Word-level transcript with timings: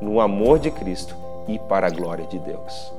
no 0.00 0.20
amor 0.20 0.58
de 0.58 0.70
Cristo 0.70 1.14
e 1.48 1.58
para 1.58 1.86
a 1.86 1.90
glória 1.90 2.26
de 2.26 2.38
Deus. 2.38 2.92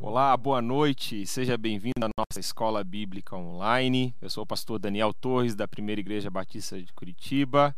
Olá, 0.00 0.36
boa 0.36 0.60
noite, 0.60 1.26
seja 1.26 1.56
bem-vindo 1.56 2.04
à 2.04 2.08
nossa 2.18 2.40
escola 2.40 2.82
bíblica 2.82 3.36
online. 3.36 4.14
Eu 4.20 4.28
sou 4.28 4.42
o 4.44 4.46
pastor 4.46 4.78
Daniel 4.78 5.14
Torres, 5.14 5.54
da 5.54 5.66
Primeira 5.66 6.00
Igreja 6.00 6.30
Batista 6.30 6.80
de 6.80 6.92
Curitiba, 6.92 7.74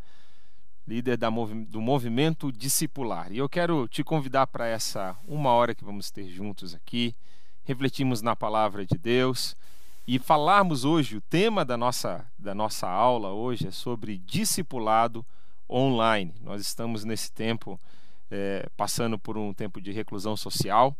líder 0.87 1.17
do 1.17 1.81
movimento 1.81 2.51
discipular. 2.51 3.31
E 3.31 3.39
eu 3.39 3.49
quero 3.49 3.87
te 3.89 4.03
convidar 4.03 4.47
para 4.47 4.67
essa 4.67 5.17
uma 5.29 5.51
hora 5.51 5.75
que 5.75 5.85
vamos 5.85 6.11
ter 6.11 6.29
juntos 6.29 6.75
aqui, 6.75 7.15
refletimos 7.65 8.23
na 8.23 8.35
palavra 8.35 8.85
de 8.85 8.99
Deus 8.99 9.57
e 10.07 10.19
falarmos 10.19 10.85
hoje, 10.85 11.17
o 11.17 11.21
tema 11.23 11.65
da 11.65 11.79
nossa, 11.79 12.27
da 12.39 12.55
nossa 12.55 12.87
aula 12.87 13.31
hoje 13.31 13.69
é 13.69 13.71
sobre 13.71 14.19
discipulado 14.19 15.25
online. 15.69 16.35
Nós 16.41 16.61
estamos 16.61 17.05
nesse 17.05 17.33
tempo 17.33 17.81
é, 18.31 18.69
passando 18.77 19.19
por 19.19 19.37
um 19.37 19.53
tempo 19.53 19.81
de 19.81 19.93
reclusão 19.93 20.37
social 20.37 20.97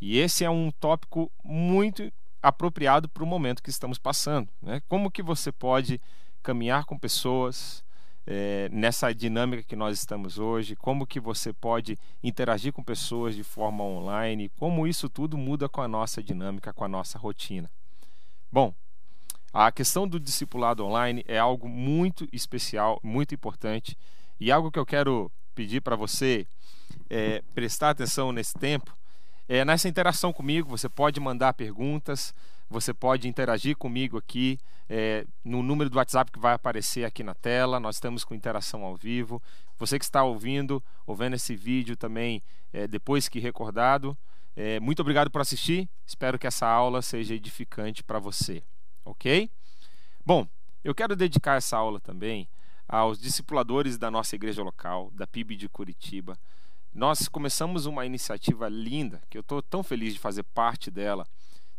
e 0.00 0.18
esse 0.18 0.44
é 0.44 0.50
um 0.50 0.70
tópico 0.70 1.30
muito 1.42 2.10
apropriado 2.42 3.08
para 3.08 3.22
o 3.22 3.26
momento 3.26 3.62
que 3.62 3.70
estamos 3.70 3.98
passando. 3.98 4.48
Né? 4.62 4.80
Como 4.88 5.10
que 5.10 5.22
você 5.22 5.50
pode 5.50 6.00
caminhar 6.42 6.84
com 6.84 6.96
pessoas 6.96 7.84
é, 8.26 8.68
nessa 8.70 9.12
dinâmica 9.12 9.62
que 9.62 9.74
nós 9.74 9.98
estamos 9.98 10.38
hoje? 10.38 10.76
Como 10.76 11.06
que 11.06 11.18
você 11.18 11.52
pode 11.52 11.98
interagir 12.22 12.72
com 12.72 12.82
pessoas 12.82 13.34
de 13.34 13.42
forma 13.42 13.82
online? 13.82 14.50
Como 14.50 14.86
isso 14.86 15.08
tudo 15.08 15.36
muda 15.36 15.68
com 15.68 15.82
a 15.82 15.88
nossa 15.88 16.22
dinâmica, 16.22 16.72
com 16.72 16.84
a 16.84 16.88
nossa 16.88 17.18
rotina? 17.18 17.68
Bom, 18.50 18.72
a 19.52 19.72
questão 19.72 20.06
do 20.06 20.20
discipulado 20.20 20.84
online 20.84 21.24
é 21.26 21.38
algo 21.38 21.68
muito 21.68 22.28
especial, 22.32 23.00
muito 23.02 23.34
importante 23.34 23.96
e 24.38 24.52
algo 24.52 24.70
que 24.70 24.78
eu 24.78 24.86
quero 24.86 25.30
pedir 25.54 25.80
para 25.80 25.96
você 25.96 26.46
é, 27.10 27.42
prestar 27.54 27.90
atenção 27.90 28.30
nesse 28.30 28.54
tempo 28.54 28.96
é 29.48 29.64
nessa 29.64 29.88
interação 29.88 30.32
comigo. 30.32 30.68
Você 30.68 30.88
pode 30.88 31.18
mandar 31.18 31.54
perguntas, 31.54 32.34
você 32.68 32.92
pode 32.92 33.26
interagir 33.26 33.76
comigo 33.76 34.18
aqui 34.18 34.58
é, 34.88 35.26
no 35.42 35.62
número 35.62 35.88
do 35.88 35.96
WhatsApp 35.96 36.30
que 36.30 36.38
vai 36.38 36.52
aparecer 36.54 37.04
aqui 37.04 37.22
na 37.22 37.34
tela. 37.34 37.80
Nós 37.80 37.96
estamos 37.96 38.24
com 38.24 38.34
interação 38.34 38.84
ao 38.84 38.94
vivo. 38.94 39.42
Você 39.78 39.98
que 39.98 40.04
está 40.04 40.22
ouvindo, 40.22 40.82
ouvindo 41.06 41.34
esse 41.34 41.56
vídeo 41.56 41.96
também, 41.96 42.42
é, 42.72 42.86
depois 42.86 43.28
que 43.28 43.40
recordado, 43.40 44.16
é, 44.54 44.78
muito 44.78 45.00
obrigado 45.00 45.30
por 45.30 45.40
assistir. 45.40 45.88
Espero 46.06 46.38
que 46.38 46.46
essa 46.46 46.66
aula 46.66 47.00
seja 47.00 47.34
edificante 47.34 48.04
para 48.04 48.18
você 48.18 48.62
ok? 49.10 49.50
Bom, 50.24 50.46
eu 50.84 50.94
quero 50.94 51.16
dedicar 51.16 51.56
essa 51.56 51.76
aula 51.76 52.00
também 52.00 52.48
aos 52.88 53.18
discipuladores 53.18 53.98
da 53.98 54.10
nossa 54.10 54.34
igreja 54.34 54.62
local, 54.62 55.10
da 55.12 55.26
PIB 55.26 55.56
de 55.56 55.68
Curitiba. 55.68 56.38
Nós 56.94 57.28
começamos 57.28 57.86
uma 57.86 58.06
iniciativa 58.06 58.68
linda, 58.68 59.22
que 59.28 59.36
eu 59.36 59.42
estou 59.42 59.60
tão 59.62 59.82
feliz 59.82 60.14
de 60.14 60.18
fazer 60.18 60.42
parte 60.42 60.90
dela, 60.90 61.26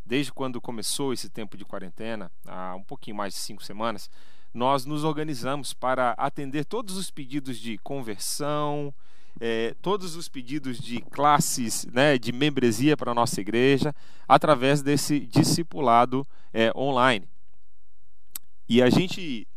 desde 0.06 0.32
quando 0.32 0.62
começou 0.62 1.14
esse 1.14 1.30
tempo 1.30 1.58
de 1.58 1.66
quarentena, 1.66 2.32
há 2.46 2.76
um 2.76 2.84
pouquinho 2.84 3.16
mais 3.16 3.34
de 3.34 3.40
cinco 3.40 3.64
semanas. 3.64 4.10
Nós 4.54 4.86
nos 4.86 5.04
organizamos 5.04 5.74
para 5.74 6.12
atender 6.12 6.66
todos 6.66 6.98
os 6.98 7.12
pedidos 7.12 7.58
de 7.58 7.78
conversão, 7.80 8.94
é, 9.40 9.74
todos 9.82 10.16
os 10.16 10.28
pedidos 10.28 10.78
de 10.78 11.02
classes, 11.02 11.86
né, 11.86 12.18
de 12.18 12.32
membresia 12.32 12.98
para 12.98 13.12
a 13.12 13.16
nossa 13.16 13.40
igreja, 13.40 13.96
através 14.28 14.82
desse 14.82 15.22
discipulado 15.22 16.28
é, 16.54 16.72
online. 16.76 17.28
E 18.68 18.82
a 18.82 18.90
gente. 18.90 19.48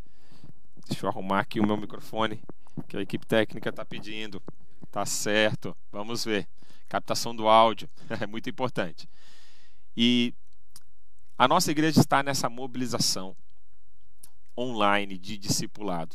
Deixa 0.88 1.06
eu 1.06 1.10
arrumar 1.10 1.40
aqui 1.40 1.60
o 1.60 1.66
meu 1.66 1.76
microfone, 1.76 2.42
que 2.88 2.96
a 2.96 3.00
equipe 3.00 3.26
técnica 3.26 3.70
está 3.70 3.84
pedindo. 3.84 4.42
Tá 4.90 5.06
certo, 5.06 5.76
vamos 5.90 6.24
ver. 6.24 6.46
Captação 6.88 7.34
do 7.34 7.48
áudio 7.48 7.88
é 8.20 8.26
muito 8.26 8.48
importante. 8.50 9.08
E 9.96 10.34
a 11.38 11.48
nossa 11.48 11.70
igreja 11.70 12.00
está 12.00 12.22
nessa 12.22 12.48
mobilização 12.48 13.36
online 14.56 15.18
de 15.18 15.36
discipulado. 15.38 16.14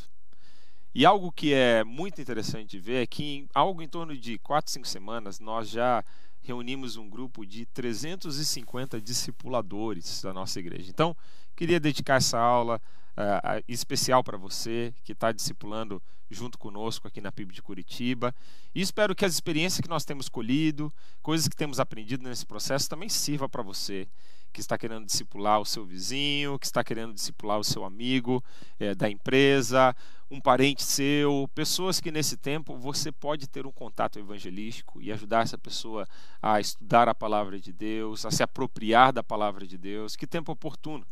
E 0.94 1.04
algo 1.04 1.30
que 1.30 1.52
é 1.52 1.84
muito 1.84 2.20
interessante 2.20 2.70
de 2.70 2.80
ver 2.80 3.02
é 3.02 3.06
que 3.06 3.22
em 3.22 3.48
algo 3.54 3.82
em 3.82 3.88
torno 3.88 4.16
de 4.16 4.38
4, 4.38 4.72
5 4.72 4.86
semanas 4.88 5.38
nós 5.38 5.68
já 5.68 6.04
reunimos 6.42 6.96
um 6.96 7.08
grupo 7.08 7.44
de 7.44 7.66
350 7.66 9.00
discipuladores 9.00 10.22
da 10.22 10.32
nossa 10.32 10.58
igreja. 10.58 10.90
Então, 10.90 11.14
queria 11.54 11.78
dedicar 11.78 12.16
essa 12.16 12.38
aula 12.38 12.80
uh, 13.16 13.62
especial 13.68 14.24
para 14.24 14.38
você 14.38 14.94
que 15.04 15.12
está 15.12 15.30
discipulando 15.30 16.02
junto 16.30 16.58
conosco 16.58 17.08
aqui 17.08 17.20
na 17.20 17.32
PIB 17.32 17.52
de 17.52 17.62
Curitiba. 17.62 18.34
E 18.74 18.80
espero 18.80 19.14
que 19.14 19.24
as 19.24 19.32
experiências 19.34 19.80
que 19.80 19.88
nós 19.88 20.04
temos 20.04 20.28
colhido, 20.28 20.92
coisas 21.22 21.48
que 21.48 21.56
temos 21.56 21.80
aprendido 21.80 22.26
nesse 22.26 22.46
processo, 22.46 22.88
também 22.88 23.08
sirva 23.08 23.48
para 23.48 23.62
você 23.62 24.06
que 24.52 24.60
está 24.60 24.76
querendo 24.76 25.06
discipular 25.06 25.60
o 25.60 25.64
seu 25.64 25.84
vizinho, 25.84 26.58
que 26.58 26.66
está 26.66 26.82
querendo 26.82 27.14
discipular 27.14 27.58
o 27.58 27.64
seu 27.64 27.84
amigo 27.84 28.42
é, 28.78 28.94
da 28.94 29.08
empresa, 29.08 29.94
um 30.30 30.40
parente 30.40 30.82
seu, 30.82 31.48
pessoas 31.54 32.00
que 32.00 32.10
nesse 32.10 32.36
tempo 32.36 32.76
você 32.76 33.10
pode 33.10 33.48
ter 33.48 33.66
um 33.66 33.72
contato 33.72 34.18
evangelístico 34.18 35.00
e 35.00 35.10
ajudar 35.12 35.42
essa 35.42 35.56
pessoa 35.56 36.06
a 36.42 36.60
estudar 36.60 37.08
a 37.08 37.14
palavra 37.14 37.58
de 37.58 37.72
Deus, 37.72 38.26
a 38.26 38.30
se 38.30 38.42
apropriar 38.42 39.12
da 39.12 39.22
palavra 39.22 39.66
de 39.66 39.78
Deus. 39.78 40.16
Que 40.16 40.26
tempo 40.26 40.52
oportuno! 40.52 41.06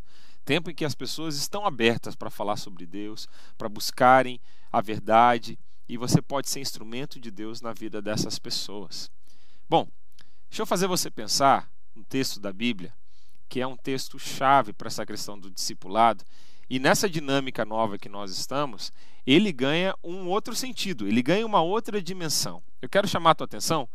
Tempo 0.45 0.71
em 0.71 0.75
que 0.75 0.85
as 0.85 0.95
pessoas 0.95 1.37
estão 1.37 1.67
abertas 1.67 2.15
para 2.15 2.31
falar 2.31 2.57
sobre 2.57 2.87
Deus, 2.87 3.29
para 3.59 3.69
buscarem 3.69 4.41
a 4.71 4.81
verdade 4.81 5.59
e 5.89 5.97
você 5.97 6.21
pode 6.21 6.49
ser 6.49 6.61
instrumento 6.61 7.19
de 7.19 7.31
Deus 7.31 7.61
na 7.61 7.73
vida 7.73 8.03
dessas 8.03 8.39
pessoas. 8.39 9.11
Bom, 9.69 9.89
deixa 10.49 10.63
eu 10.63 10.67
fazer 10.67 10.87
você 10.87 11.11
pensar 11.11 11.71
um 11.97 12.03
texto 12.03 12.39
da 12.39 12.53
Bíblia 12.53 12.93
que 13.49 13.61
é 13.61 13.67
um 13.67 13.77
texto 13.77 14.19
chave 14.19 14.73
para 14.73 14.89
essa 14.89 15.07
questão 15.07 15.39
do 15.39 15.51
discipulado. 15.51 16.25
E 16.69 16.79
nessa 16.79 17.09
dinâmica 17.09 17.65
nova 17.65 17.99
que 17.99 18.09
nós 18.09 18.31
estamos, 18.31 18.93
ele 19.27 19.53
ganha 19.53 19.95
um 20.03 20.27
outro 20.29 20.55
sentido, 20.55 21.07
ele 21.07 21.23
ganha 21.23 21.47
uma 21.47 21.63
outra 21.63 22.03
dimensão. 22.03 22.63
Eu 22.83 22.89
quero 22.89 23.09
chamar 23.09 23.31
a 23.31 23.35
tua 23.35 23.45
atenção 23.45 23.89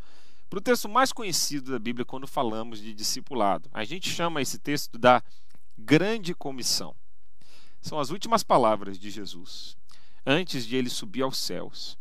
para 0.49 0.59
o 0.59 0.61
texto 0.61 0.89
mais 0.89 1.13
conhecido 1.13 1.71
da 1.71 1.79
Bíblia 1.79 2.05
quando 2.05 2.27
falamos 2.27 2.79
de 2.81 2.93
discipulado. 2.93 3.69
A 3.73 3.83
gente 3.83 4.09
chama 4.09 4.41
esse 4.41 4.57
texto 4.57 4.97
da 4.97 5.23
grande 5.77 6.33
comissão. 6.33 6.95
São 7.81 7.99
as 7.99 8.09
últimas 8.09 8.43
palavras 8.43 8.99
de 8.99 9.09
Jesus 9.09 9.77
antes 10.25 10.65
de 10.65 10.75
ele 10.75 10.89
subir 10.89 11.23
aos 11.23 11.37
céus. 11.37 11.97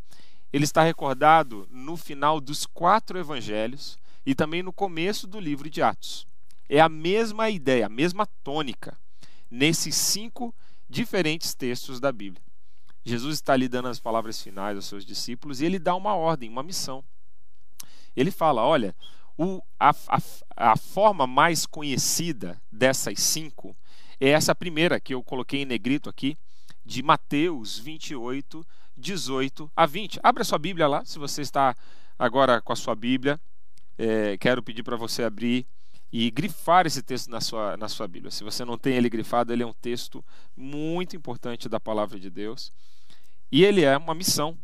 Ele 0.52 0.64
está 0.64 0.82
recordado 0.82 1.66
no 1.70 1.96
final 1.96 2.40
dos 2.40 2.66
quatro 2.66 3.18
evangelhos 3.18 3.96
e 4.26 4.34
também 4.34 4.62
no 4.62 4.72
começo 4.72 5.26
do 5.26 5.40
livro 5.40 5.70
de 5.70 5.80
Atos. 5.80 6.26
É 6.72 6.80
a 6.80 6.88
mesma 6.88 7.50
ideia, 7.50 7.86
a 7.86 7.88
mesma 7.88 8.24
tônica 8.44 8.96
nesses 9.50 9.96
cinco 9.96 10.54
diferentes 10.88 11.52
textos 11.52 11.98
da 11.98 12.12
Bíblia. 12.12 12.40
Jesus 13.04 13.34
está 13.34 13.56
lhe 13.56 13.66
dando 13.66 13.88
as 13.88 13.98
palavras 13.98 14.40
finais 14.40 14.76
aos 14.76 14.84
seus 14.84 15.04
discípulos 15.04 15.60
e 15.60 15.64
ele 15.64 15.80
dá 15.80 15.96
uma 15.96 16.14
ordem, 16.14 16.48
uma 16.48 16.62
missão. 16.62 17.02
Ele 18.14 18.30
fala: 18.30 18.64
olha, 18.64 18.94
o, 19.36 19.60
a, 19.80 19.90
a, 19.90 20.72
a 20.72 20.76
forma 20.76 21.26
mais 21.26 21.66
conhecida 21.66 22.62
dessas 22.70 23.18
cinco 23.18 23.76
é 24.20 24.28
essa 24.28 24.54
primeira 24.54 25.00
que 25.00 25.12
eu 25.12 25.24
coloquei 25.24 25.62
em 25.62 25.66
negrito 25.66 26.08
aqui, 26.08 26.38
de 26.86 27.02
Mateus 27.02 27.80
28, 27.80 28.64
18 28.96 29.72
a 29.74 29.86
20. 29.86 30.20
Abra 30.22 30.44
sua 30.44 30.58
Bíblia 30.58 30.86
lá, 30.86 31.04
se 31.04 31.18
você 31.18 31.42
está 31.42 31.74
agora 32.16 32.62
com 32.62 32.72
a 32.72 32.76
sua 32.76 32.94
Bíblia. 32.94 33.40
é, 33.98 34.38
quero 34.38 34.62
pedir 34.62 34.84
para 34.84 34.94
você 34.94 35.24
abrir 35.24 35.66
e 36.12 36.30
grifar 36.30 36.86
esse 36.86 37.02
texto 37.02 37.30
na 37.30 37.40
sua, 37.40 37.76
na 37.76 37.88
sua 37.88 38.08
Bíblia. 38.08 38.30
Se 38.30 38.42
você 38.42 38.64
não 38.64 38.76
tem 38.76 38.96
ele 38.96 39.08
grifado, 39.08 39.52
ele 39.52 39.62
é 39.62 39.66
um 39.66 39.72
texto 39.72 40.24
muito 40.56 41.14
importante 41.14 41.68
da 41.68 41.78
palavra 41.78 42.18
de 42.18 42.28
Deus. 42.28 42.72
E 43.50 43.64
ele 43.64 43.82
é 43.82 43.96
uma 43.96 44.14
missão 44.14 44.58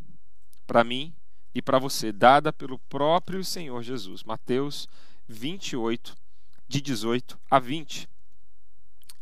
para 0.67 0.83
mim 0.83 1.15
e 1.55 1.63
para 1.63 1.79
você, 1.79 2.13
dada 2.13 2.53
pelo 2.53 2.79
próprio 2.79 3.45
Senhor 3.45 3.83
Jesus. 3.83 4.25
Mateus 4.25 4.89
28, 5.29 6.17
de 6.67 6.81
18 6.81 7.39
a 7.49 7.59
20. 7.61 8.09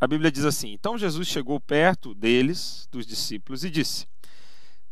A 0.01 0.07
Bíblia 0.07 0.33
diz 0.33 0.45
assim: 0.45 0.73
Então 0.73 0.99
Jesus 0.99 1.29
chegou 1.29 1.61
perto 1.61 2.15
deles, 2.15 2.89
dos 2.91 3.07
discípulos, 3.07 3.65
e 3.65 3.71
disse: 3.71 4.07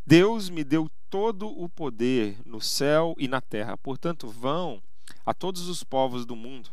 Deus 0.06 0.50
me 0.50 0.62
deu 0.62 0.90
todo 1.08 1.48
o 1.48 1.68
poder 1.68 2.36
no 2.44 2.60
céu 2.60 3.14
e 3.18 3.26
na 3.26 3.40
terra. 3.40 3.76
Portanto, 3.76 4.28
vão 4.28 4.82
a 5.24 5.32
todos 5.32 5.68
os 5.68 5.82
povos 5.82 6.24
do 6.26 6.36
mundo 6.36 6.70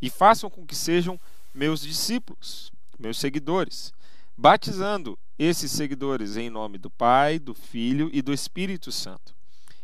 e 0.00 0.08
façam 0.08 0.48
com 0.48 0.66
que 0.66 0.74
sejam 0.74 1.18
meus 1.54 1.80
discípulos, 1.80 2.72
meus 2.98 3.18
seguidores, 3.18 3.92
batizando 4.36 5.18
esses 5.38 5.70
seguidores 5.70 6.36
em 6.36 6.50
nome 6.50 6.78
do 6.78 6.90
Pai, 6.90 7.38
do 7.38 7.54
Filho 7.54 8.10
e 8.12 8.22
do 8.22 8.32
Espírito 8.32 8.92
Santo, 8.92 9.34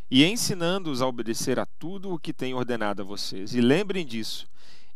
e 0.09 0.23
ensinando-os 0.23 1.01
a 1.01 1.07
obedecer 1.07 1.59
a 1.59 1.65
tudo 1.65 2.13
o 2.13 2.19
que 2.19 2.33
tenho 2.33 2.57
ordenado 2.57 3.01
a 3.01 3.05
vocês. 3.05 3.53
E 3.53 3.61
lembrem 3.61 4.05
disso, 4.05 4.47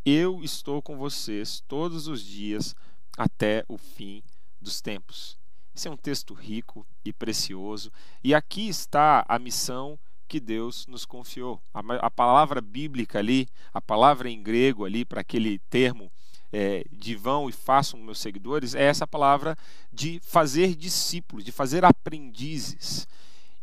eu 0.06 0.44
estou 0.44 0.82
com 0.82 0.98
vocês 0.98 1.64
todos 1.68 2.08
os 2.08 2.24
dias 2.24 2.76
até 3.18 3.66
o 3.68 3.78
fim 3.78 4.24
dos 4.62 4.82
tempos. 4.82 5.38
Esse 5.76 5.88
é 5.88 5.92
um 5.92 5.98
texto 5.98 6.34
rico 6.34 6.86
e 7.04 7.14
precioso, 7.14 7.92
e 8.24 8.34
aqui 8.34 8.68
está 8.68 9.26
a 9.28 9.40
missão 9.40 9.98
que 10.32 10.40
Deus 10.40 10.88
nos 10.88 11.06
confiou. 11.06 11.62
A, 11.74 11.82
a 12.06 12.10
palavra 12.10 12.62
bíblica 12.62 13.20
ali, 13.20 13.50
a 13.74 13.82
palavra 13.82 14.30
em 14.30 14.42
grego 14.42 14.86
ali 14.86 15.04
para 15.04 15.20
aquele 15.20 15.60
termo 15.70 16.10
é, 16.54 16.86
de 16.90 17.16
vão 17.16 17.50
e 17.50 17.52
façam 17.52 18.00
meus 18.00 18.20
seguidores, 18.20 18.74
é 18.74 18.84
essa 18.84 19.06
palavra 19.06 19.58
de 19.92 20.22
fazer 20.24 20.74
discípulos, 20.74 21.44
de 21.44 21.52
fazer 21.52 21.84
aprendizes. 21.84 23.06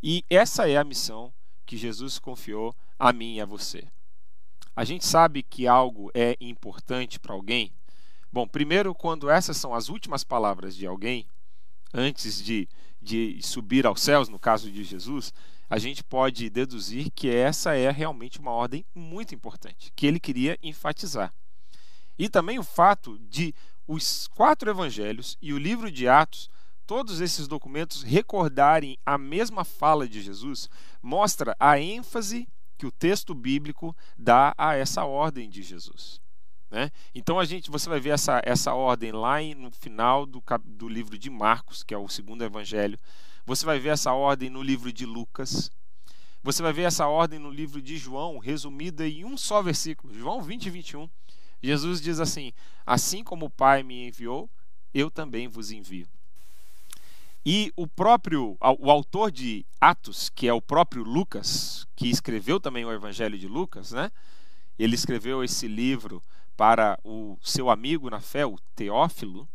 E 0.02 0.22
essa 0.28 0.68
é 0.68 0.76
a 0.76 0.84
missão 0.84 1.32
que 1.64 1.74
Jesus 1.74 2.18
confiou 2.18 2.76
a 2.98 3.14
mim 3.14 3.36
e 3.36 3.40
a 3.40 3.46
você. 3.46 3.88
A 4.76 4.84
gente 4.84 5.06
sabe 5.06 5.42
que 5.42 5.66
algo 5.66 6.10
é 6.12 6.36
importante 6.38 7.18
para 7.18 7.32
alguém. 7.32 7.72
Bom, 8.30 8.46
primeiro, 8.46 8.94
quando 8.94 9.30
essas 9.30 9.56
são 9.56 9.74
as 9.74 9.88
últimas 9.88 10.22
palavras 10.22 10.76
de 10.76 10.86
alguém, 10.86 11.26
antes 11.94 12.44
de, 12.44 12.68
de 13.00 13.40
subir 13.40 13.86
aos 13.86 14.02
céus, 14.02 14.28
no 14.28 14.38
caso 14.38 14.70
de 14.70 14.84
Jesus, 14.84 15.32
a 15.68 15.78
gente 15.78 16.02
pode 16.02 16.48
deduzir 16.48 17.10
que 17.10 17.28
essa 17.28 17.74
é 17.74 17.90
realmente 17.90 18.38
uma 18.38 18.50
ordem 18.50 18.84
muito 18.94 19.34
importante, 19.34 19.92
que 19.94 20.06
ele 20.06 20.18
queria 20.18 20.58
enfatizar. 20.62 21.32
E 22.18 22.28
também 22.28 22.58
o 22.58 22.64
fato 22.64 23.18
de 23.18 23.54
os 23.86 24.26
quatro 24.28 24.70
evangelhos 24.70 25.36
e 25.40 25.52
o 25.52 25.58
livro 25.58 25.90
de 25.90 26.08
Atos, 26.08 26.50
todos 26.86 27.20
esses 27.20 27.46
documentos 27.46 28.02
recordarem 28.02 28.98
a 29.04 29.18
mesma 29.18 29.64
fala 29.64 30.08
de 30.08 30.20
Jesus, 30.22 30.68
mostra 31.02 31.54
a 31.60 31.78
ênfase 31.78 32.48
que 32.76 32.86
o 32.86 32.92
texto 32.92 33.34
bíblico 33.34 33.94
dá 34.16 34.54
a 34.56 34.74
essa 34.74 35.04
ordem 35.04 35.50
de 35.50 35.62
Jesus. 35.62 36.20
Né? 36.70 36.90
Então 37.14 37.38
a 37.38 37.44
gente, 37.44 37.70
você 37.70 37.88
vai 37.88 37.98
ver 37.98 38.10
essa, 38.10 38.42
essa 38.44 38.74
ordem 38.74 39.12
lá 39.12 39.40
no 39.56 39.70
final 39.70 40.26
do, 40.26 40.42
do 40.64 40.88
livro 40.88 41.18
de 41.18 41.30
Marcos, 41.30 41.82
que 41.82 41.94
é 41.94 41.98
o 41.98 42.08
segundo 42.08 42.44
evangelho, 42.44 42.98
você 43.46 43.64
vai 43.64 43.78
ver 43.78 43.90
essa 43.90 44.12
ordem 44.12 44.50
no 44.50 44.62
livro 44.62 44.92
de 44.92 45.06
Lucas. 45.06 45.70
Você 46.42 46.62
vai 46.62 46.72
ver 46.72 46.82
essa 46.82 47.06
ordem 47.06 47.38
no 47.38 47.50
livro 47.50 47.80
de 47.80 47.96
João, 47.96 48.38
resumida 48.38 49.08
em 49.08 49.24
um 49.24 49.36
só 49.36 49.62
versículo, 49.62 50.12
João 50.14 50.42
20 50.42 50.66
e 50.66 50.70
21. 50.70 51.10
Jesus 51.62 52.00
diz 52.00 52.20
assim: 52.20 52.52
Assim 52.86 53.24
como 53.24 53.46
o 53.46 53.50
Pai 53.50 53.82
me 53.82 54.06
enviou, 54.06 54.48
eu 54.94 55.10
também 55.10 55.48
vos 55.48 55.70
envio. 55.70 56.06
E 57.44 57.72
o 57.76 57.86
próprio, 57.86 58.56
o 58.78 58.90
autor 58.90 59.30
de 59.30 59.64
Atos, 59.80 60.28
que 60.28 60.46
é 60.46 60.52
o 60.52 60.60
próprio 60.60 61.02
Lucas, 61.02 61.86
que 61.96 62.08
escreveu 62.08 62.60
também 62.60 62.84
o 62.84 62.92
Evangelho 62.92 63.38
de 63.38 63.48
Lucas, 63.48 63.92
né? 63.92 64.10
Ele 64.78 64.94
escreveu 64.94 65.42
esse 65.42 65.66
livro 65.66 66.22
para 66.58 66.98
o 67.04 67.38
seu 67.40 67.70
amigo 67.70 68.10
na 68.10 68.18
fé, 68.18 68.44
o 68.44 68.58
Teófilo, 68.74 69.48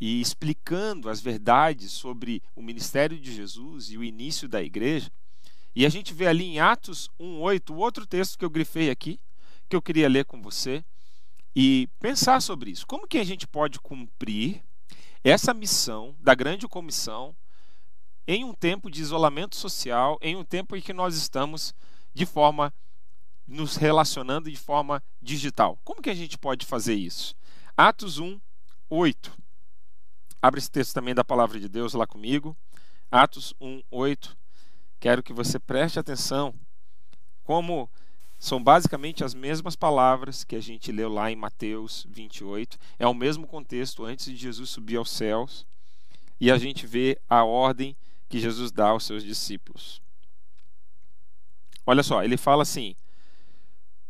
e 0.00 0.22
explicando 0.22 1.10
as 1.10 1.20
verdades 1.20 1.92
sobre 1.92 2.42
o 2.56 2.62
ministério 2.62 3.20
de 3.20 3.30
Jesus 3.30 3.90
e 3.90 3.98
o 3.98 4.02
início 4.02 4.48
da 4.48 4.62
igreja. 4.62 5.12
E 5.76 5.84
a 5.84 5.88
gente 5.90 6.14
vê 6.14 6.26
ali 6.26 6.44
em 6.44 6.60
Atos 6.60 7.10
1:8, 7.20 7.74
o 7.74 7.76
outro 7.76 8.06
texto 8.06 8.38
que 8.38 8.44
eu 8.44 8.48
grifei 8.48 8.88
aqui, 8.88 9.20
que 9.68 9.76
eu 9.76 9.82
queria 9.82 10.08
ler 10.08 10.24
com 10.24 10.40
você 10.40 10.82
e 11.54 11.90
pensar 12.00 12.40
sobre 12.40 12.70
isso. 12.70 12.86
Como 12.86 13.06
que 13.06 13.18
a 13.18 13.24
gente 13.24 13.46
pode 13.46 13.78
cumprir 13.78 14.62
essa 15.22 15.52
missão 15.52 16.16
da 16.20 16.34
grande 16.34 16.66
comissão 16.66 17.36
em 18.26 18.44
um 18.44 18.54
tempo 18.54 18.90
de 18.90 19.02
isolamento 19.02 19.56
social, 19.56 20.18
em 20.22 20.36
um 20.36 20.44
tempo 20.44 20.74
em 20.74 20.80
que 20.80 20.94
nós 20.94 21.16
estamos 21.16 21.74
de 22.14 22.24
forma 22.24 22.72
nos 23.48 23.76
relacionando 23.76 24.50
de 24.50 24.56
forma 24.56 25.02
digital. 25.22 25.78
Como 25.82 26.02
que 26.02 26.10
a 26.10 26.14
gente 26.14 26.36
pode 26.36 26.66
fazer 26.66 26.94
isso? 26.94 27.34
Atos 27.74 28.18
1, 28.18 28.38
8. 28.90 29.36
Abre 30.40 30.58
esse 30.58 30.70
texto 30.70 30.92
também 30.92 31.14
da 31.14 31.24
palavra 31.24 31.58
de 31.58 31.68
Deus 31.68 31.94
lá 31.94 32.06
comigo. 32.06 32.54
Atos 33.10 33.54
1, 33.58 33.82
8. 33.90 34.36
Quero 35.00 35.22
que 35.22 35.32
você 35.32 35.58
preste 35.58 35.98
atenção 35.98 36.54
como 37.42 37.90
são 38.38 38.62
basicamente 38.62 39.24
as 39.24 39.34
mesmas 39.34 39.74
palavras 39.74 40.44
que 40.44 40.54
a 40.54 40.60
gente 40.60 40.92
leu 40.92 41.08
lá 41.08 41.30
em 41.30 41.36
Mateus 41.36 42.06
28. 42.10 42.78
É 42.98 43.06
o 43.06 43.14
mesmo 43.14 43.46
contexto 43.46 44.04
antes 44.04 44.26
de 44.26 44.36
Jesus 44.36 44.70
subir 44.70 44.96
aos 44.96 45.10
céus. 45.10 45.66
E 46.40 46.50
a 46.52 46.58
gente 46.58 46.86
vê 46.86 47.18
a 47.28 47.42
ordem 47.42 47.96
que 48.28 48.38
Jesus 48.38 48.70
dá 48.70 48.90
aos 48.90 49.04
seus 49.04 49.24
discípulos. 49.24 50.00
Olha 51.86 52.02
só, 52.02 52.22
ele 52.22 52.36
fala 52.36 52.62
assim: 52.62 52.94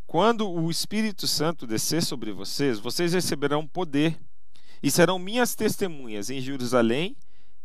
Quando 0.08 0.50
o 0.50 0.70
Espírito 0.70 1.28
Santo 1.28 1.66
descer 1.66 2.02
sobre 2.02 2.32
vocês, 2.32 2.78
vocês 2.78 3.12
receberão 3.12 3.66
poder 3.66 4.19
e 4.82 4.90
serão 4.90 5.19
minhas 5.19 5.55
testemunhas 5.55 6.31
em 6.31 6.40
Jerusalém, 6.40 7.14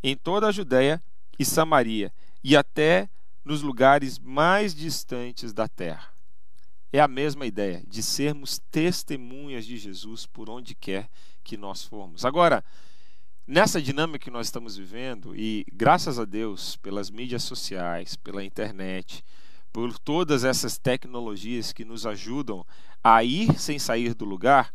em 0.02 0.14
toda 0.14 0.48
a 0.48 0.52
Judéia 0.52 1.02
e 1.38 1.44
Samaria, 1.44 2.12
e 2.44 2.54
até 2.54 3.08
nos 3.42 3.62
lugares 3.62 4.18
mais 4.18 4.74
distantes 4.74 5.54
da 5.54 5.66
terra. 5.66 6.12
É 6.92 7.00
a 7.00 7.08
mesma 7.08 7.46
ideia 7.46 7.82
de 7.88 8.02
sermos 8.02 8.60
testemunhas 8.70 9.64
de 9.64 9.78
Jesus 9.78 10.26
por 10.26 10.50
onde 10.50 10.74
quer 10.74 11.08
que 11.42 11.56
nós 11.56 11.82
formos. 11.82 12.26
Agora, 12.26 12.62
nessa 13.46 13.80
dinâmica 13.80 14.26
que 14.26 14.30
nós 14.30 14.48
estamos 14.48 14.76
vivendo, 14.76 15.34
e 15.34 15.64
graças 15.72 16.18
a 16.18 16.26
Deus 16.26 16.76
pelas 16.76 17.08
mídias 17.08 17.42
sociais, 17.42 18.16
pela 18.16 18.44
internet, 18.44 19.24
por 19.74 19.98
todas 19.98 20.44
essas 20.44 20.78
tecnologias 20.78 21.72
que 21.72 21.84
nos 21.84 22.06
ajudam 22.06 22.64
a 23.02 23.24
ir 23.24 23.58
sem 23.58 23.76
sair 23.76 24.14
do 24.14 24.24
lugar, 24.24 24.72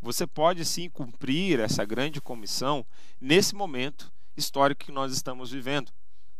você 0.00 0.28
pode 0.28 0.64
sim 0.64 0.88
cumprir 0.88 1.58
essa 1.58 1.84
grande 1.84 2.20
comissão 2.20 2.86
nesse 3.20 3.56
momento 3.56 4.12
histórico 4.36 4.84
que 4.84 4.92
nós 4.92 5.12
estamos 5.12 5.50
vivendo. 5.50 5.90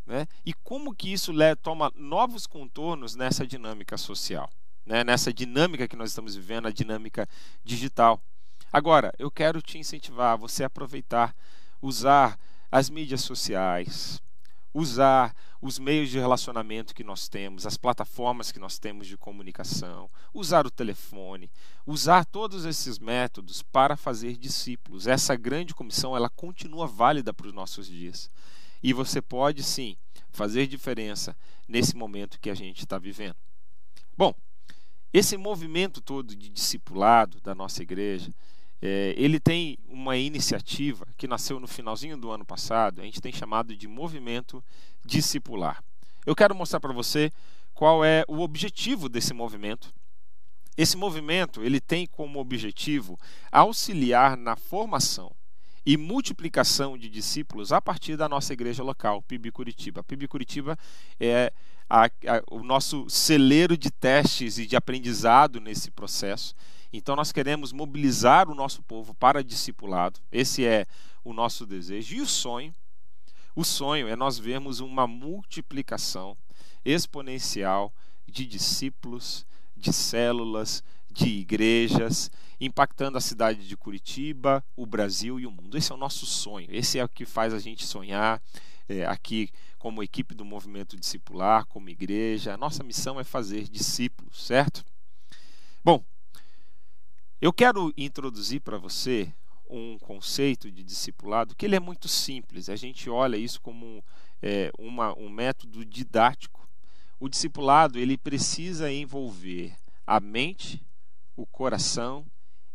Né? 0.06 0.28
E 0.46 0.54
como 0.54 0.94
que 0.94 1.12
isso 1.12 1.32
toma 1.60 1.92
novos 1.96 2.46
contornos 2.46 3.16
nessa 3.16 3.44
dinâmica 3.44 3.98
social, 3.98 4.48
né? 4.86 5.02
nessa 5.02 5.32
dinâmica 5.32 5.88
que 5.88 5.96
nós 5.96 6.10
estamos 6.10 6.36
vivendo, 6.36 6.68
a 6.68 6.72
dinâmica 6.72 7.28
digital. 7.64 8.22
Agora, 8.72 9.12
eu 9.18 9.28
quero 9.28 9.60
te 9.60 9.76
incentivar 9.76 10.34
a 10.34 10.36
você 10.36 10.62
aproveitar, 10.62 11.34
usar 11.82 12.38
as 12.70 12.88
mídias 12.88 13.22
sociais, 13.22 14.22
usar 14.72 15.34
os 15.60 15.78
meios 15.78 16.10
de 16.10 16.18
relacionamento 16.18 16.94
que 16.94 17.02
nós 17.02 17.28
temos, 17.28 17.66
as 17.66 17.76
plataformas 17.76 18.52
que 18.52 18.58
nós 18.58 18.78
temos 18.78 19.06
de 19.06 19.16
comunicação, 19.16 20.10
usar 20.32 20.66
o 20.66 20.70
telefone, 20.70 21.50
usar 21.86 22.24
todos 22.24 22.64
esses 22.64 22.98
métodos 22.98 23.62
para 23.62 23.96
fazer 23.96 24.36
discípulos. 24.36 25.06
Essa 25.06 25.34
grande 25.36 25.74
comissão 25.74 26.16
ela 26.16 26.28
continua 26.28 26.86
válida 26.86 27.32
para 27.32 27.46
os 27.48 27.52
nossos 27.52 27.86
dias. 27.86 28.30
E 28.82 28.92
você 28.92 29.20
pode 29.20 29.62
sim 29.62 29.96
fazer 30.30 30.66
diferença 30.66 31.36
nesse 31.66 31.96
momento 31.96 32.38
que 32.38 32.50
a 32.50 32.54
gente 32.54 32.80
está 32.80 32.98
vivendo. 32.98 33.36
Bom, 34.16 34.32
esse 35.12 35.36
movimento 35.36 36.00
todo 36.00 36.36
de 36.36 36.48
discipulado 36.48 37.40
da 37.40 37.54
nossa 37.54 37.82
igreja, 37.82 38.30
é, 38.80 39.14
ele 39.16 39.40
tem 39.40 39.78
uma 39.88 40.16
iniciativa 40.16 41.06
que 41.16 41.26
nasceu 41.26 41.58
no 41.58 41.66
finalzinho 41.66 42.16
do 42.16 42.30
ano 42.30 42.44
passado, 42.44 43.00
a 43.00 43.04
gente 43.04 43.20
tem 43.20 43.32
chamado 43.32 43.76
de 43.76 43.88
movimento 43.88 44.62
discipular. 45.04 45.82
Eu 46.24 46.36
quero 46.36 46.54
mostrar 46.54 46.80
para 46.80 46.92
você 46.92 47.30
qual 47.74 48.04
é 48.04 48.24
o 48.28 48.40
objetivo 48.40 49.08
desse 49.08 49.32
movimento. 49.32 49.92
Esse 50.76 50.96
movimento 50.96 51.62
ele 51.62 51.80
tem 51.80 52.06
como 52.06 52.38
objetivo 52.38 53.18
auxiliar 53.50 54.36
na 54.36 54.54
formação 54.56 55.32
e 55.84 55.96
multiplicação 55.96 56.98
de 56.98 57.08
discípulos 57.08 57.72
a 57.72 57.80
partir 57.80 58.16
da 58.16 58.28
nossa 58.28 58.52
igreja 58.52 58.82
local, 58.82 59.22
PIB 59.22 59.50
Curitiba. 59.50 60.02
A 60.02 60.04
PIB 60.04 60.28
Curitiba 60.28 60.78
é 61.18 61.52
a, 61.88 62.04
a, 62.04 62.10
o 62.50 62.62
nosso 62.62 63.08
celeiro 63.08 63.76
de 63.76 63.90
testes 63.90 64.58
e 64.58 64.66
de 64.66 64.76
aprendizado 64.76 65.60
nesse 65.60 65.90
processo. 65.90 66.54
Então, 66.92 67.14
nós 67.14 67.32
queremos 67.32 67.72
mobilizar 67.72 68.48
o 68.48 68.54
nosso 68.54 68.82
povo 68.82 69.14
para 69.14 69.44
discipulado. 69.44 70.20
Esse 70.32 70.64
é 70.64 70.86
o 71.22 71.32
nosso 71.32 71.66
desejo. 71.66 72.16
E 72.16 72.20
o 72.20 72.26
sonho? 72.26 72.74
O 73.54 73.64
sonho 73.64 74.08
é 74.08 74.16
nós 74.16 74.38
vermos 74.38 74.80
uma 74.80 75.06
multiplicação 75.06 76.36
exponencial 76.84 77.92
de 78.26 78.46
discípulos, 78.46 79.46
de 79.76 79.92
células, 79.92 80.82
de 81.10 81.28
igrejas, 81.28 82.30
impactando 82.60 83.18
a 83.18 83.20
cidade 83.20 83.66
de 83.66 83.76
Curitiba, 83.76 84.64
o 84.76 84.86
Brasil 84.86 85.38
e 85.38 85.46
o 85.46 85.50
mundo. 85.50 85.76
Esse 85.76 85.92
é 85.92 85.94
o 85.94 85.98
nosso 85.98 86.24
sonho. 86.26 86.68
Esse 86.70 86.98
é 86.98 87.04
o 87.04 87.08
que 87.08 87.24
faz 87.24 87.52
a 87.52 87.58
gente 87.58 87.84
sonhar 87.84 88.40
é, 88.88 89.04
aqui 89.06 89.50
como 89.78 90.02
equipe 90.02 90.34
do 90.34 90.44
movimento 90.44 90.96
discipular, 90.96 91.66
como 91.66 91.88
igreja. 91.88 92.54
A 92.54 92.56
nossa 92.56 92.82
missão 92.82 93.20
é 93.20 93.24
fazer 93.24 93.68
discípulos, 93.68 94.46
certo? 94.46 94.84
Bom, 95.84 96.04
eu 97.40 97.52
quero 97.52 97.92
introduzir 97.96 98.60
para 98.60 98.78
você 98.78 99.32
um 99.70 99.98
conceito 99.98 100.70
de 100.70 100.82
discipulado 100.82 101.54
que 101.54 101.66
ele 101.66 101.76
é 101.76 101.80
muito 101.80 102.08
simples. 102.08 102.68
A 102.68 102.76
gente 102.76 103.08
olha 103.08 103.36
isso 103.36 103.60
como 103.60 104.02
é, 104.42 104.72
uma, 104.78 105.16
um 105.16 105.28
método 105.28 105.84
didático. 105.84 106.68
O 107.20 107.28
discipulado 107.28 107.98
ele 107.98 108.16
precisa 108.16 108.90
envolver 108.90 109.76
a 110.06 110.18
mente, 110.18 110.82
o 111.36 111.46
coração 111.46 112.26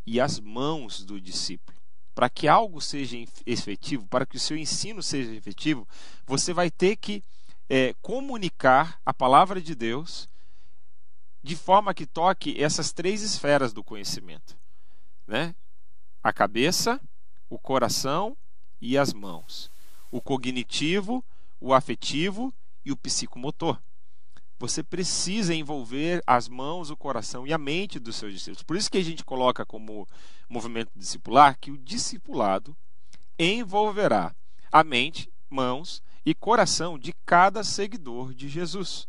e 0.06 0.20
as 0.20 0.40
mãos 0.40 1.04
do 1.04 1.20
discípulo. 1.20 1.78
Para 2.16 2.30
que 2.30 2.48
algo 2.48 2.80
seja 2.80 3.18
efetivo, 3.46 4.08
para 4.08 4.26
que 4.26 4.38
o 4.38 4.40
seu 4.40 4.56
ensino 4.56 5.02
seja 5.02 5.34
efetivo, 5.34 5.88
você 6.26 6.54
vai 6.54 6.70
ter 6.70 6.96
que 6.96 7.24
é, 7.68 7.94
comunicar 8.02 9.00
a 9.06 9.14
palavra 9.14 9.60
de 9.60 9.74
Deus 9.74 10.30
de 11.44 11.56
forma 11.58 11.94
que 11.94 12.06
toque 12.06 12.62
essas 12.62 12.94
três 12.94 13.22
esferas 13.22 13.74
do 13.74 13.84
conhecimento, 13.84 14.58
né? 15.28 15.54
A 16.24 16.32
cabeça, 16.32 17.02
o 17.50 17.60
coração 17.60 18.38
e 18.80 18.98
as 18.98 19.14
mãos. 19.14 19.70
O 20.10 20.22
cognitivo, 20.22 21.24
o 21.60 21.74
afetivo 21.74 22.54
e 22.86 22.92
o 22.92 22.98
psicomotor. 22.98 23.78
Você 24.58 24.82
precisa 24.82 25.54
envolver 25.54 26.24
as 26.26 26.48
mãos, 26.48 26.90
o 26.90 26.96
coração 26.96 27.46
e 27.46 27.52
a 27.52 27.58
mente 27.58 28.00
dos 28.00 28.16
seus 28.16 28.32
discípulos. 28.32 28.64
Por 28.64 28.78
isso 28.78 28.90
que 28.90 28.98
a 28.98 29.04
gente 29.04 29.26
coloca 29.26 29.66
como 29.66 30.08
movimento 30.48 30.92
discipular 30.96 31.58
que 31.60 31.72
o 31.72 31.78
discipulado 31.78 32.74
envolverá 33.38 34.34
a 34.72 34.84
mente, 34.84 35.30
mãos 35.50 36.02
e 36.26 36.34
coração 36.34 36.98
de 36.98 37.14
cada 37.26 37.64
seguidor 37.64 38.34
de 38.34 38.48
Jesus. 38.48 39.08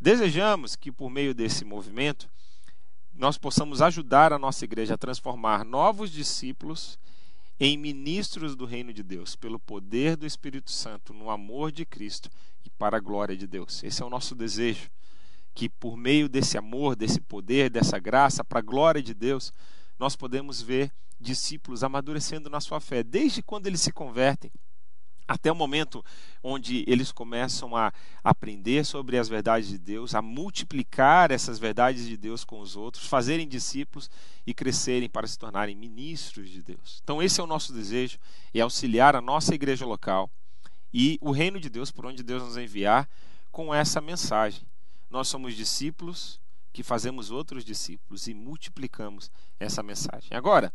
Desejamos 0.00 0.76
que, 0.76 0.90
por 0.90 1.10
meio 1.10 1.34
desse 1.34 1.62
movimento, 1.62 2.26
nós 3.12 3.36
possamos 3.36 3.82
ajudar 3.82 4.32
a 4.32 4.38
nossa 4.38 4.64
igreja 4.64 4.94
a 4.94 4.98
transformar 4.98 5.62
novos 5.62 6.10
discípulos 6.10 6.98
em 7.58 7.76
ministros 7.76 8.56
do 8.56 8.64
reino 8.64 8.94
de 8.94 9.02
Deus, 9.02 9.36
pelo 9.36 9.60
poder 9.60 10.16
do 10.16 10.24
Espírito 10.24 10.70
Santo, 10.70 11.12
no 11.12 11.28
amor 11.28 11.70
de 11.70 11.84
Cristo 11.84 12.30
e 12.64 12.70
para 12.70 12.96
a 12.96 13.00
glória 13.00 13.36
de 13.36 13.46
Deus. 13.46 13.84
Esse 13.84 14.02
é 14.02 14.06
o 14.06 14.08
nosso 14.08 14.34
desejo, 14.34 14.88
que 15.54 15.68
por 15.68 15.98
meio 15.98 16.30
desse 16.30 16.56
amor, 16.56 16.96
desse 16.96 17.20
poder, 17.20 17.68
dessa 17.68 17.98
graça, 17.98 18.42
para 18.42 18.60
a 18.60 18.62
glória 18.62 19.02
de 19.02 19.12
Deus, 19.12 19.52
nós 19.98 20.16
podemos 20.16 20.62
ver 20.62 20.90
discípulos 21.20 21.84
amadurecendo 21.84 22.48
na 22.48 22.62
sua 22.62 22.80
fé, 22.80 23.02
desde 23.02 23.42
quando 23.42 23.66
eles 23.66 23.82
se 23.82 23.92
convertem 23.92 24.50
até 25.30 25.52
o 25.52 25.54
momento 25.54 26.04
onde 26.42 26.84
eles 26.88 27.12
começam 27.12 27.76
a 27.76 27.92
aprender 28.24 28.84
sobre 28.84 29.16
as 29.16 29.28
verdades 29.28 29.68
de 29.68 29.78
Deus, 29.78 30.12
a 30.12 30.20
multiplicar 30.20 31.30
essas 31.30 31.56
verdades 31.56 32.04
de 32.04 32.16
Deus 32.16 32.42
com 32.42 32.58
os 32.58 32.74
outros, 32.74 33.06
fazerem 33.06 33.46
discípulos 33.46 34.10
e 34.44 34.52
crescerem 34.52 35.08
para 35.08 35.28
se 35.28 35.38
tornarem 35.38 35.76
ministros 35.76 36.50
de 36.50 36.60
Deus. 36.64 36.98
Então, 37.04 37.22
esse 37.22 37.40
é 37.40 37.44
o 37.44 37.46
nosso 37.46 37.72
desejo: 37.72 38.18
é 38.52 38.60
auxiliar 38.60 39.14
a 39.14 39.20
nossa 39.20 39.54
igreja 39.54 39.86
local 39.86 40.28
e 40.92 41.16
o 41.20 41.30
reino 41.30 41.60
de 41.60 41.70
Deus 41.70 41.92
por 41.92 42.04
onde 42.06 42.24
Deus 42.24 42.42
nos 42.42 42.56
enviar 42.56 43.08
com 43.52 43.72
essa 43.72 44.00
mensagem. 44.00 44.66
Nós 45.08 45.28
somos 45.28 45.54
discípulos 45.54 46.40
que 46.72 46.82
fazemos 46.82 47.30
outros 47.30 47.64
discípulos 47.64 48.26
e 48.26 48.34
multiplicamos 48.34 49.30
essa 49.60 49.80
mensagem. 49.80 50.30
Agora, 50.32 50.72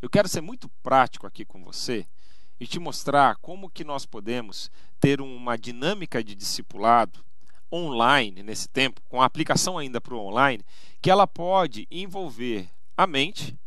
eu 0.00 0.08
quero 0.08 0.28
ser 0.28 0.40
muito 0.40 0.66
prático 0.82 1.26
aqui 1.26 1.44
com 1.44 1.62
você 1.62 2.06
e 2.62 2.66
te 2.68 2.78
mostrar 2.78 3.34
como 3.38 3.68
que 3.68 3.82
nós 3.82 4.06
podemos 4.06 4.70
ter 5.00 5.20
uma 5.20 5.58
dinâmica 5.58 6.22
de 6.22 6.32
discipulado 6.32 7.18
online 7.72 8.40
nesse 8.40 8.68
tempo, 8.68 9.02
com 9.08 9.20
a 9.20 9.24
aplicação 9.24 9.76
ainda 9.76 10.00
para 10.00 10.14
o 10.14 10.20
online, 10.20 10.64
que 11.00 11.10
ela 11.10 11.26
pode 11.26 11.88
envolver 11.90 12.70
a 12.96 13.04
mente, 13.04 13.58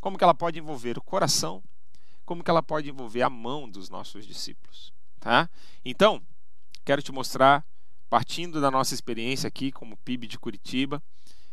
como 0.00 0.16
que 0.16 0.24
ela 0.24 0.32
pode 0.32 0.58
envolver 0.58 0.96
o 0.96 1.02
coração, 1.02 1.62
como 2.24 2.42
que 2.42 2.50
ela 2.50 2.62
pode 2.62 2.88
envolver 2.88 3.20
a 3.20 3.28
mão 3.28 3.68
dos 3.68 3.90
nossos 3.90 4.26
discípulos, 4.26 4.94
tá? 5.20 5.46
Então, 5.84 6.22
quero 6.86 7.02
te 7.02 7.12
mostrar 7.12 7.62
partindo 8.08 8.62
da 8.62 8.70
nossa 8.70 8.94
experiência 8.94 9.46
aqui 9.46 9.70
como 9.70 9.98
PIB 9.98 10.26
de 10.26 10.38
Curitiba, 10.38 11.02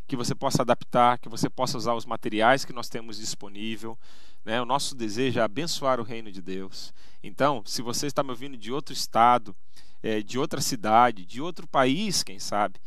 que 0.07 0.15
você 0.15 0.35
possa 0.35 0.61
adaptar, 0.61 1.17
que 1.17 1.29
você 1.29 1.49
possa 1.49 1.77
usar 1.77 1.93
os 1.93 2.05
materiais 2.05 2.63
que 2.63 2.73
nós 2.73 2.89
temos 2.89 3.17
disponível. 3.17 3.97
Né? 4.43 4.61
O 4.61 4.65
nosso 4.65 4.95
desejo 4.95 5.39
é 5.39 5.43
abençoar 5.43 5.99
o 5.99 6.03
reino 6.03 6.31
de 6.31 6.41
Deus. 6.41 6.93
Então, 7.23 7.63
se 7.65 7.81
você 7.81 8.07
está 8.07 8.21
me 8.21 8.29
ouvindo 8.29 8.57
de 8.57 8.71
outro 8.71 8.93
estado, 8.93 9.55
é, 10.03 10.21
de 10.21 10.37
outra 10.37 10.61
cidade, 10.61 11.25
de 11.25 11.41
outro 11.41 11.67
país, 11.67 12.21
quem 12.21 12.37
sabe, 12.37 12.79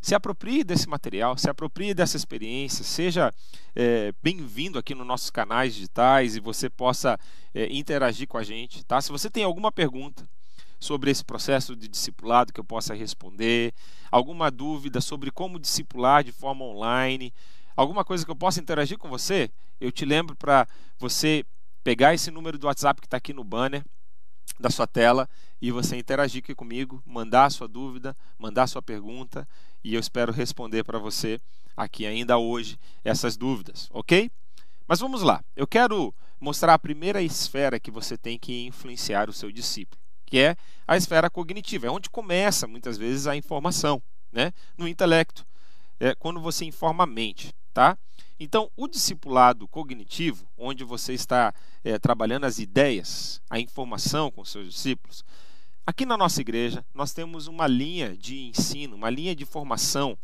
se 0.00 0.14
aproprie 0.14 0.62
desse 0.62 0.88
material, 0.88 1.36
se 1.36 1.50
aproprie 1.50 1.94
dessa 1.94 2.16
experiência, 2.16 2.84
seja 2.84 3.34
é, 3.74 4.12
bem-vindo 4.22 4.78
aqui 4.78 4.94
nos 4.94 5.06
nossos 5.06 5.30
canais 5.30 5.74
digitais 5.74 6.36
e 6.36 6.40
você 6.40 6.70
possa 6.70 7.18
é, 7.54 7.66
interagir 7.72 8.28
com 8.28 8.38
a 8.38 8.44
gente. 8.44 8.84
Tá? 8.84 9.00
Se 9.00 9.10
você 9.10 9.28
tem 9.30 9.42
alguma 9.42 9.72
pergunta, 9.72 10.28
sobre 10.78 11.10
esse 11.10 11.24
processo 11.24 11.74
de 11.74 11.88
discipulado 11.88 12.52
que 12.52 12.60
eu 12.60 12.64
possa 12.64 12.94
responder, 12.94 13.72
alguma 14.10 14.50
dúvida 14.50 15.00
sobre 15.00 15.30
como 15.30 15.58
discipular 15.58 16.22
de 16.22 16.32
forma 16.32 16.64
online, 16.64 17.32
alguma 17.76 18.04
coisa 18.04 18.24
que 18.24 18.30
eu 18.30 18.36
possa 18.36 18.60
interagir 18.60 18.98
com 18.98 19.08
você, 19.08 19.50
eu 19.80 19.90
te 19.90 20.04
lembro 20.04 20.36
para 20.36 20.66
você 20.98 21.44
pegar 21.82 22.14
esse 22.14 22.30
número 22.30 22.58
do 22.58 22.66
WhatsApp 22.66 23.00
que 23.00 23.06
está 23.06 23.16
aqui 23.16 23.32
no 23.32 23.44
banner 23.44 23.84
da 24.58 24.70
sua 24.70 24.86
tela 24.86 25.28
e 25.60 25.70
você 25.70 25.96
interagir 25.96 26.42
aqui 26.42 26.54
comigo, 26.54 27.02
mandar 27.06 27.46
a 27.46 27.50
sua 27.50 27.68
dúvida, 27.68 28.16
mandar 28.38 28.64
a 28.64 28.66
sua 28.66 28.82
pergunta 28.82 29.46
e 29.82 29.94
eu 29.94 30.00
espero 30.00 30.32
responder 30.32 30.84
para 30.84 30.98
você 30.98 31.38
aqui 31.76 32.06
ainda 32.06 32.38
hoje 32.38 32.78
essas 33.04 33.36
dúvidas, 33.36 33.88
ok? 33.92 34.30
Mas 34.88 35.00
vamos 35.00 35.22
lá, 35.22 35.44
eu 35.54 35.66
quero 35.66 36.14
mostrar 36.40 36.74
a 36.74 36.78
primeira 36.78 37.22
esfera 37.22 37.80
que 37.80 37.90
você 37.90 38.16
tem 38.16 38.38
que 38.38 38.66
influenciar 38.66 39.28
o 39.28 39.32
seu 39.32 39.50
discípulo 39.50 40.05
que 40.26 40.38
é 40.38 40.56
a 40.86 40.96
esfera 40.96 41.30
cognitiva, 41.30 41.86
é 41.86 41.90
onde 41.90 42.10
começa 42.10 42.66
muitas 42.66 42.98
vezes 42.98 43.26
a 43.26 43.36
informação, 43.36 44.02
né? 44.32 44.52
no 44.76 44.86
intelecto, 44.86 45.46
é 45.98 46.14
quando 46.14 46.40
você 46.40 46.64
informa 46.64 47.04
a 47.04 47.06
mente. 47.06 47.54
Tá? 47.72 47.96
Então, 48.38 48.70
o 48.76 48.86
discipulado 48.86 49.66
cognitivo, 49.68 50.46
onde 50.58 50.84
você 50.84 51.14
está 51.14 51.54
é, 51.84 51.98
trabalhando 51.98 52.44
as 52.44 52.58
ideias, 52.58 53.40
a 53.48 53.58
informação 53.58 54.30
com 54.30 54.44
seus 54.44 54.68
discípulos, 54.68 55.24
aqui 55.86 56.04
na 56.04 56.16
nossa 56.16 56.40
igreja 56.40 56.84
nós 56.94 57.12
temos 57.12 57.46
uma 57.46 57.66
linha 57.66 58.16
de 58.16 58.48
ensino, 58.48 58.96
uma 58.96 59.08
linha 59.08 59.34
de 59.34 59.44
formação 59.44 60.18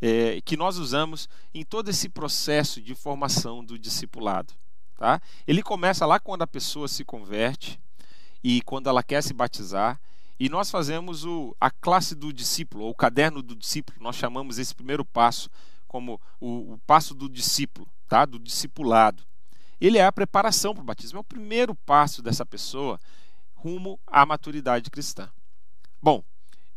é, 0.00 0.40
que 0.40 0.56
nós 0.56 0.78
usamos 0.78 1.28
em 1.52 1.64
todo 1.64 1.88
esse 1.88 2.08
processo 2.08 2.80
de 2.80 2.94
formação 2.94 3.64
do 3.64 3.78
discipulado. 3.78 4.54
Tá? 4.96 5.20
Ele 5.46 5.62
começa 5.62 6.06
lá 6.06 6.18
quando 6.18 6.42
a 6.42 6.46
pessoa 6.46 6.88
se 6.88 7.04
converte, 7.04 7.80
e 8.42 8.60
quando 8.62 8.88
ela 8.88 9.02
quer 9.02 9.22
se 9.22 9.32
batizar. 9.32 10.00
E 10.38 10.48
nós 10.48 10.70
fazemos 10.70 11.24
o, 11.24 11.54
a 11.60 11.70
classe 11.70 12.14
do 12.14 12.32
discípulo, 12.32 12.84
ou 12.84 12.90
o 12.90 12.94
caderno 12.94 13.42
do 13.42 13.54
discípulo. 13.54 13.98
Nós 14.00 14.16
chamamos 14.16 14.58
esse 14.58 14.74
primeiro 14.74 15.04
passo 15.04 15.50
como 15.86 16.20
o, 16.40 16.74
o 16.74 16.78
passo 16.86 17.14
do 17.14 17.28
discípulo, 17.28 17.86
tá? 18.08 18.24
do 18.24 18.38
discipulado. 18.38 19.22
Ele 19.80 19.98
é 19.98 20.04
a 20.04 20.12
preparação 20.12 20.74
para 20.74 20.82
o 20.82 20.84
batismo, 20.84 21.18
é 21.18 21.20
o 21.20 21.24
primeiro 21.24 21.74
passo 21.74 22.22
dessa 22.22 22.46
pessoa 22.46 22.98
rumo 23.54 23.98
à 24.06 24.24
maturidade 24.24 24.90
cristã. 24.90 25.28
Bom, 26.00 26.22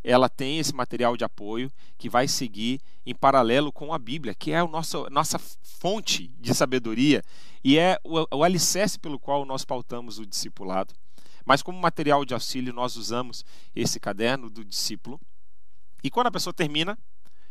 ela 0.04 0.28
tem 0.28 0.60
esse 0.60 0.76
material 0.76 1.16
de 1.16 1.24
apoio 1.24 1.72
que 1.98 2.10
vai 2.10 2.28
seguir 2.28 2.82
em 3.06 3.16
paralelo 3.16 3.72
com 3.72 3.94
a 3.94 4.00
Bíblia, 4.00 4.36
que 4.36 4.52
é 4.52 4.60
a 4.60 4.68
nossa, 4.68 5.10
nossa 5.10 5.40
fonte 5.40 6.28
de 6.40 6.54
sabedoria 6.54 7.24
e 7.64 7.78
é 7.78 7.98
o, 8.04 8.38
o 8.38 8.44
alicerce 8.44 9.00
pelo 9.00 9.18
qual 9.18 9.46
nós 9.46 9.64
pautamos 9.64 10.20
o 10.20 10.26
discipulado. 10.26 10.94
Mas 11.46 11.62
como 11.62 11.80
material 11.80 12.24
de 12.26 12.34
auxílio, 12.34 12.74
nós 12.74 12.96
usamos 12.96 13.46
esse 13.76 14.00
caderno 14.00 14.50
do 14.50 14.64
discípulo. 14.64 15.20
E 16.04 16.10
quando 16.10 16.28
a 16.28 16.32
pessoa 16.32 16.54
termina, 16.54 16.98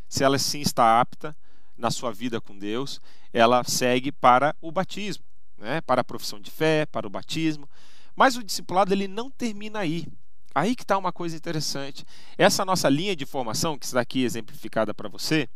se 0.07 0.23
ela 0.23 0.37
sim 0.37 0.61
está 0.61 0.99
apta 0.99 1.35
na 1.77 1.91
sua 1.91 2.11
vida 2.11 2.39
com 2.39 2.57
Deus, 2.57 3.01
ela 3.31 3.63
segue 3.63 4.11
para 4.11 4.55
o 4.61 4.71
batismo, 4.71 5.23
né? 5.57 5.81
para 5.81 6.01
a 6.01 6.03
profissão 6.03 6.39
de 6.39 6.51
fé, 6.51 6.85
para 6.85 7.07
o 7.07 7.09
batismo. 7.09 7.67
Mas 8.15 8.35
o 8.37 8.43
discipulado 8.43 8.93
ele 8.93 9.07
não 9.07 9.29
termina 9.29 9.79
aí. 9.79 10.07
Aí 10.53 10.75
que 10.75 10.83
está 10.83 10.97
uma 10.97 11.11
coisa 11.11 11.35
interessante. 11.35 12.05
Essa 12.37 12.63
nossa 12.63 12.87
linha 12.87 13.15
de 13.15 13.25
formação, 13.25 13.77
que 13.77 13.85
está 13.85 13.99
aqui 13.99 14.23
exemplificada 14.23 14.93
para 14.93 15.09
você, 15.09 15.49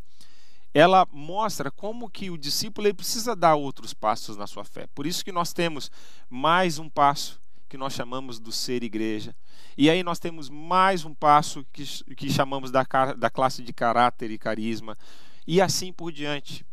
ela 0.73 1.07
mostra 1.11 1.69
como 1.69 2.09
que 2.09 2.31
o 2.31 2.37
discípulo 2.37 2.93
precisa 2.95 3.35
dar 3.35 3.55
outros 3.55 3.93
passos 3.93 4.37
na 4.37 4.47
sua 4.47 4.63
fé. 4.63 4.87
Por 4.93 5.05
isso 5.05 5.23
que 5.23 5.31
nós 5.31 5.53
temos 5.53 5.91
mais 6.29 6.79
um 6.79 6.89
passo 6.89 7.39
que 7.67 7.77
nós 7.77 7.93
chamamos 7.93 8.39
do 8.39 8.51
ser 8.51 8.83
igreja. 8.83 9.35
E 9.77 9.89
aí 9.89 10.03
nós 10.03 10.19
temos 10.19 10.49
mais 10.49 11.05
um 11.05 11.13
passo 11.13 11.65
que, 11.71 11.83
que 12.15 12.29
chamamos 12.29 12.71
da, 12.71 12.85
da 13.17 13.29
classe 13.29 13.61
de 13.61 13.73
caráter 13.73 14.31
e 14.31 14.37
carisma. 14.37 14.97
E 15.45 15.61
assim 15.61 15.91
por 15.91 16.11
diante. 16.11 16.65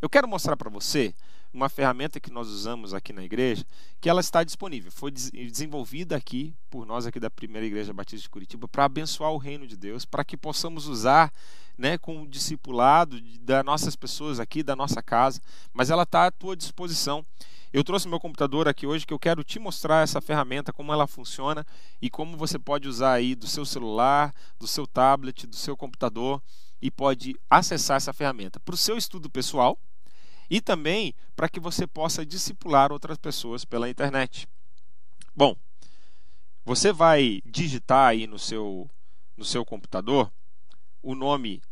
Eu 0.00 0.08
quero 0.08 0.28
mostrar 0.28 0.56
para 0.56 0.70
você 0.70 1.14
uma 1.52 1.68
ferramenta 1.68 2.18
que 2.18 2.30
nós 2.30 2.48
usamos 2.48 2.94
aqui 2.94 3.12
na 3.12 3.22
igreja, 3.22 3.64
que 4.00 4.08
ela 4.08 4.20
está 4.20 4.42
disponível. 4.42 4.90
Foi 4.90 5.10
desenvolvida 5.10 6.16
aqui 6.16 6.54
por 6.70 6.86
nós 6.86 7.06
aqui 7.06 7.20
da 7.20 7.30
Primeira 7.30 7.66
Igreja 7.66 7.92
Batista 7.92 8.22
de 8.22 8.30
Curitiba 8.30 8.66
para 8.66 8.84
abençoar 8.84 9.30
o 9.32 9.38
reino 9.38 9.66
de 9.66 9.76
Deus, 9.76 10.04
para 10.04 10.24
que 10.24 10.36
possamos 10.36 10.86
usar, 10.86 11.32
né, 11.76 11.98
com 11.98 12.22
o 12.22 12.26
discipulado 12.26 13.20
das 13.40 13.64
nossas 13.64 13.94
pessoas 13.94 14.40
aqui, 14.40 14.62
da 14.62 14.74
nossa 14.74 15.02
casa, 15.02 15.40
mas 15.72 15.90
ela 15.90 16.04
está 16.04 16.26
à 16.26 16.30
tua 16.30 16.56
disposição. 16.56 17.24
Eu 17.72 17.82
trouxe 17.82 18.06
meu 18.06 18.20
computador 18.20 18.68
aqui 18.68 18.86
hoje 18.86 19.06
que 19.06 19.14
eu 19.14 19.18
quero 19.18 19.42
te 19.42 19.58
mostrar 19.58 20.02
essa 20.02 20.20
ferramenta, 20.20 20.72
como 20.72 20.92
ela 20.92 21.06
funciona 21.06 21.66
e 22.00 22.10
como 22.10 22.36
você 22.36 22.58
pode 22.58 22.86
usar 22.86 23.12
aí 23.12 23.34
do 23.34 23.46
seu 23.46 23.64
celular, 23.64 24.34
do 24.58 24.66
seu 24.66 24.86
tablet, 24.86 25.46
do 25.46 25.56
seu 25.56 25.74
computador 25.74 26.42
e 26.82 26.90
pode 26.90 27.34
acessar 27.48 27.96
essa 27.96 28.12
ferramenta 28.12 28.60
para 28.60 28.74
o 28.74 28.78
seu 28.78 28.98
estudo 28.98 29.30
pessoal 29.30 29.78
e 30.52 30.60
também 30.60 31.12
para 31.34 31.48
que 31.48 31.58
você 31.58 31.86
possa 31.86 32.26
discipular 32.26 32.92
outras 32.92 33.16
pessoas 33.16 33.64
pela 33.64 33.88
internet. 33.88 34.46
Bom, 35.34 35.56
você 36.62 36.92
vai 36.92 37.40
digitar 37.46 38.08
aí 38.08 38.26
no 38.26 38.38
seu 38.38 38.90
no 39.34 39.46
seu 39.46 39.64
computador 39.64 40.30
o 41.02 41.14
nome 41.14 41.62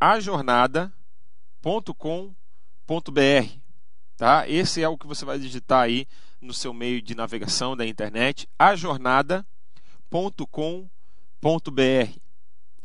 ajornada.com.br 0.00 0.94
Tá? 4.16 4.48
Esse 4.48 4.82
é 4.82 4.88
o 4.88 4.96
que 4.96 5.06
você 5.06 5.26
vai 5.26 5.38
digitar 5.38 5.82
aí 5.82 6.08
no 6.40 6.54
seu 6.54 6.72
meio 6.72 7.02
de 7.02 7.14
navegação 7.14 7.76
da 7.76 7.84
internet, 7.84 8.48
ajornada.com.br. 8.58 9.44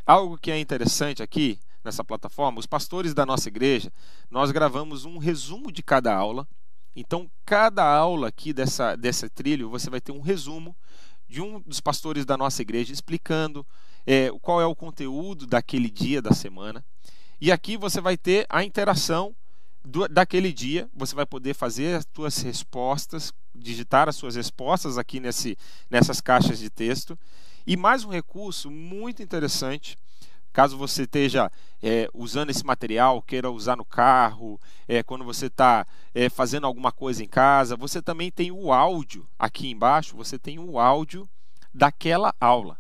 Algo 0.06 0.38
que 0.38 0.50
é 0.50 0.58
interessante 0.58 1.22
aqui 1.22 1.58
nessa 1.84 2.04
plataforma, 2.04 2.60
os 2.60 2.66
pastores 2.66 3.12
da 3.12 3.26
nossa 3.26 3.48
igreja, 3.48 3.92
nós 4.30 4.50
gravamos 4.50 5.04
um 5.04 5.18
resumo 5.18 5.70
de 5.70 5.82
cada 5.82 6.14
aula. 6.14 6.46
Então, 6.94 7.30
cada 7.44 7.84
aula 7.84 8.28
aqui 8.28 8.52
dessa, 8.52 8.96
dessa 8.96 9.28
trilho, 9.28 9.68
você 9.68 9.90
vai 9.90 10.00
ter 10.00 10.12
um 10.12 10.20
resumo 10.20 10.76
de 11.28 11.42
um 11.42 11.60
dos 11.60 11.80
pastores 11.80 12.24
da 12.24 12.36
nossa 12.36 12.62
igreja 12.62 12.92
explicando 12.92 13.66
é, 14.06 14.30
qual 14.40 14.60
é 14.60 14.66
o 14.66 14.74
conteúdo 14.74 15.46
daquele 15.46 15.90
dia 15.90 16.22
da 16.22 16.32
semana. 16.32 16.84
E 17.40 17.52
aqui 17.52 17.76
você 17.76 18.00
vai 18.00 18.16
ter 18.16 18.46
a 18.48 18.64
interação 18.64 19.34
do, 19.88 20.06
daquele 20.06 20.52
dia. 20.52 20.88
Você 20.94 21.14
vai 21.14 21.26
poder 21.26 21.54
fazer 21.54 21.96
as 21.96 22.06
suas 22.14 22.38
respostas, 22.38 23.32
digitar 23.54 24.08
as 24.08 24.16
suas 24.16 24.36
respostas 24.36 24.98
aqui 24.98 25.18
nesse, 25.18 25.56
nessas 25.90 26.20
caixas 26.20 26.58
de 26.58 26.70
texto. 26.70 27.18
E 27.66 27.76
mais 27.76 28.04
um 28.04 28.10
recurso 28.10 28.70
muito 28.70 29.22
interessante 29.22 29.98
Caso 30.52 30.76
você 30.76 31.02
esteja 31.02 31.52
é, 31.80 32.08
usando 32.12 32.50
esse 32.50 32.64
material, 32.64 33.22
queira 33.22 33.50
usar 33.50 33.76
no 33.76 33.84
carro, 33.84 34.60
é, 34.88 35.02
quando 35.02 35.24
você 35.24 35.46
está 35.46 35.86
é, 36.14 36.28
fazendo 36.28 36.66
alguma 36.66 36.90
coisa 36.90 37.22
em 37.22 37.28
casa, 37.28 37.76
você 37.76 38.02
também 38.02 38.30
tem 38.30 38.50
o 38.50 38.72
áudio 38.72 39.28
aqui 39.38 39.70
embaixo, 39.70 40.16
você 40.16 40.38
tem 40.38 40.58
o 40.58 40.78
áudio 40.80 41.28
daquela 41.72 42.34
aula. 42.40 42.76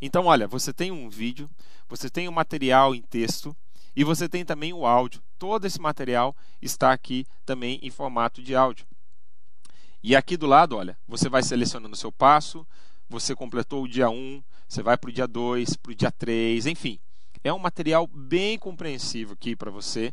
Então, 0.00 0.26
olha, 0.26 0.48
você 0.48 0.72
tem 0.72 0.90
um 0.90 1.08
vídeo, 1.08 1.48
você 1.88 2.10
tem 2.10 2.26
o 2.26 2.32
um 2.32 2.34
material 2.34 2.94
em 2.94 3.02
texto 3.02 3.56
e 3.94 4.04
você 4.04 4.28
tem 4.28 4.44
também 4.44 4.72
o 4.72 4.86
áudio. 4.86 5.22
Todo 5.38 5.66
esse 5.66 5.80
material 5.80 6.34
está 6.60 6.92
aqui 6.92 7.26
também 7.44 7.78
em 7.82 7.90
formato 7.90 8.42
de 8.42 8.54
áudio. 8.54 8.86
E 10.02 10.16
aqui 10.16 10.36
do 10.36 10.46
lado, 10.46 10.76
olha, 10.76 10.98
você 11.06 11.28
vai 11.28 11.42
selecionando 11.42 11.94
o 11.94 11.98
seu 11.98 12.10
passo, 12.10 12.66
você 13.08 13.34
completou 13.34 13.84
o 13.84 13.88
dia 13.88 14.10
1, 14.10 14.42
você 14.68 14.82
vai 14.82 14.96
para 14.96 15.10
o 15.10 15.12
dia 15.12 15.26
2, 15.26 15.76
para 15.76 15.92
o 15.92 15.94
dia 15.94 16.10
3, 16.10 16.66
enfim. 16.66 16.98
É 17.44 17.52
um 17.52 17.58
material 17.58 18.06
bem 18.06 18.58
compreensível 18.58 19.34
aqui 19.34 19.54
para 19.54 19.70
você. 19.70 20.12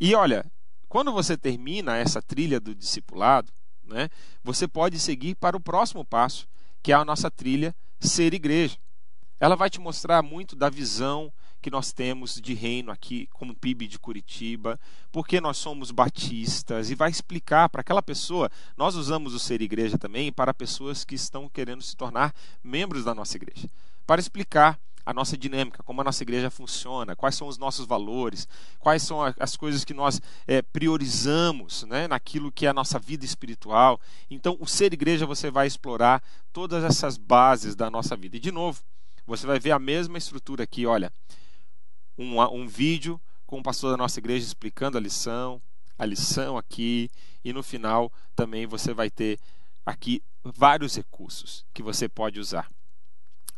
E 0.00 0.14
olha, 0.14 0.44
quando 0.88 1.12
você 1.12 1.36
termina 1.36 1.96
essa 1.96 2.22
trilha 2.22 2.58
do 2.58 2.74
discipulado, 2.74 3.52
né, 3.84 4.08
você 4.42 4.66
pode 4.66 4.98
seguir 4.98 5.34
para 5.34 5.56
o 5.56 5.60
próximo 5.60 6.04
passo, 6.04 6.48
que 6.82 6.92
é 6.92 6.94
a 6.94 7.04
nossa 7.04 7.30
trilha 7.30 7.74
Ser 8.00 8.34
Igreja. 8.34 8.76
Ela 9.38 9.56
vai 9.56 9.68
te 9.68 9.80
mostrar 9.80 10.22
muito 10.22 10.56
da 10.56 10.70
visão 10.70 11.32
que 11.60 11.70
nós 11.70 11.92
temos 11.92 12.40
de 12.40 12.54
reino 12.54 12.92
aqui, 12.92 13.28
como 13.32 13.54
PIB 13.54 13.88
de 13.88 13.98
Curitiba, 13.98 14.78
porque 15.10 15.40
nós 15.40 15.56
somos 15.56 15.90
batistas, 15.90 16.90
e 16.90 16.94
vai 16.94 17.10
explicar 17.10 17.68
para 17.68 17.80
aquela 17.80 18.02
pessoa. 18.02 18.50
Nós 18.76 18.94
usamos 18.94 19.34
o 19.34 19.38
Ser 19.38 19.60
Igreja 19.60 19.98
também 19.98 20.32
para 20.32 20.54
pessoas 20.54 21.04
que 21.04 21.14
estão 21.14 21.48
querendo 21.48 21.82
se 21.82 21.96
tornar 21.96 22.32
membros 22.62 23.04
da 23.04 23.14
nossa 23.14 23.36
igreja, 23.36 23.68
para 24.06 24.20
explicar 24.20 24.78
a 25.04 25.14
nossa 25.14 25.36
dinâmica, 25.36 25.84
como 25.84 26.00
a 26.00 26.04
nossa 26.04 26.24
igreja 26.24 26.50
funciona, 26.50 27.14
quais 27.14 27.36
são 27.36 27.46
os 27.46 27.56
nossos 27.56 27.86
valores, 27.86 28.48
quais 28.80 29.04
são 29.04 29.20
as 29.38 29.56
coisas 29.56 29.84
que 29.84 29.94
nós 29.94 30.20
é, 30.48 30.60
priorizamos 30.62 31.84
né, 31.84 32.08
naquilo 32.08 32.50
que 32.50 32.66
é 32.66 32.68
a 32.68 32.74
nossa 32.74 32.98
vida 32.98 33.24
espiritual. 33.24 34.00
Então, 34.28 34.56
o 34.58 34.66
ser 34.66 34.92
igreja 34.92 35.24
você 35.24 35.48
vai 35.48 35.68
explorar 35.68 36.20
todas 36.52 36.82
essas 36.82 37.16
bases 37.16 37.76
da 37.76 37.88
nossa 37.88 38.16
vida. 38.16 38.36
E, 38.36 38.40
de 38.40 38.50
novo, 38.50 38.82
você 39.26 39.46
vai 39.46 39.58
ver 39.58 39.72
a 39.72 39.78
mesma 39.78 40.16
estrutura 40.16 40.64
aqui, 40.64 40.86
olha, 40.86 41.12
um, 42.16 42.40
um 42.40 42.66
vídeo 42.66 43.20
com 43.46 43.58
o 43.58 43.62
pastor 43.62 43.90
da 43.90 43.96
nossa 43.96 44.18
igreja 44.18 44.46
explicando 44.46 44.96
a 44.96 45.00
lição, 45.00 45.60
a 45.98 46.04
lição 46.04 46.56
aqui, 46.56 47.10
e 47.44 47.52
no 47.52 47.62
final 47.62 48.12
também 48.34 48.66
você 48.66 48.92
vai 48.92 49.10
ter 49.10 49.38
aqui 49.84 50.22
vários 50.44 50.96
recursos 50.96 51.64
que 51.72 51.82
você 51.82 52.08
pode 52.08 52.38
usar. 52.38 52.70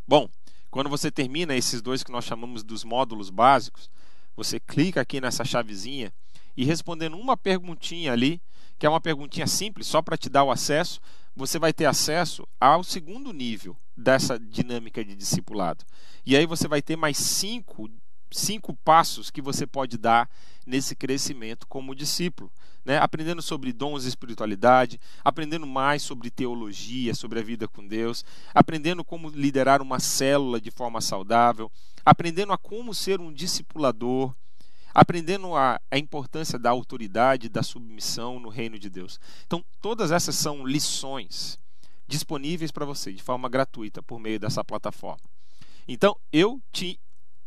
Bom, 0.07 0.29
quando 0.71 0.91
você 0.91 1.11
termina 1.11 1.55
esses 1.55 1.83
dois 1.83 2.03
que 2.03 2.13
nós 2.13 2.25
chamamos 2.25 2.63
dos 2.63 2.85
módulos 2.85 3.31
básicos, 3.31 3.91
você 4.37 4.61
clica 4.61 5.01
aqui 5.01 5.21
nessa 5.21 5.45
chavezinha 5.45 6.13
e 6.57 6.65
respondendo 6.65 7.17
uma 7.17 7.37
perguntinha 7.37 8.13
ali, 8.13 8.41
que 8.79 8.87
é 8.87 8.89
uma 8.89 9.01
perguntinha 9.01 9.47
simples, 9.47 9.87
só 9.87 10.01
para 10.01 10.17
te 10.17 10.29
dar 10.29 10.45
o 10.45 10.51
acesso, 10.51 11.01
você 11.39 11.57
vai 11.57 11.73
ter 11.73 11.85
acesso 11.85 12.45
ao 12.61 12.83
segundo 12.83 13.33
nível 13.33 13.77
dessa 13.97 14.37
dinâmica 14.37 15.05
de 15.05 15.15
discipulado. 15.15 15.85
E 16.27 16.37
aí 16.37 16.45
você 16.45 16.67
vai 16.67 16.83
ter 16.83 16.97
mais 16.97 17.17
cinco, 17.17 17.89
cinco 18.29 18.75
passos 18.75 19.31
que 19.31 19.41
você 19.41 19.65
pode 19.65 19.97
dar 19.97 20.29
nesse 20.67 20.97
crescimento 20.97 21.65
como 21.69 21.95
discípulo. 21.95 22.51
Né? 22.85 22.99
Aprendendo 22.99 23.41
sobre 23.41 23.73
dons 23.73 24.05
e 24.05 24.09
espiritualidade, 24.09 24.99
aprendendo 25.25 25.65
mais 25.65 26.03
sobre 26.03 26.29
teologia, 26.29 27.15
sobre 27.15 27.39
a 27.39 27.43
vida 27.43 27.69
com 27.69 27.87
Deus, 27.87 28.25
aprendendo 28.53 29.05
como 29.05 29.31
liderar 29.31 29.81
uma 29.81 30.01
célula 30.01 30.61
de 30.61 30.73
forma 30.73 31.01
saudável, 31.01 31.71
aprendendo 32.05 32.53
a 32.53 32.59
como 32.59 32.93
ser 32.93 33.21
um 33.21 33.33
discipulador, 33.33 34.35
aprendendo 34.95 35.55
a, 35.55 35.81
a 35.91 35.99
importância 35.99 36.59
da 36.59 36.71
autoridade, 36.71 37.49
da 37.49 37.63
submissão 37.63 38.39
no 38.41 38.49
reino 38.49 38.79
de 38.79 38.89
Deus. 38.89 39.21
Então, 39.47 39.65
todas 39.81 40.11
essas 40.11 40.35
são 40.35 40.67
lições 40.67 41.59
disponíveis 42.07 42.73
para 42.73 42.87
você 42.87 43.13
de 43.13 43.23
forma 43.23 43.49
gratuita 43.49 44.03
por 44.03 44.19
meio 44.19 44.41
dessa 44.41 44.65
plataforma. 44.65 45.23
Então, 45.87 46.17
eu 46.33 46.61
te 46.73 46.99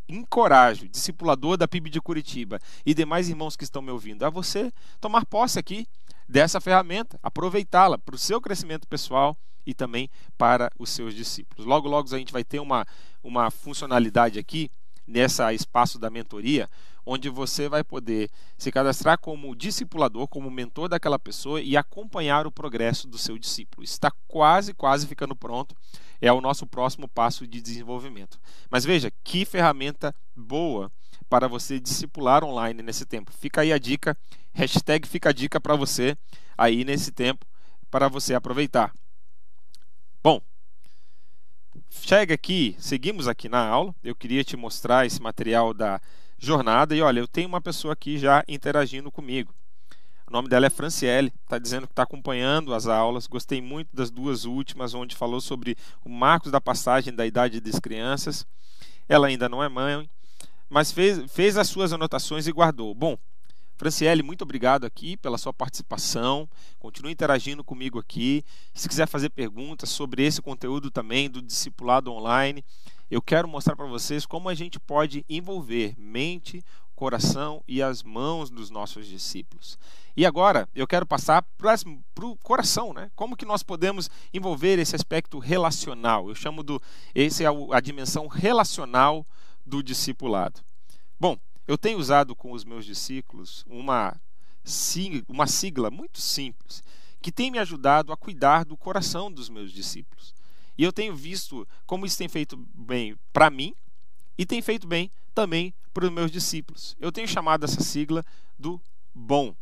encorajo, 0.07 0.87
discipulador 0.89 1.57
da 1.57 1.67
PIB 1.67 1.89
de 1.89 2.01
Curitiba 2.01 2.59
e 2.85 2.93
demais 2.93 3.29
irmãos 3.29 3.55
que 3.55 3.63
estão 3.63 3.81
me 3.81 3.91
ouvindo, 3.91 4.23
a 4.23 4.29
você 4.29 4.71
tomar 4.99 5.25
posse 5.25 5.57
aqui 5.57 5.87
dessa 6.27 6.59
ferramenta, 6.59 7.19
aproveitá-la 7.23 7.97
para 7.97 8.15
o 8.15 8.17
seu 8.17 8.41
crescimento 8.41 8.87
pessoal 8.87 9.37
e 9.65 9.73
também 9.73 10.09
para 10.37 10.71
os 10.77 10.89
seus 10.89 11.13
discípulos. 11.13 11.65
Logo, 11.65 11.87
logo 11.87 12.13
a 12.13 12.17
gente 12.17 12.33
vai 12.33 12.43
ter 12.43 12.59
uma, 12.59 12.85
uma 13.23 13.51
funcionalidade 13.51 14.39
aqui 14.39 14.69
nessa 15.07 15.53
espaço 15.53 15.99
da 15.99 16.09
mentoria, 16.09 16.69
onde 17.05 17.29
você 17.29 17.67
vai 17.67 17.83
poder 17.83 18.29
se 18.57 18.71
cadastrar 18.71 19.19
como 19.19 19.55
discipulador, 19.55 20.27
como 20.27 20.51
mentor 20.51 20.87
daquela 20.87 21.17
pessoa 21.17 21.61
e 21.61 21.75
acompanhar 21.75 22.45
o 22.45 22.51
progresso 22.51 23.07
do 23.07 23.17
seu 23.17 23.37
discípulo. 23.37 23.83
Está 23.83 24.11
quase, 24.27 24.73
quase 24.73 25.07
ficando 25.07 25.35
pronto. 25.35 25.75
É 26.21 26.31
o 26.31 26.41
nosso 26.41 26.67
próximo 26.67 27.07
passo 27.07 27.47
de 27.47 27.61
desenvolvimento. 27.61 28.39
Mas 28.69 28.85
veja, 28.85 29.11
que 29.23 29.43
ferramenta 29.45 30.13
boa 30.35 30.91
para 31.27 31.47
você 31.47 31.79
discipular 31.79 32.43
online 32.43 32.83
nesse 32.83 33.05
tempo. 33.05 33.31
Fica 33.31 33.61
aí 33.61 33.73
a 33.73 33.77
dica, 33.77 34.17
hashtag 34.53 35.07
fica 35.07 35.29
a 35.29 35.33
dica 35.33 35.59
para 35.59 35.75
você 35.75 36.15
aí 36.57 36.83
nesse 36.83 37.11
tempo, 37.11 37.45
para 37.89 38.07
você 38.07 38.33
aproveitar. 38.33 38.93
Bom, 40.21 40.41
chega 41.91 42.33
aqui, 42.33 42.75
seguimos 42.79 43.27
aqui 43.27 43.49
na 43.49 43.59
aula. 43.59 43.93
Eu 44.03 44.15
queria 44.15 44.43
te 44.43 44.55
mostrar 44.55 45.05
esse 45.05 45.21
material 45.21 45.73
da 45.73 45.99
jornada 46.39 46.95
e 46.95 47.01
olha, 47.01 47.19
eu 47.19 47.27
tenho 47.27 47.47
uma 47.47 47.61
pessoa 47.61 47.93
aqui 47.93 48.17
já 48.17 48.43
interagindo 48.47 49.11
comigo. 49.11 49.53
O 50.25 50.31
nome 50.31 50.47
dela 50.47 50.65
é 50.65 50.69
Franciele, 50.69 51.33
está 51.43 51.59
dizendo 51.59 51.85
que 51.85 51.91
está 51.91 52.03
acompanhando 52.03 52.73
as 52.73 52.87
aulas. 52.87 53.27
Gostei 53.27 53.61
muito 53.61 53.89
das 53.93 54.09
duas 54.09 54.45
últimas, 54.45 54.93
onde 54.93 55.13
falou 55.13 55.41
sobre 55.41 55.75
o 56.05 56.09
marcos 56.09 56.51
da 56.51 56.61
passagem 56.61 57.13
da 57.13 57.25
idade 57.27 57.59
das 57.59 57.79
crianças. 57.79 58.47
Ela 59.09 59.27
ainda 59.27 59.49
não 59.49 59.61
é 59.61 59.67
mãe, 59.67 60.09
mas 60.69 60.89
fez, 60.89 61.29
fez 61.29 61.57
as 61.57 61.67
suas 61.67 61.91
anotações 61.91 62.47
e 62.47 62.51
guardou. 62.53 62.95
Bom, 62.95 63.17
Franciele, 63.81 64.21
muito 64.21 64.43
obrigado 64.43 64.85
aqui 64.85 65.17
pela 65.17 65.39
sua 65.39 65.51
participação. 65.51 66.47
Continue 66.77 67.13
interagindo 67.13 67.63
comigo 67.63 67.97
aqui. 67.97 68.45
Se 68.75 68.87
quiser 68.87 69.07
fazer 69.07 69.31
perguntas 69.31 69.89
sobre 69.89 70.23
esse 70.23 70.39
conteúdo 70.39 70.91
também 70.91 71.27
do 71.27 71.41
discipulado 71.41 72.11
online, 72.11 72.63
eu 73.09 73.23
quero 73.23 73.47
mostrar 73.47 73.75
para 73.75 73.87
vocês 73.87 74.23
como 74.23 74.49
a 74.49 74.53
gente 74.53 74.79
pode 74.79 75.25
envolver 75.27 75.95
mente, 75.97 76.63
coração 76.95 77.63
e 77.67 77.81
as 77.81 78.03
mãos 78.03 78.51
dos 78.51 78.69
nossos 78.69 79.07
discípulos. 79.07 79.79
E 80.15 80.27
agora 80.27 80.69
eu 80.75 80.85
quero 80.85 81.07
passar 81.07 81.43
para 81.57 81.75
o 82.27 82.37
coração, 82.37 82.93
né? 82.93 83.09
Como 83.15 83.35
que 83.35 83.45
nós 83.45 83.63
podemos 83.63 84.11
envolver 84.31 84.77
esse 84.77 84.95
aspecto 84.95 85.39
relacional? 85.39 86.29
Eu 86.29 86.35
chamo 86.35 86.61
do 86.61 86.79
esse 87.15 87.43
é 87.43 87.47
a 87.71 87.81
dimensão 87.81 88.27
relacional 88.27 89.25
do 89.65 89.81
discipulado. 89.81 90.61
Bom, 91.19 91.35
eu 91.67 91.77
tenho 91.77 91.99
usado 91.99 92.35
com 92.35 92.51
os 92.51 92.63
meus 92.63 92.85
discípulos 92.85 93.63
uma, 93.67 94.19
uma 95.27 95.47
sigla 95.47 95.89
muito 95.89 96.19
simples 96.19 96.83
que 97.21 97.31
tem 97.31 97.51
me 97.51 97.59
ajudado 97.59 98.11
a 98.11 98.17
cuidar 98.17 98.65
do 98.65 98.75
coração 98.75 99.31
dos 99.31 99.47
meus 99.47 99.71
discípulos. 99.71 100.33
E 100.77 100.83
eu 100.83 100.91
tenho 100.91 101.15
visto 101.15 101.67
como 101.85 102.05
isso 102.05 102.17
tem 102.17 102.27
feito 102.27 102.57
bem 102.57 103.15
para 103.31 103.49
mim 103.49 103.75
e 104.37 104.45
tem 104.45 104.61
feito 104.61 104.87
bem 104.87 105.11
também 105.33 105.73
para 105.93 106.05
os 106.05 106.11
meus 106.11 106.31
discípulos. 106.31 106.95
Eu 106.99 107.11
tenho 107.11 107.27
chamado 107.27 107.63
essa 107.63 107.81
sigla 107.81 108.25
do 108.57 108.81
bom. 109.13 109.55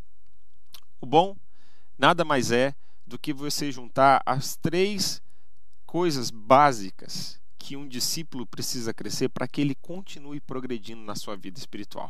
O 1.02 1.06
bom 1.06 1.36
nada 1.98 2.24
mais 2.24 2.52
é 2.52 2.74
do 3.06 3.20
que 3.20 3.34
você 3.34 3.72
juntar 3.72 4.22
as 4.26 4.56
três 4.56 5.22
coisas 5.86 6.30
básicas 6.30 7.38
que 7.60 7.76
um 7.76 7.88
discípulo 7.88 8.48
precisa 8.48 8.93
crescer 8.93 9.30
para 9.30 9.48
que 9.48 9.60
ele 9.60 9.76
continue 9.76 10.39
progredindo 10.39 11.02
na 11.02 11.13
sua 11.13 11.36
vida 11.36 11.60
espiritual. 11.60 12.10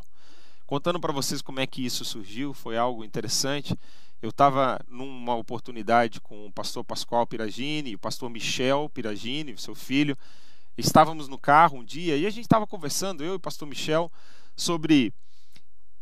Contando 0.66 1.00
para 1.00 1.12
vocês 1.12 1.42
como 1.42 1.60
é 1.60 1.66
que 1.66 1.84
isso 1.84 2.06
surgiu, 2.06 2.54
foi 2.54 2.78
algo 2.78 3.04
interessante. 3.04 3.76
Eu 4.22 4.30
estava 4.30 4.80
numa 4.88 5.36
oportunidade 5.36 6.22
com 6.22 6.46
o 6.46 6.52
pastor 6.52 6.84
Pascoal 6.84 7.26
Piragini 7.26 7.96
o 7.96 8.00
pastor 8.00 8.30
Michel 8.30 8.88
Piragini, 8.94 9.58
seu 9.58 9.74
filho. 9.74 10.16
Estávamos 10.78 11.28
no 11.28 11.38
carro 11.38 11.80
um 11.80 11.84
dia 11.84 12.16
e 12.16 12.26
a 12.26 12.30
gente 12.30 12.46
estava 12.46 12.68
conversando, 12.68 13.24
eu 13.24 13.34
e 13.34 13.36
o 13.38 13.40
pastor 13.40 13.68
Michel, 13.68 14.12
sobre 14.56 15.12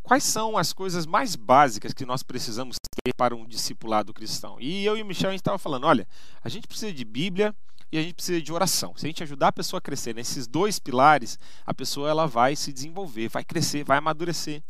quais 0.04 0.24
são 0.24 0.58
as 0.58 0.74
coisas 0.74 1.06
mais 1.06 1.36
básicas 1.36 1.94
que 1.94 2.06
nós 2.06 2.22
precisamos 2.22 2.76
ter 3.04 3.14
para 3.14 3.36
um 3.36 3.46
discipulado 3.46 4.14
cristão. 4.14 4.58
E 4.60 4.86
eu 4.86 4.98
e 4.98 5.02
o 5.02 5.06
Michel 5.06 5.30
a 5.30 5.34
gente 5.34 5.42
estava 5.42 5.58
falando, 5.58 5.86
olha, 5.86 6.08
a 6.44 6.50
gente 6.50 6.68
precisa 6.68 6.92
de 6.92 7.06
Bíblia, 7.06 7.56
e 7.92 7.98
a 7.98 8.02
gente 8.02 8.16
precisa 8.16 8.42
de 8.42 8.52
oração. 8.52 8.94
Se 8.98 9.06
a 9.06 9.10
gente 9.10 9.24
ajudar 9.24 9.50
a 9.50 9.54
pessoa 9.54 9.78
a 9.78 9.82
crescer 9.82 10.14
nesses 10.14 10.48
dois 10.48 10.80
pilares, 10.80 11.40
a 11.66 11.74
pessoa 11.74 12.10
ela 12.10 12.28
vai 12.28 12.56
se 12.56 12.74
desenvolver, 12.74 13.30
vai 13.30 13.44
crescer, 13.44 13.84
vai 13.84 13.98
amadurecer. 13.98 14.62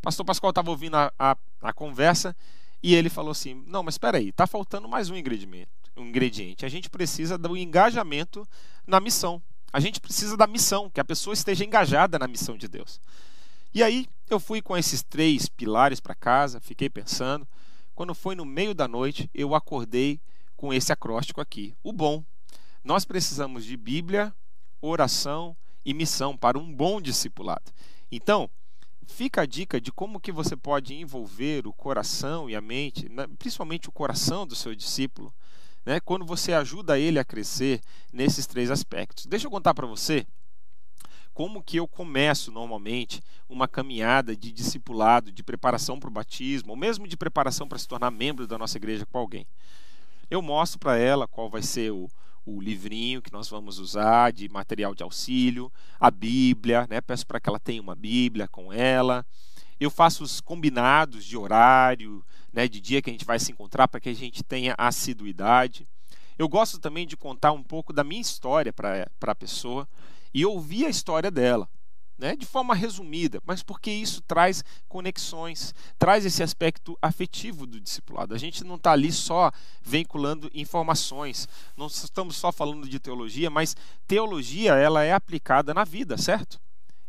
Pastor 0.00 0.24
Pascoal 0.24 0.50
estava 0.50 0.70
ouvindo 0.70 0.96
a, 0.96 1.12
a, 1.18 1.36
a, 1.62 1.72
conversa 1.72 2.34
e 2.82 2.94
ele 2.94 3.08
falou 3.08 3.30
assim: 3.30 3.62
Não, 3.66 3.82
mas 3.82 3.94
espera 3.94 4.18
aí, 4.18 4.30
está 4.30 4.46
faltando 4.46 4.88
mais 4.88 5.10
um 5.10 5.16
ingrediente, 5.16 5.68
um 5.96 6.06
ingrediente. 6.06 6.64
A 6.64 6.68
gente 6.68 6.88
precisa 6.90 7.36
do 7.36 7.56
engajamento 7.56 8.46
na 8.86 9.00
missão. 9.00 9.42
A 9.72 9.80
gente 9.80 10.00
precisa 10.00 10.36
da 10.36 10.46
missão, 10.46 10.88
que 10.88 11.00
a 11.00 11.04
pessoa 11.04 11.34
esteja 11.34 11.64
engajada 11.64 12.18
na 12.18 12.26
missão 12.26 12.56
de 12.56 12.66
Deus. 12.66 13.00
E 13.74 13.82
aí 13.82 14.06
eu 14.30 14.40
fui 14.40 14.62
com 14.62 14.76
esses 14.76 15.02
três 15.02 15.48
pilares 15.48 16.00
para 16.00 16.14
casa, 16.14 16.60
fiquei 16.60 16.88
pensando. 16.88 17.46
Quando 17.94 18.14
foi 18.14 18.34
no 18.34 18.44
meio 18.44 18.74
da 18.74 18.88
noite, 18.88 19.28
eu 19.34 19.54
acordei 19.54 20.20
com 20.56 20.72
esse 20.72 20.92
acróstico 20.92 21.40
aqui: 21.40 21.74
o 21.82 21.92
bom, 21.92 22.24
nós 22.88 23.04
precisamos 23.04 23.66
de 23.66 23.76
Bíblia, 23.76 24.34
oração 24.80 25.54
e 25.84 25.92
missão 25.92 26.34
para 26.34 26.58
um 26.58 26.72
bom 26.74 27.02
discipulado. 27.02 27.70
Então, 28.10 28.48
fica 29.06 29.42
a 29.42 29.46
dica 29.46 29.78
de 29.78 29.92
como 29.92 30.18
que 30.18 30.32
você 30.32 30.56
pode 30.56 30.94
envolver 30.94 31.66
o 31.66 31.72
coração 31.74 32.48
e 32.48 32.56
a 32.56 32.62
mente, 32.62 33.06
né, 33.10 33.26
principalmente 33.38 33.90
o 33.90 33.92
coração 33.92 34.46
do 34.46 34.56
seu 34.56 34.74
discípulo, 34.74 35.34
né, 35.84 36.00
quando 36.00 36.24
você 36.24 36.54
ajuda 36.54 36.98
ele 36.98 37.18
a 37.18 37.24
crescer 37.26 37.82
nesses 38.10 38.46
três 38.46 38.70
aspectos. 38.70 39.26
Deixa 39.26 39.46
eu 39.46 39.50
contar 39.50 39.74
para 39.74 39.86
você 39.86 40.26
como 41.34 41.62
que 41.62 41.76
eu 41.76 41.86
começo 41.86 42.50
normalmente 42.50 43.20
uma 43.50 43.68
caminhada 43.68 44.34
de 44.34 44.50
discipulado, 44.50 45.30
de 45.30 45.42
preparação 45.42 46.00
para 46.00 46.08
o 46.08 46.12
batismo, 46.12 46.70
ou 46.70 46.76
mesmo 46.76 47.06
de 47.06 47.18
preparação 47.18 47.68
para 47.68 47.78
se 47.78 47.86
tornar 47.86 48.10
membro 48.10 48.46
da 48.46 48.56
nossa 48.56 48.78
igreja 48.78 49.04
com 49.04 49.18
alguém. 49.18 49.46
Eu 50.30 50.40
mostro 50.40 50.78
para 50.78 50.96
ela 50.96 51.28
qual 51.28 51.50
vai 51.50 51.62
ser 51.62 51.92
o, 51.92 52.08
o 52.48 52.60
livrinho 52.60 53.20
que 53.20 53.32
nós 53.32 53.48
vamos 53.48 53.78
usar 53.78 54.32
de 54.32 54.48
material 54.48 54.94
de 54.94 55.02
auxílio, 55.02 55.70
a 56.00 56.10
Bíblia, 56.10 56.86
né? 56.88 57.00
Peço 57.00 57.26
para 57.26 57.38
que 57.38 57.48
ela 57.48 57.60
tenha 57.60 57.82
uma 57.82 57.94
Bíblia 57.94 58.48
com 58.48 58.72
ela. 58.72 59.24
Eu 59.78 59.90
faço 59.90 60.24
os 60.24 60.40
combinados 60.40 61.24
de 61.24 61.36
horário, 61.36 62.24
né, 62.52 62.66
de 62.66 62.80
dia 62.80 63.00
que 63.00 63.10
a 63.10 63.12
gente 63.12 63.24
vai 63.24 63.38
se 63.38 63.52
encontrar 63.52 63.86
para 63.86 64.00
que 64.00 64.08
a 64.08 64.14
gente 64.14 64.42
tenha 64.42 64.74
assiduidade. 64.76 65.86
Eu 66.38 66.48
gosto 66.48 66.78
também 66.78 67.06
de 67.06 67.16
contar 67.16 67.52
um 67.52 67.62
pouco 67.62 67.92
da 67.92 68.02
minha 68.02 68.20
história 68.20 68.72
para 68.72 69.06
a 69.20 69.34
pessoa 69.34 69.88
e 70.32 70.44
ouvir 70.44 70.86
a 70.86 70.90
história 70.90 71.30
dela 71.30 71.68
né, 72.18 72.34
de 72.34 72.44
forma 72.44 72.74
resumida, 72.74 73.40
mas 73.46 73.62
porque 73.62 73.90
isso 73.90 74.20
traz 74.22 74.64
conexões, 74.88 75.72
traz 75.98 76.26
esse 76.26 76.42
aspecto 76.42 76.98
afetivo 77.00 77.64
do 77.64 77.80
discipulado. 77.80 78.34
A 78.34 78.38
gente 78.38 78.64
não 78.64 78.74
está 78.74 78.92
ali 78.92 79.12
só 79.12 79.52
vinculando 79.80 80.50
informações, 80.52 81.48
não 81.76 81.86
estamos 81.86 82.36
só 82.36 82.50
falando 82.50 82.88
de 82.88 82.98
teologia, 82.98 83.48
mas 83.48 83.76
teologia 84.06 84.74
ela 84.74 85.04
é 85.04 85.12
aplicada 85.12 85.72
na 85.72 85.84
vida, 85.84 86.18
certo? 86.18 86.60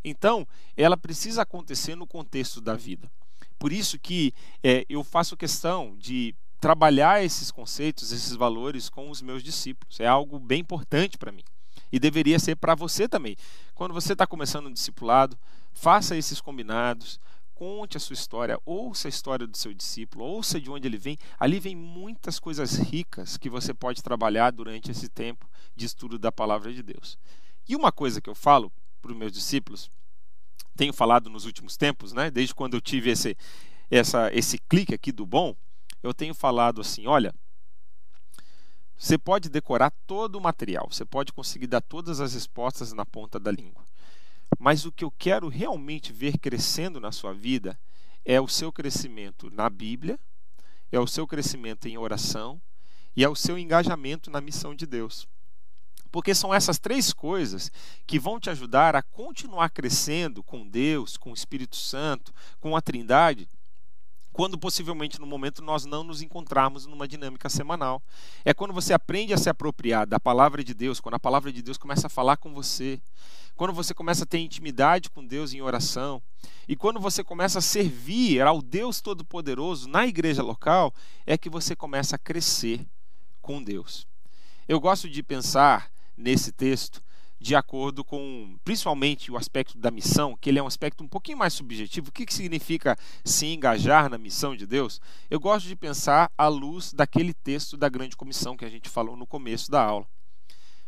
Então, 0.03 0.47
ela 0.77 0.95
precisa 0.95 1.41
acontecer 1.41 1.95
no 1.95 2.07
contexto 2.07 2.61
da 2.61 2.75
vida. 2.75 3.11
Por 3.57 3.73
isso 3.73 3.99
que 3.99 4.33
é, 4.63 4.85
eu 4.87 5.03
faço 5.03 5.35
questão 5.35 5.97
de 5.97 6.33
trabalhar 6.61 7.23
esses 7.23 7.51
conceitos, 7.51 8.11
esses 8.11 8.33
valores 8.35 8.89
com 8.89 9.09
os 9.09 9.21
meus 9.21 9.43
discípulos. 9.43 9.99
É 9.99 10.07
algo 10.07 10.39
bem 10.39 10.61
importante 10.61 11.17
para 11.17 11.31
mim. 11.31 11.43
E 11.91 11.99
deveria 11.99 12.39
ser 12.39 12.55
para 12.55 12.75
você 12.75 13.07
também. 13.07 13.35
Quando 13.73 13.93
você 13.93 14.13
está 14.13 14.27
começando 14.27 14.67
um 14.67 14.73
discipulado, 14.73 15.37
faça 15.71 16.15
esses 16.15 16.39
combinados, 16.39 17.19
conte 17.55 17.97
a 17.97 17.99
sua 17.99 18.13
história, 18.13 18.57
ouça 18.65 19.07
a 19.07 19.09
história 19.09 19.45
do 19.45 19.57
seu 19.57 19.73
discípulo, 19.73 20.23
ouça 20.23 20.61
de 20.61 20.69
onde 20.69 20.87
ele 20.87 20.97
vem. 20.97 21.17
Ali 21.37 21.59
vem 21.59 21.75
muitas 21.75 22.39
coisas 22.39 22.75
ricas 22.77 23.37
que 23.37 23.49
você 23.49 23.73
pode 23.73 24.01
trabalhar 24.01 24.51
durante 24.51 24.89
esse 24.91 25.09
tempo 25.09 25.49
de 25.75 25.85
estudo 25.85 26.17
da 26.17 26.31
palavra 26.31 26.71
de 26.71 26.81
Deus. 26.81 27.17
E 27.67 27.75
uma 27.75 27.91
coisa 27.91 28.21
que 28.21 28.29
eu 28.29 28.35
falo 28.35 28.71
para 29.01 29.11
os 29.11 29.17
meus 29.17 29.31
discípulos, 29.31 29.91
tenho 30.75 30.93
falado 30.93 31.29
nos 31.29 31.45
últimos 31.45 31.75
tempos, 31.75 32.13
né, 32.13 32.31
desde 32.31 32.55
quando 32.55 32.75
eu 32.75 32.81
tive 32.81 33.09
esse, 33.09 33.35
essa, 33.91 34.33
esse 34.33 34.57
clique 34.57 34.93
aqui 34.93 35.11
do 35.11 35.25
bom, 35.25 35.53
eu 36.01 36.13
tenho 36.13 36.33
falado 36.33 36.79
assim: 36.79 37.07
olha, 37.07 37.33
você 38.99 39.17
pode 39.17 39.47
decorar 39.47 39.93
todo 40.05 40.35
o 40.35 40.41
material, 40.41 40.89
você 40.91 41.05
pode 41.05 41.31
conseguir 41.31 41.67
dar 41.67 41.79
todas 41.79 42.19
as 42.19 42.33
respostas 42.33 42.91
na 42.91 43.05
ponta 43.05 43.39
da 43.39 43.49
língua. 43.49 43.85
Mas 44.59 44.85
o 44.85 44.91
que 44.91 45.05
eu 45.05 45.11
quero 45.11 45.47
realmente 45.47 46.11
ver 46.11 46.37
crescendo 46.37 46.99
na 46.99 47.09
sua 47.09 47.33
vida 47.33 47.79
é 48.25 48.41
o 48.41 48.47
seu 48.47 48.73
crescimento 48.73 49.49
na 49.51 49.69
Bíblia, 49.69 50.19
é 50.91 50.99
o 50.99 51.07
seu 51.07 51.25
crescimento 51.25 51.87
em 51.87 51.97
oração 51.97 52.61
e 53.15 53.23
é 53.23 53.29
o 53.29 53.35
seu 53.37 53.57
engajamento 53.57 54.29
na 54.29 54.41
missão 54.41 54.75
de 54.75 54.85
Deus. 54.85 55.25
Porque 56.11 56.35
são 56.35 56.53
essas 56.53 56.77
três 56.77 57.13
coisas 57.13 57.71
que 58.05 58.19
vão 58.19 58.37
te 58.37 58.49
ajudar 58.49 58.97
a 58.97 59.01
continuar 59.01 59.69
crescendo 59.69 60.43
com 60.43 60.67
Deus, 60.67 61.15
com 61.15 61.31
o 61.31 61.35
Espírito 61.35 61.77
Santo, 61.77 62.33
com 62.59 62.75
a 62.75 62.81
Trindade, 62.81 63.47
quando 64.31 64.57
possivelmente 64.57 65.19
no 65.19 65.25
momento 65.25 65.61
nós 65.63 65.85
não 65.85 66.03
nos 66.03 66.21
encontrarmos 66.21 66.85
numa 66.85 67.07
dinâmica 67.07 67.49
semanal. 67.49 68.01
É 68.45 68.53
quando 68.53 68.73
você 68.73 68.93
aprende 68.93 69.33
a 69.33 69.37
se 69.37 69.49
apropriar 69.49 70.05
da 70.05 70.19
palavra 70.19 70.63
de 70.63 70.73
Deus, 70.73 70.99
quando 70.99 71.15
a 71.15 71.19
palavra 71.19 71.51
de 71.51 71.61
Deus 71.61 71.77
começa 71.77 72.07
a 72.07 72.09
falar 72.09 72.37
com 72.37 72.53
você, 72.53 73.01
quando 73.55 73.73
você 73.73 73.93
começa 73.93 74.23
a 74.23 74.27
ter 74.27 74.39
intimidade 74.39 75.09
com 75.09 75.25
Deus 75.25 75.53
em 75.53 75.61
oração, 75.61 76.21
e 76.67 76.75
quando 76.75 76.99
você 76.99 77.23
começa 77.23 77.59
a 77.59 77.61
servir 77.61 78.41
ao 78.41 78.61
Deus 78.61 79.01
Todo-Poderoso 79.01 79.89
na 79.89 80.07
igreja 80.07 80.41
local, 80.41 80.93
é 81.25 81.37
que 81.37 81.49
você 81.49 81.75
começa 81.75 82.15
a 82.15 82.19
crescer 82.19 82.87
com 83.41 83.61
Deus. 83.61 84.07
Eu 84.67 84.79
gosto 84.79 85.09
de 85.09 85.23
pensar 85.23 85.91
nesse 86.15 86.51
texto 86.51 87.01
de 87.39 87.55
acordo 87.55 88.03
com, 88.03 88.57
principalmente, 88.65 89.31
o 89.31 89.37
aspecto 89.37 89.77
da 89.77 89.89
missão, 89.89 90.35
que 90.35 90.49
ele 90.49 90.59
é 90.59 90.63
um 90.63 90.67
aspecto 90.67 91.03
um 91.03 91.07
pouquinho 91.07 91.37
mais 91.37 91.53
subjetivo. 91.53 92.09
O 92.09 92.11
que, 92.11 92.25
que 92.25 92.33
significa 92.33 92.97
se 93.23 93.45
engajar 93.45 94.09
na 94.09 94.17
missão 94.17 94.55
de 94.55 94.67
Deus? 94.67 94.99
Eu 95.29 95.39
gosto 95.39 95.67
de 95.67 95.75
pensar 95.75 96.29
à 96.37 96.47
luz 96.47 96.91
daquele 96.91 97.33
texto 97.33 97.77
da 97.77 97.87
grande 97.87 98.17
comissão 98.17 98.57
que 98.57 98.65
a 98.65 98.69
gente 98.69 98.89
falou 98.89 99.15
no 99.15 99.25
começo 99.25 99.71
da 99.71 99.81
aula. 99.81 100.05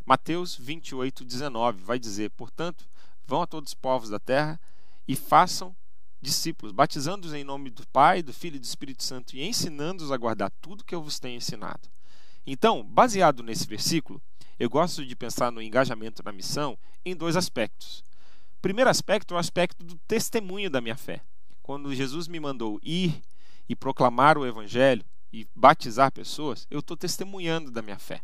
Mateus 0.06 0.56
28, 0.56 1.24
19 1.24 1.84
vai 1.84 1.98
dizer: 1.98 2.30
Portanto, 2.32 2.86
vão 3.26 3.42
a 3.42 3.48
todos 3.48 3.70
os 3.70 3.74
povos 3.74 4.10
da 4.10 4.20
terra 4.20 4.60
e 5.08 5.16
façam 5.16 5.74
discípulos, 6.22 6.74
batizando-os 6.74 7.34
em 7.34 7.44
nome 7.44 7.70
do 7.70 7.88
Pai, 7.88 8.22
do 8.22 8.34
Filho 8.34 8.58
e 8.58 8.60
do 8.60 8.66
Espírito 8.66 9.04
Santo 9.04 9.36
e 9.36 9.44
ensinando-os 9.48 10.12
a 10.12 10.18
guardar 10.18 10.52
tudo 10.60 10.84
que 10.84 10.94
eu 10.94 11.02
vos 11.02 11.18
tenho 11.18 11.38
ensinado. 11.38 11.90
Então, 12.46 12.84
baseado 12.84 13.42
nesse 13.42 13.66
versículo, 13.66 14.22
eu 14.62 14.70
gosto 14.70 15.04
de 15.04 15.16
pensar 15.16 15.52
no 15.52 15.60
engajamento 15.60 16.22
na 16.24 16.32
missão 16.32 16.78
em 17.04 17.16
dois 17.16 17.36
aspectos. 17.36 18.04
O 18.60 18.62
primeiro 18.62 18.92
aspecto 18.92 19.34
é 19.34 19.38
o 19.38 19.40
aspecto 19.40 19.84
do 19.84 19.96
testemunho 20.08 20.70
da 20.70 20.80
minha 20.80 20.96
fé. 20.96 21.22
Quando 21.64 21.96
Jesus 21.96 22.28
me 22.28 22.40
mandou 22.40 22.80
ir 22.84 23.24
e 23.68 23.76
proclamar 23.76 24.38
o 24.38 24.46
evangelho 24.46 25.04
e 25.34 25.48
batizar 25.56 26.12
pessoas, 26.12 26.68
eu 26.70 26.78
estou 26.78 26.96
testemunhando 26.96 27.72
da 27.72 27.82
minha 27.82 27.98
fé. 27.98 28.22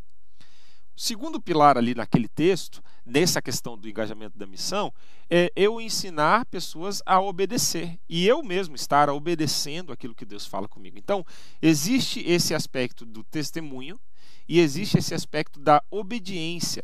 O 0.96 1.02
segundo 1.02 1.42
pilar 1.42 1.76
ali 1.76 1.96
naquele 1.96 2.28
texto, 2.28 2.84
nessa 3.04 3.42
questão 3.42 3.76
do 3.76 3.90
engajamento 3.90 4.38
da 4.38 4.46
missão, 4.46 4.94
é 5.28 5.52
eu 5.56 5.82
ensinar 5.82 6.46
pessoas 6.46 7.02
a 7.04 7.20
obedecer 7.20 8.00
e 8.08 8.28
eu 8.28 8.44
mesmo 8.44 8.76
estar 8.76 9.10
obedecendo 9.10 9.92
aquilo 9.92 10.14
que 10.14 10.26
Deus 10.26 10.46
fala 10.46 10.68
comigo. 10.68 11.00
Então, 11.00 11.26
existe 11.60 12.20
esse 12.20 12.54
aspecto 12.54 13.08
do 13.08 13.24
testemunho 13.24 14.00
e 14.48 14.60
existe 14.60 14.98
esse 14.98 15.14
aspecto 15.14 15.60
da 15.60 15.84
obediência 15.92 16.84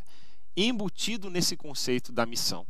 embutido 0.56 1.30
nesse 1.30 1.56
conceito 1.56 2.12
da 2.12 2.26
missão. 2.26 2.65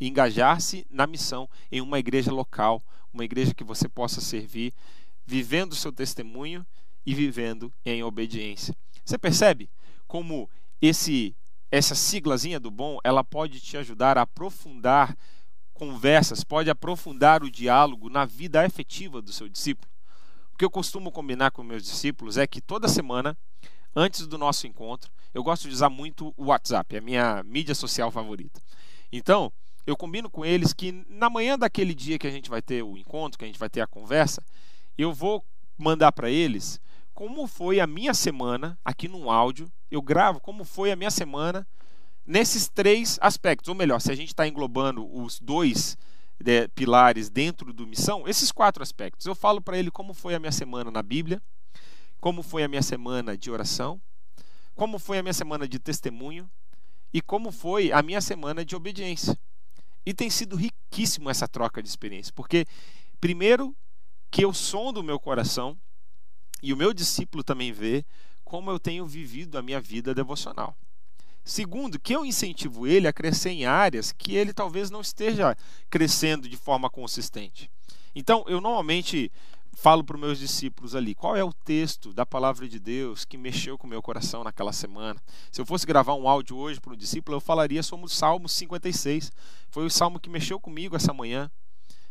Engajar-se 0.00 0.86
na 0.90 1.06
missão 1.06 1.48
em 1.70 1.80
uma 1.80 1.98
igreja 1.98 2.32
local, 2.32 2.82
uma 3.12 3.24
igreja 3.24 3.54
que 3.54 3.64
você 3.64 3.88
possa 3.88 4.20
servir, 4.20 4.72
vivendo 5.26 5.72
o 5.72 5.76
seu 5.76 5.92
testemunho 5.92 6.66
e 7.04 7.14
vivendo 7.14 7.72
em 7.84 8.02
obediência. 8.02 8.74
Você 9.04 9.18
percebe 9.18 9.68
como 10.06 10.48
esse 10.80 11.34
essa 11.70 11.94
siglazinha 11.94 12.58
do 12.58 12.70
bom, 12.70 12.98
ela 13.04 13.22
pode 13.22 13.60
te 13.60 13.76
ajudar 13.76 14.16
a 14.16 14.22
aprofundar 14.22 15.14
conversas, 15.74 16.42
pode 16.42 16.70
aprofundar 16.70 17.44
o 17.44 17.50
diálogo 17.50 18.08
na 18.08 18.24
vida 18.24 18.64
efetiva 18.64 19.20
do 19.20 19.32
seu 19.32 19.48
discípulo. 19.50 19.90
O 20.54 20.56
que 20.56 20.64
eu 20.64 20.70
costumo 20.70 21.12
combinar 21.12 21.50
com 21.50 21.62
meus 21.62 21.84
discípulos 21.84 22.38
é 22.38 22.46
que 22.46 22.60
toda 22.60 22.88
semana 22.88 23.36
antes 23.94 24.26
do 24.26 24.38
nosso 24.38 24.66
encontro. 24.66 25.10
Eu 25.32 25.42
gosto 25.42 25.68
de 25.68 25.74
usar 25.74 25.90
muito 25.90 26.32
o 26.36 26.46
WhatsApp, 26.46 26.94
é 26.94 26.98
a 26.98 27.02
minha 27.02 27.42
mídia 27.42 27.74
social 27.74 28.10
favorita. 28.10 28.60
Então, 29.12 29.52
eu 29.86 29.96
combino 29.96 30.28
com 30.28 30.44
eles 30.44 30.72
que 30.72 30.92
na 31.08 31.30
manhã 31.30 31.58
daquele 31.58 31.94
dia 31.94 32.18
que 32.18 32.26
a 32.26 32.30
gente 32.30 32.50
vai 32.50 32.60
ter 32.60 32.82
o 32.82 32.96
encontro, 32.96 33.38
que 33.38 33.44
a 33.44 33.48
gente 33.48 33.58
vai 33.58 33.70
ter 33.70 33.80
a 33.80 33.86
conversa, 33.86 34.42
eu 34.96 35.12
vou 35.12 35.44
mandar 35.76 36.12
para 36.12 36.30
eles 36.30 36.80
como 37.14 37.46
foi 37.46 37.80
a 37.80 37.86
minha 37.86 38.14
semana 38.14 38.78
aqui 38.84 39.08
no 39.08 39.30
áudio. 39.30 39.70
Eu 39.90 40.02
gravo 40.02 40.40
como 40.40 40.64
foi 40.64 40.92
a 40.92 40.96
minha 40.96 41.10
semana 41.10 41.66
nesses 42.26 42.68
três 42.68 43.18
aspectos. 43.20 43.68
Ou 43.68 43.74
melhor, 43.74 44.00
se 44.00 44.12
a 44.12 44.14
gente 44.14 44.28
está 44.28 44.46
englobando 44.46 45.08
os 45.12 45.40
dois 45.40 45.96
é, 46.44 46.68
pilares 46.68 47.28
dentro 47.28 47.72
do 47.72 47.86
missão, 47.86 48.28
esses 48.28 48.52
quatro 48.52 48.82
aspectos. 48.82 49.26
Eu 49.26 49.34
falo 49.34 49.60
para 49.60 49.78
ele 49.78 49.90
como 49.90 50.14
foi 50.14 50.34
a 50.34 50.38
minha 50.38 50.52
semana 50.52 50.90
na 50.90 51.02
Bíblia, 51.02 51.42
como 52.20 52.42
foi 52.42 52.62
a 52.64 52.68
minha 52.68 52.82
semana 52.82 53.36
de 53.36 53.50
oração, 53.50 54.00
como 54.74 54.98
foi 54.98 55.18
a 55.18 55.22
minha 55.22 55.32
semana 55.32 55.68
de 55.68 55.78
testemunho 55.78 56.50
e 57.12 57.20
como 57.20 57.50
foi 57.50 57.92
a 57.92 58.02
minha 58.02 58.20
semana 58.20 58.64
de 58.64 58.76
obediência. 58.76 59.38
E 60.04 60.14
tem 60.14 60.30
sido 60.30 60.56
riquíssimo 60.56 61.28
essa 61.28 61.46
troca 61.46 61.82
de 61.82 61.88
experiência, 61.88 62.32
porque 62.34 62.66
primeiro 63.20 63.74
que 64.30 64.44
eu 64.44 64.52
sondo 64.52 65.00
o 65.00 65.04
meu 65.04 65.18
coração 65.18 65.76
e 66.62 66.72
o 66.72 66.76
meu 66.76 66.92
discípulo 66.92 67.42
também 67.42 67.72
vê 67.72 68.04
como 68.44 68.70
eu 68.70 68.78
tenho 68.78 69.06
vivido 69.06 69.58
a 69.58 69.62
minha 69.62 69.80
vida 69.80 70.14
devocional. 70.14 70.76
Segundo, 71.44 71.98
que 71.98 72.14
eu 72.14 72.26
incentivo 72.26 72.86
ele 72.86 73.08
a 73.08 73.12
crescer 73.12 73.50
em 73.50 73.64
áreas 73.64 74.12
que 74.12 74.36
ele 74.36 74.52
talvez 74.52 74.90
não 74.90 75.00
esteja 75.00 75.56
crescendo 75.88 76.48
de 76.48 76.56
forma 76.56 76.90
consistente. 76.90 77.70
Então, 78.14 78.44
eu 78.48 78.60
normalmente 78.60 79.30
falo 79.80 80.02
para 80.02 80.16
os 80.16 80.20
meus 80.20 80.38
discípulos 80.40 80.96
ali, 80.96 81.14
qual 81.14 81.36
é 81.36 81.44
o 81.44 81.52
texto 81.52 82.12
da 82.12 82.26
palavra 82.26 82.68
de 82.68 82.80
Deus 82.80 83.24
que 83.24 83.38
mexeu 83.38 83.78
com 83.78 83.86
o 83.86 83.90
meu 83.90 84.02
coração 84.02 84.42
naquela 84.42 84.72
semana? 84.72 85.22
Se 85.52 85.60
eu 85.60 85.66
fosse 85.66 85.86
gravar 85.86 86.14
um 86.14 86.28
áudio 86.28 86.56
hoje 86.56 86.80
para 86.80 86.92
um 86.92 86.96
discípulo, 86.96 87.36
eu 87.36 87.40
falaria 87.40 87.80
sobre 87.80 88.04
o 88.04 88.08
Salmo 88.08 88.48
56. 88.48 89.30
Foi 89.70 89.86
o 89.86 89.90
salmo 89.90 90.18
que 90.18 90.28
mexeu 90.28 90.58
comigo 90.58 90.96
essa 90.96 91.12
manhã. 91.12 91.48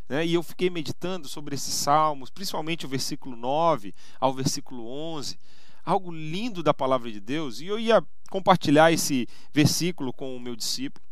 Né? 0.08 0.26
E 0.26 0.34
eu 0.36 0.44
fiquei 0.44 0.70
meditando 0.70 1.28
sobre 1.28 1.56
esses 1.56 1.74
salmos, 1.74 2.30
principalmente 2.30 2.86
o 2.86 2.90
versículo 2.90 3.36
9 3.36 3.94
ao 4.18 4.34
versículo 4.34 4.88
11. 4.88 5.38
Algo 5.84 6.10
lindo 6.10 6.64
da 6.64 6.74
palavra 6.74 7.12
de 7.12 7.20
Deus. 7.20 7.60
E 7.60 7.68
eu 7.68 7.78
ia 7.78 8.02
compartilhar 8.30 8.94
esse 8.94 9.28
versículo 9.54 10.14
com 10.14 10.38
o 10.38 10.40
meu 10.40 10.56
discípulo. 10.56 11.06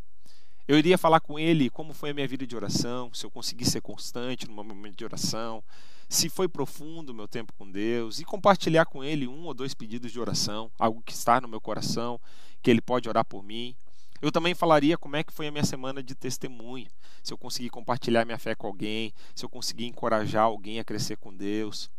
Eu 0.65 0.79
iria 0.79 0.97
falar 0.97 1.19
com 1.19 1.37
ele 1.37 1.69
como 1.69 1.93
foi 1.93 2.11
a 2.11 2.13
minha 2.13 2.27
vida 2.27 2.47
de 2.47 2.55
oração, 2.55 3.13
se 3.13 3.25
eu 3.25 3.29
consegui 3.29 3.65
ser 3.65 3.81
constante 3.81 4.47
no 4.47 4.53
momento 4.63 4.95
de 4.95 5.03
oração, 5.03 5.61
se 6.07 6.29
foi 6.29 6.47
profundo 6.47 7.09
o 7.09 7.13
meu 7.13 7.27
tempo 7.27 7.53
com 7.53 7.69
Deus 7.69 8.19
e 8.19 8.25
compartilhar 8.25 8.85
com 8.85 9.03
Ele 9.03 9.27
um 9.27 9.45
ou 9.45 9.53
dois 9.53 9.73
pedidos 9.73 10.11
de 10.11 10.19
oração, 10.19 10.71
algo 10.77 11.01
que 11.01 11.13
está 11.13 11.41
no 11.41 11.47
meu 11.47 11.59
coração, 11.59 12.19
que 12.61 12.69
Ele 12.69 12.81
pode 12.81 13.09
orar 13.09 13.25
por 13.25 13.43
mim. 13.43 13.75
Eu 14.21 14.31
também 14.31 14.55
falaria 14.55 14.97
como 14.97 15.15
é 15.15 15.23
que 15.23 15.33
foi 15.33 15.47
a 15.47 15.51
minha 15.51 15.63
semana 15.63 16.01
de 16.01 16.15
testemunho, 16.15 16.87
se 17.21 17.33
eu 17.33 17.37
consegui 17.37 17.69
compartilhar 17.69 18.25
minha 18.25 18.39
fé 18.39 18.55
com 18.55 18.67
alguém, 18.67 19.13
se 19.35 19.43
eu 19.43 19.49
consegui 19.49 19.85
encorajar 19.85 20.43
alguém 20.43 20.79
a 20.79 20.83
crescer 20.83 21.17
com 21.17 21.35
Deus. 21.35 21.89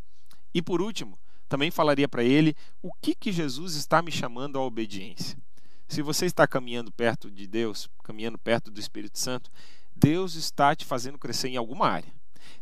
E 0.55 0.63
por 0.63 0.81
último, 0.81 1.19
também 1.49 1.71
falaria 1.71 2.09
para 2.09 2.25
ele 2.25 2.57
o 2.83 2.93
que, 3.01 3.15
que 3.15 3.31
Jesus 3.31 3.75
está 3.75 4.03
me 4.03 4.11
chamando 4.11 4.59
à 4.59 4.63
obediência. 4.63 5.39
Se 5.89 6.03
você 6.03 6.27
está 6.27 6.47
caminhando 6.47 6.91
perto 6.91 7.31
de 7.31 7.47
Deus, 7.47 7.89
caminhando 8.03 8.39
perto 8.39 8.71
do 8.71 8.81
Espírito 8.81 9.19
Santo, 9.19 9.51
Deus 9.95 10.35
está 10.35 10.75
te 10.75 10.85
fazendo 10.85 11.19
crescer 11.19 11.49
em 11.49 11.57
alguma 11.57 11.89
área. 11.89 12.13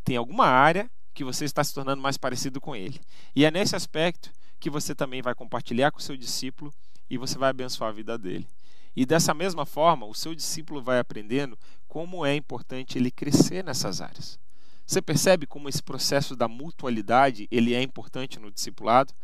Tem 0.04 0.16
alguma 0.16 0.46
área 0.46 0.90
que 1.14 1.24
você 1.24 1.44
está 1.44 1.62
se 1.62 1.72
tornando 1.72 2.03
mais 2.03 2.18
parecido 2.18 2.61
com 2.61 2.74
ele. 2.74 3.00
E 3.35 3.44
é 3.44 3.50
nesse 3.50 3.77
aspecto 3.77 4.31
que 4.59 4.68
você 4.68 4.94
também 4.94 5.22
vai 5.22 5.35
compartilhar 5.35 5.90
com 5.90 5.98
o 5.98 6.03
seu 6.03 6.16
discípulo 6.16 6.72
e 7.09 7.16
você 7.16 7.38
vai 7.38 7.50
abençoar 7.50 7.90
a 7.90 7.94
vida 7.94 8.18
dele. 8.18 8.48
E 8.96 9.07
dessa 9.07 9.33
mesma 9.33 9.64
forma, 9.64 10.07
o 10.07 10.14
seu 10.14 10.35
discípulo 10.35 10.83
vai 10.83 10.98
aprendendo 10.98 11.59
como 11.88 12.24
é 12.24 12.35
importante 12.35 12.98
ele 12.98 13.11
crescer 13.11 13.62
nessas 13.64 14.00
áreas. 14.00 14.38
Você 14.87 15.00
percebe 15.00 15.46
como 15.46 15.68
esse 15.68 15.83
processo 15.83 16.37
da 16.37 16.46
mutualidade 16.46 17.48
ele 17.50 17.74
é 17.74 17.83
importante 17.83 18.38
no 18.38 18.50
discipulado 18.50 19.14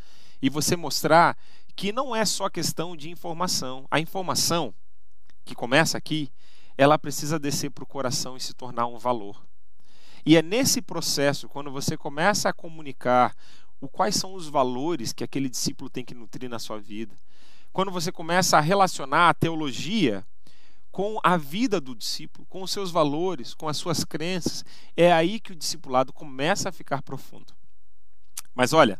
e 0.40 0.48
você 0.48 0.74
mostrar 0.74 1.36
que 1.76 1.92
não 1.92 2.14
é 2.14 2.24
só 2.24 2.48
questão 2.48 2.96
de 2.96 3.10
informação. 3.10 3.86
A 3.90 4.00
informação 4.00 4.74
que 5.44 5.54
começa 5.54 5.98
aqui, 5.98 6.30
ela 6.78 6.98
precisa 6.98 7.38
descer 7.38 7.70
para 7.70 7.84
o 7.84 7.86
coração 7.86 8.36
e 8.36 8.40
se 8.40 8.54
tornar 8.54 8.86
um 8.86 8.98
valor. 8.98 9.49
E 10.24 10.36
é 10.36 10.42
nesse 10.42 10.82
processo, 10.82 11.48
quando 11.48 11.70
você 11.70 11.96
começa 11.96 12.48
a 12.48 12.52
comunicar 12.52 13.34
o 13.80 13.88
quais 13.88 14.14
são 14.16 14.34
os 14.34 14.48
valores 14.48 15.12
que 15.12 15.24
aquele 15.24 15.48
discípulo 15.48 15.88
tem 15.88 16.04
que 16.04 16.14
nutrir 16.14 16.48
na 16.48 16.58
sua 16.58 16.78
vida, 16.78 17.18
quando 17.72 17.90
você 17.90 18.12
começa 18.12 18.58
a 18.58 18.60
relacionar 18.60 19.30
a 19.30 19.34
teologia 19.34 20.24
com 20.90 21.18
a 21.22 21.36
vida 21.36 21.80
do 21.80 21.94
discípulo, 21.94 22.46
com 22.48 22.62
os 22.62 22.70
seus 22.70 22.90
valores, 22.90 23.54
com 23.54 23.68
as 23.68 23.76
suas 23.76 24.04
crenças, 24.04 24.64
é 24.96 25.12
aí 25.12 25.38
que 25.38 25.52
o 25.52 25.56
discipulado 25.56 26.12
começa 26.12 26.68
a 26.68 26.72
ficar 26.72 27.00
profundo. 27.00 27.54
Mas 28.54 28.72
olha, 28.72 28.98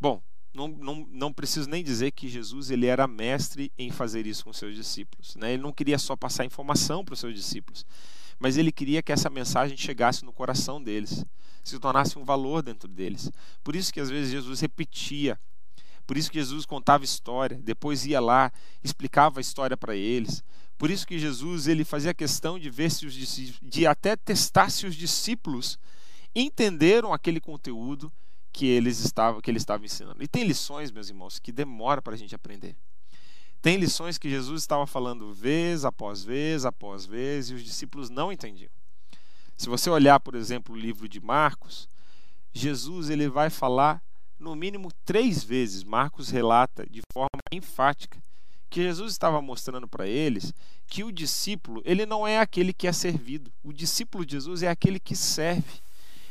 bom, 0.00 0.20
não, 0.52 0.68
não, 0.68 1.06
não 1.10 1.32
preciso 1.32 1.68
nem 1.68 1.84
dizer 1.84 2.10
que 2.10 2.28
Jesus 2.28 2.70
ele 2.70 2.86
era 2.86 3.06
mestre 3.06 3.70
em 3.78 3.90
fazer 3.90 4.26
isso 4.26 4.44
com 4.44 4.52
seus 4.52 4.74
discípulos. 4.74 5.36
Né? 5.36 5.52
Ele 5.52 5.62
não 5.62 5.72
queria 5.72 5.98
só 5.98 6.16
passar 6.16 6.44
informação 6.44 7.04
para 7.04 7.12
os 7.14 7.20
seus 7.20 7.34
discípulos, 7.34 7.86
mas 8.38 8.56
ele 8.56 8.72
queria 8.72 9.02
que 9.02 9.12
essa 9.12 9.30
mensagem 9.30 9.76
chegasse 9.76 10.24
no 10.24 10.32
coração 10.32 10.82
deles, 10.82 11.24
se 11.62 11.78
tornasse 11.78 12.18
um 12.18 12.24
valor 12.24 12.62
dentro 12.62 12.88
deles. 12.88 13.30
Por 13.64 13.74
isso 13.74 13.92
que 13.92 14.00
às 14.00 14.10
vezes 14.10 14.30
Jesus 14.30 14.60
repetia, 14.60 15.38
por 16.06 16.16
isso 16.16 16.30
que 16.30 16.38
Jesus 16.38 16.64
contava 16.64 17.04
história, 17.04 17.60
depois 17.62 18.06
ia 18.06 18.20
lá, 18.20 18.52
explicava 18.82 19.40
a 19.40 19.42
história 19.42 19.76
para 19.76 19.96
eles. 19.96 20.42
Por 20.78 20.90
isso 20.90 21.06
que 21.06 21.18
Jesus 21.18 21.66
ele 21.66 21.84
fazia 21.84 22.14
questão 22.14 22.58
de 22.58 22.70
ver 22.70 22.90
se 22.90 23.06
os 23.06 23.14
de 23.62 23.86
até 23.86 24.14
testar 24.14 24.70
se 24.70 24.86
os 24.86 24.94
discípulos 24.94 25.78
entenderam 26.34 27.12
aquele 27.12 27.40
conteúdo 27.40 28.12
que 28.52 28.66
eles 28.66 29.00
estavam 29.00 29.40
que 29.40 29.50
ele 29.50 29.58
estava 29.58 29.84
ensinando. 29.84 30.22
E 30.22 30.28
tem 30.28 30.44
lições, 30.44 30.90
meus 30.90 31.08
irmãos, 31.08 31.38
que 31.38 31.50
demora 31.50 32.00
para 32.00 32.14
a 32.14 32.16
gente 32.16 32.34
aprender. 32.34 32.76
Tem 33.66 33.78
lições 33.78 34.16
que 34.16 34.30
Jesus 34.30 34.62
estava 34.62 34.86
falando 34.86 35.32
vez 35.32 35.84
após 35.84 36.22
vez 36.22 36.64
após 36.64 37.04
vez 37.04 37.50
e 37.50 37.54
os 37.54 37.64
discípulos 37.64 38.08
não 38.08 38.30
entendiam. 38.30 38.70
Se 39.56 39.68
você 39.68 39.90
olhar, 39.90 40.20
por 40.20 40.36
exemplo, 40.36 40.72
o 40.72 40.78
livro 40.78 41.08
de 41.08 41.20
Marcos, 41.20 41.88
Jesus 42.52 43.10
ele 43.10 43.28
vai 43.28 43.50
falar 43.50 44.00
no 44.38 44.54
mínimo 44.54 44.92
três 45.04 45.42
vezes. 45.42 45.82
Marcos 45.82 46.28
relata 46.28 46.86
de 46.88 47.02
forma 47.12 47.40
enfática 47.50 48.22
que 48.70 48.84
Jesus 48.84 49.10
estava 49.10 49.42
mostrando 49.42 49.88
para 49.88 50.06
eles 50.06 50.54
que 50.86 51.02
o 51.02 51.10
discípulo 51.10 51.82
ele 51.84 52.06
não 52.06 52.24
é 52.24 52.38
aquele 52.38 52.72
que 52.72 52.86
é 52.86 52.92
servido. 52.92 53.52
O 53.64 53.72
discípulo 53.72 54.24
de 54.24 54.34
Jesus 54.34 54.62
é 54.62 54.68
aquele 54.68 55.00
que 55.00 55.16
serve. 55.16 55.82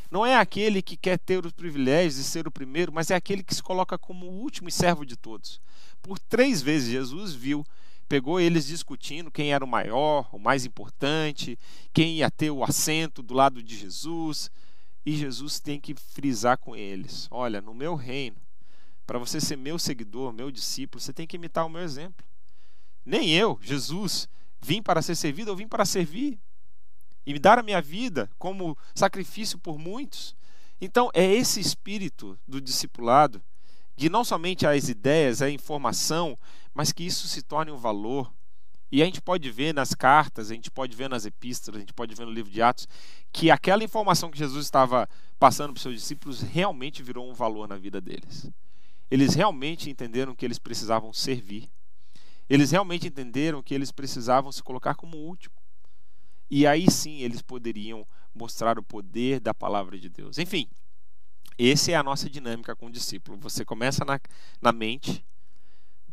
Não 0.09 0.25
é 0.25 0.35
aquele 0.35 0.81
que 0.81 0.95
quer 0.95 1.17
ter 1.17 1.45
os 1.45 1.51
privilégios 1.51 2.17
e 2.17 2.23
ser 2.23 2.47
o 2.47 2.51
primeiro, 2.51 2.93
mas 2.93 3.09
é 3.11 3.15
aquele 3.15 3.43
que 3.43 3.55
se 3.55 3.63
coloca 3.63 3.97
como 3.97 4.25
o 4.25 4.41
último 4.41 4.69
e 4.69 4.71
servo 4.71 5.05
de 5.05 5.15
todos. 5.15 5.59
Por 6.01 6.19
três 6.19 6.61
vezes 6.61 6.89
Jesus 6.89 7.33
viu, 7.33 7.65
pegou 8.07 8.39
eles 8.39 8.67
discutindo 8.67 9.31
quem 9.31 9.51
era 9.51 9.65
o 9.65 9.67
maior, 9.67 10.29
o 10.31 10.39
mais 10.39 10.65
importante, 10.65 11.57
quem 11.93 12.17
ia 12.17 12.29
ter 12.29 12.51
o 12.51 12.63
assento 12.63 13.23
do 13.23 13.33
lado 13.33 13.63
de 13.63 13.75
Jesus. 13.75 14.51
E 15.05 15.15
Jesus 15.15 15.59
tem 15.59 15.79
que 15.79 15.95
frisar 15.95 16.57
com 16.57 16.75
eles: 16.75 17.27
olha, 17.31 17.61
no 17.61 17.73
meu 17.73 17.95
reino, 17.95 18.37
para 19.05 19.19
você 19.19 19.39
ser 19.39 19.57
meu 19.57 19.77
seguidor, 19.77 20.33
meu 20.33 20.51
discípulo, 20.51 21.01
você 21.01 21.13
tem 21.13 21.27
que 21.27 21.35
imitar 21.35 21.65
o 21.65 21.69
meu 21.69 21.81
exemplo. 21.81 22.25
Nem 23.05 23.31
eu, 23.31 23.59
Jesus, 23.61 24.27
vim 24.61 24.81
para 24.81 25.01
ser 25.01 25.15
servido, 25.15 25.51
eu 25.51 25.55
vim 25.55 25.67
para 25.67 25.85
servir 25.85 26.39
e 27.25 27.33
me 27.33 27.39
dar 27.39 27.57
a 27.57 27.63
minha 27.63 27.81
vida 27.81 28.29
como 28.37 28.77
sacrifício 28.93 29.57
por 29.57 29.77
muitos. 29.77 30.35
Então, 30.79 31.09
é 31.13 31.25
esse 31.25 31.59
espírito 31.59 32.37
do 32.47 32.61
discipulado 32.61 33.41
de 33.95 34.09
não 34.09 34.23
somente 34.23 34.67
as 34.67 34.89
ideias, 34.89 35.41
a 35.41 35.49
informação, 35.49 36.37
mas 36.73 36.91
que 36.91 37.03
isso 37.03 37.27
se 37.27 37.41
torne 37.41 37.71
um 37.71 37.77
valor. 37.77 38.31
E 38.91 39.01
a 39.01 39.05
gente 39.05 39.21
pode 39.21 39.49
ver 39.49 39.73
nas 39.73 39.93
cartas, 39.93 40.51
a 40.51 40.53
gente 40.53 40.69
pode 40.69 40.95
ver 40.95 41.09
nas 41.09 41.25
epístolas, 41.25 41.77
a 41.77 41.79
gente 41.79 41.93
pode 41.93 42.13
ver 42.13 42.25
no 42.25 42.31
livro 42.31 42.51
de 42.51 42.61
Atos, 42.61 42.87
que 43.31 43.49
aquela 43.49 43.83
informação 43.83 44.29
que 44.29 44.37
Jesus 44.37 44.65
estava 44.65 45.09
passando 45.39 45.71
para 45.71 45.77
os 45.77 45.81
seus 45.81 45.95
discípulos 45.95 46.41
realmente 46.41 47.01
virou 47.01 47.29
um 47.29 47.33
valor 47.33 47.67
na 47.67 47.77
vida 47.77 47.99
deles. 47.99 48.49
Eles 49.09 49.33
realmente 49.33 49.89
entenderam 49.89 50.35
que 50.35 50.45
eles 50.45 50.59
precisavam 50.59 51.13
servir. 51.13 51.69
Eles 52.49 52.71
realmente 52.71 53.07
entenderam 53.07 53.63
que 53.63 53.73
eles 53.73 53.91
precisavam 53.91 54.51
se 54.51 54.61
colocar 54.61 54.95
como 54.95 55.17
último. 55.17 55.55
E 56.49 56.67
aí 56.67 56.89
sim 56.89 57.21
eles 57.21 57.41
poderiam 57.41 58.05
mostrar 58.33 58.77
o 58.77 58.83
poder 58.83 59.39
da 59.39 59.53
palavra 59.53 59.97
de 59.97 60.09
Deus. 60.09 60.37
Enfim, 60.37 60.67
essa 61.57 61.91
é 61.91 61.95
a 61.95 62.03
nossa 62.03 62.29
dinâmica 62.29 62.75
com 62.75 62.87
o 62.87 62.91
discípulo. 62.91 63.37
Você 63.39 63.63
começa 63.63 64.03
na, 64.03 64.19
na 64.61 64.71
mente, 64.71 65.25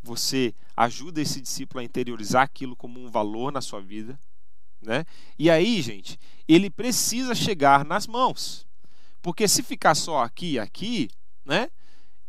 você 0.02 0.54
ajuda 0.76 1.20
esse 1.20 1.40
discípulo 1.40 1.80
a 1.80 1.84
interiorizar 1.84 2.42
aquilo 2.42 2.76
como 2.76 3.00
um 3.00 3.10
valor 3.10 3.52
na 3.52 3.60
sua 3.60 3.80
vida, 3.80 4.18
né? 4.80 5.04
E 5.38 5.50
aí, 5.50 5.80
gente, 5.80 6.18
ele 6.48 6.70
precisa 6.70 7.34
chegar 7.34 7.84
nas 7.84 8.06
mãos. 8.06 8.66
Porque 9.20 9.46
se 9.46 9.62
ficar 9.62 9.94
só 9.94 10.22
aqui 10.22 10.52
e 10.52 10.58
aqui, 10.58 11.08
né? 11.44 11.68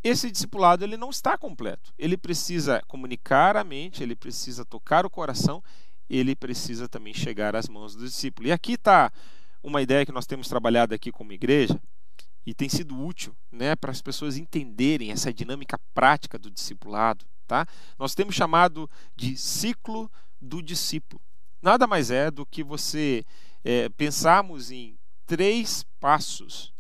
Esse 0.03 0.29
discipulado 0.29 0.83
ele 0.83 0.97
não 0.97 1.09
está 1.09 1.37
completo. 1.37 1.93
Ele 1.97 2.17
precisa 2.17 2.81
comunicar 2.87 3.55
a 3.55 3.63
mente, 3.63 4.03
ele 4.03 4.15
precisa 4.15 4.65
tocar 4.65 5.05
o 5.05 5.09
coração, 5.09 5.63
ele 6.17 6.35
precisa 6.35 6.87
também 6.87 7.13
chegar 7.13 7.55
às 7.55 7.67
mãos 7.67 7.95
do 7.95 8.05
discípulo. 8.05 8.47
E 8.47 8.51
aqui 8.51 8.73
está 8.73 9.11
uma 9.61 9.81
ideia 9.81 10.05
que 10.05 10.11
nós 10.11 10.25
temos 10.25 10.47
trabalhado 10.47 10.93
aqui 10.93 11.11
como 11.11 11.31
igreja, 11.31 11.79
e 12.45 12.53
tem 12.53 12.67
sido 12.67 12.99
útil 12.99 13.35
né, 13.51 13.75
para 13.75 13.91
as 13.91 14.01
pessoas 14.01 14.37
entenderem 14.37 15.11
essa 15.11 15.33
dinâmica 15.33 15.79
prática 15.93 16.37
do 16.37 16.51
discipulado. 16.51 17.25
Tá? 17.47 17.65
Nós 17.97 18.13
temos 18.13 18.35
chamado 18.35 18.89
de 19.15 19.37
ciclo 19.37 20.11
do 20.41 20.61
discípulo. 20.61 21.21
Nada 21.61 21.87
mais 21.87 22.11
é 22.11 22.29
do 22.29 22.45
que 22.45 22.63
você 22.63 23.25
é, 23.63 23.87
pensarmos 23.89 24.71
em 24.71 24.97
três 25.25 25.85
passos 25.99 26.73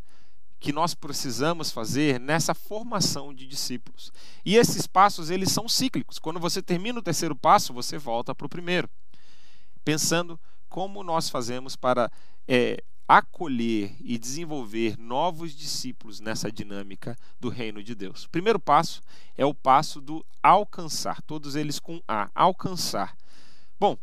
que 0.59 0.73
nós 0.73 0.93
precisamos 0.93 1.71
fazer 1.71 2.19
nessa 2.19 2.53
formação 2.53 3.33
de 3.33 3.45
discípulos. 3.45 4.11
E 4.45 4.55
esses 4.55 4.87
passos 4.87 5.29
eles 5.29 5.51
são 5.51 5.67
cíclicos. 5.67 6.19
Quando 6.19 6.39
você 6.39 6.61
termina 6.61 6.99
o 6.99 7.03
terceiro 7.03 7.35
passo, 7.35 7.73
você 7.73 7.97
volta 7.97 8.33
para 8.33 8.45
o 8.45 8.49
primeiro, 8.49 8.89
pensando 9.83 10.39
como 10.69 11.03
nós 11.03 11.29
fazemos 11.29 11.75
para 11.75 12.11
é, 12.47 12.83
acolher 13.07 13.95
e 13.99 14.17
desenvolver 14.17 14.97
novos 14.97 15.55
discípulos 15.55 16.19
nessa 16.19 16.51
dinâmica 16.51 17.15
do 17.39 17.49
reino 17.49 17.83
de 17.83 17.93
Deus. 17.93 18.25
O 18.25 18.29
primeiro 18.29 18.59
passo 18.59 19.01
é 19.37 19.45
o 19.45 19.53
passo 19.53 20.01
do 20.01 20.25
alcançar, 20.41 21.21
todos 21.21 21.55
eles 21.55 21.79
com 21.79 22.01
A, 22.07 22.29
alcançar. 22.33 23.15
Bom, 23.79 23.97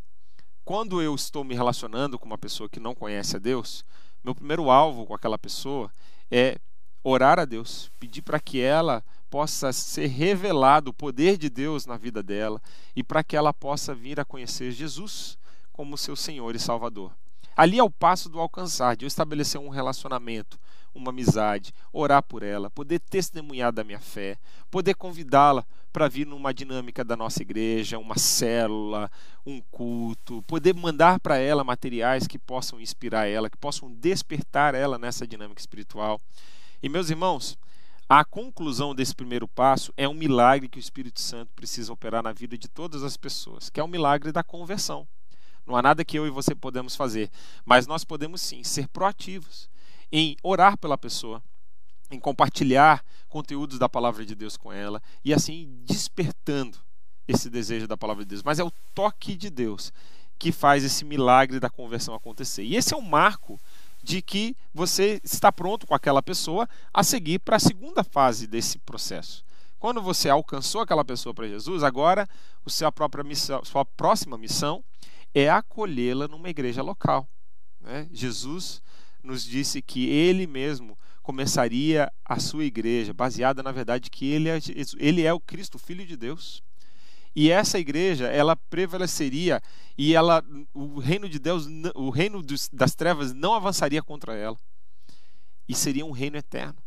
quando 0.64 1.00
eu 1.02 1.14
estou 1.14 1.42
me 1.42 1.54
relacionando 1.54 2.18
com 2.18 2.26
uma 2.26 2.38
pessoa 2.38 2.68
que 2.68 2.78
não 2.78 2.94
conhece 2.94 3.36
a 3.36 3.38
Deus, 3.38 3.84
meu 4.22 4.34
primeiro 4.34 4.70
alvo 4.70 5.06
com 5.06 5.14
aquela 5.14 5.38
pessoa 5.38 5.90
é 6.30 6.58
orar 7.02 7.38
a 7.38 7.44
Deus, 7.44 7.90
pedir 7.98 8.22
para 8.22 8.38
que 8.38 8.60
ela 8.60 9.02
possa 9.30 9.72
ser 9.72 10.08
revelado 10.08 10.90
o 10.90 10.94
poder 10.94 11.38
de 11.38 11.48
Deus 11.48 11.86
na 11.86 11.96
vida 11.96 12.22
dela 12.22 12.60
e 12.94 13.02
para 13.02 13.24
que 13.24 13.36
ela 13.36 13.54
possa 13.54 13.94
vir 13.94 14.20
a 14.20 14.24
conhecer 14.24 14.70
Jesus 14.72 15.38
como 15.80 15.96
seu 15.96 16.14
Senhor 16.14 16.54
e 16.54 16.58
Salvador. 16.58 17.10
Ali 17.56 17.78
é 17.78 17.82
o 17.82 17.88
passo 17.88 18.28
do 18.28 18.38
alcançar, 18.38 18.94
de 18.94 19.06
eu 19.06 19.08
estabelecer 19.08 19.58
um 19.58 19.70
relacionamento, 19.70 20.60
uma 20.94 21.08
amizade, 21.08 21.72
orar 21.90 22.22
por 22.22 22.42
ela, 22.42 22.68
poder 22.68 22.98
testemunhar 23.00 23.72
da 23.72 23.82
minha 23.82 23.98
fé, 23.98 24.36
poder 24.70 24.94
convidá-la 24.94 25.64
para 25.90 26.06
vir 26.06 26.26
numa 26.26 26.52
dinâmica 26.52 27.02
da 27.02 27.16
nossa 27.16 27.40
igreja, 27.40 27.98
uma 27.98 28.18
célula, 28.18 29.10
um 29.46 29.62
culto, 29.70 30.42
poder 30.42 30.74
mandar 30.74 31.18
para 31.18 31.38
ela 31.38 31.64
materiais 31.64 32.26
que 32.26 32.38
possam 32.38 32.78
inspirar 32.78 33.26
ela, 33.26 33.48
que 33.48 33.56
possam 33.56 33.90
despertar 33.90 34.74
ela 34.74 34.98
nessa 34.98 35.26
dinâmica 35.26 35.62
espiritual. 35.62 36.20
E 36.82 36.90
meus 36.90 37.08
irmãos, 37.08 37.56
a 38.06 38.22
conclusão 38.22 38.94
desse 38.94 39.14
primeiro 39.14 39.48
passo 39.48 39.94
é 39.96 40.06
um 40.06 40.12
milagre 40.12 40.68
que 40.68 40.78
o 40.78 40.78
Espírito 40.78 41.22
Santo 41.22 41.50
precisa 41.56 41.90
operar 41.90 42.22
na 42.22 42.34
vida 42.34 42.58
de 42.58 42.68
todas 42.68 43.02
as 43.02 43.16
pessoas, 43.16 43.70
que 43.70 43.80
é 43.80 43.82
o 43.82 43.88
milagre 43.88 44.30
da 44.30 44.44
conversão. 44.44 45.08
Não 45.70 45.76
há 45.76 45.82
nada 45.82 46.04
que 46.04 46.18
eu 46.18 46.26
e 46.26 46.30
você 46.30 46.52
podemos 46.52 46.96
fazer, 46.96 47.30
mas 47.64 47.86
nós 47.86 48.02
podemos 48.02 48.42
sim 48.42 48.64
ser 48.64 48.88
proativos 48.88 49.70
em 50.10 50.36
orar 50.42 50.76
pela 50.76 50.98
pessoa, 50.98 51.40
em 52.10 52.18
compartilhar 52.18 53.04
conteúdos 53.28 53.78
da 53.78 53.88
palavra 53.88 54.26
de 54.26 54.34
Deus 54.34 54.56
com 54.56 54.72
ela 54.72 55.00
e 55.24 55.32
assim 55.32 55.80
despertando 55.86 56.76
esse 57.28 57.48
desejo 57.48 57.86
da 57.86 57.96
palavra 57.96 58.24
de 58.24 58.30
Deus. 58.30 58.42
Mas 58.42 58.58
é 58.58 58.64
o 58.64 58.72
toque 58.92 59.36
de 59.36 59.48
Deus 59.48 59.92
que 60.40 60.50
faz 60.50 60.82
esse 60.82 61.04
milagre 61.04 61.60
da 61.60 61.70
conversão 61.70 62.14
acontecer. 62.14 62.64
E 62.64 62.74
esse 62.74 62.92
é 62.92 62.96
um 62.96 63.00
marco 63.00 63.56
de 64.02 64.20
que 64.20 64.56
você 64.74 65.20
está 65.22 65.52
pronto 65.52 65.86
com 65.86 65.94
aquela 65.94 66.20
pessoa 66.20 66.68
a 66.92 67.04
seguir 67.04 67.38
para 67.38 67.54
a 67.54 67.60
segunda 67.60 68.02
fase 68.02 68.48
desse 68.48 68.76
processo. 68.80 69.44
Quando 69.78 70.02
você 70.02 70.28
alcançou 70.28 70.80
aquela 70.80 71.04
pessoa 71.04 71.32
para 71.32 71.46
Jesus, 71.46 71.84
agora 71.84 72.28
a 72.66 72.70
sua 72.70 72.90
própria 72.90 73.22
missão, 73.22 73.64
sua 73.64 73.84
próxima 73.84 74.36
missão 74.36 74.82
é 75.34 75.48
acolhê-la 75.48 76.28
numa 76.28 76.48
igreja 76.48 76.82
local. 76.82 77.28
Né? 77.80 78.08
Jesus 78.12 78.82
nos 79.22 79.44
disse 79.44 79.80
que 79.82 80.08
ele 80.08 80.46
mesmo 80.46 80.98
começaria 81.22 82.10
a 82.24 82.40
sua 82.40 82.64
igreja, 82.64 83.12
baseada 83.12 83.62
na 83.62 83.72
verdade 83.72 84.10
que 84.10 84.26
ele 84.26 84.48
é, 84.48 84.58
ele 84.98 85.22
é 85.22 85.32
o 85.32 85.40
Cristo, 85.40 85.78
Filho 85.78 86.06
de 86.06 86.16
Deus. 86.16 86.62
E 87.34 87.50
essa 87.50 87.78
igreja, 87.78 88.26
ela 88.26 88.56
prevaleceria 88.56 89.62
e 89.96 90.14
ela, 90.14 90.44
o 90.74 90.98
reino 90.98 91.28
de 91.28 91.38
Deus, 91.38 91.66
o 91.94 92.10
reino 92.10 92.42
dos, 92.42 92.68
das 92.72 92.94
trevas 92.94 93.32
não 93.32 93.54
avançaria 93.54 94.02
contra 94.02 94.34
ela. 94.34 94.56
e 95.68 95.74
seria 95.74 96.04
um 96.04 96.10
reino 96.10 96.36
eterno. 96.36 96.82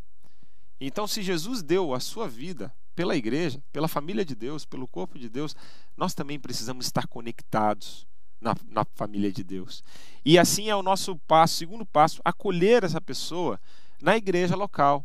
Então, 0.78 1.06
se 1.06 1.22
Jesus 1.22 1.62
deu 1.62 1.94
a 1.94 2.00
sua 2.00 2.28
vida 2.28 2.70
pela 2.94 3.16
igreja, 3.16 3.62
pela 3.72 3.88
família 3.88 4.24
de 4.24 4.34
Deus, 4.34 4.66
pelo 4.66 4.86
corpo 4.86 5.18
de 5.18 5.30
Deus, 5.30 5.56
nós 5.96 6.12
também 6.12 6.38
precisamos 6.38 6.84
estar 6.84 7.06
conectados 7.06 8.06
na, 8.44 8.54
na 8.70 8.84
família 8.94 9.32
de 9.32 9.42
Deus. 9.42 9.82
E 10.24 10.38
assim 10.38 10.68
é 10.68 10.76
o 10.76 10.82
nosso 10.82 11.16
passo, 11.26 11.54
segundo 11.54 11.84
passo, 11.84 12.20
acolher 12.24 12.84
essa 12.84 13.00
pessoa 13.00 13.58
na 14.00 14.16
igreja 14.16 14.54
local. 14.54 15.04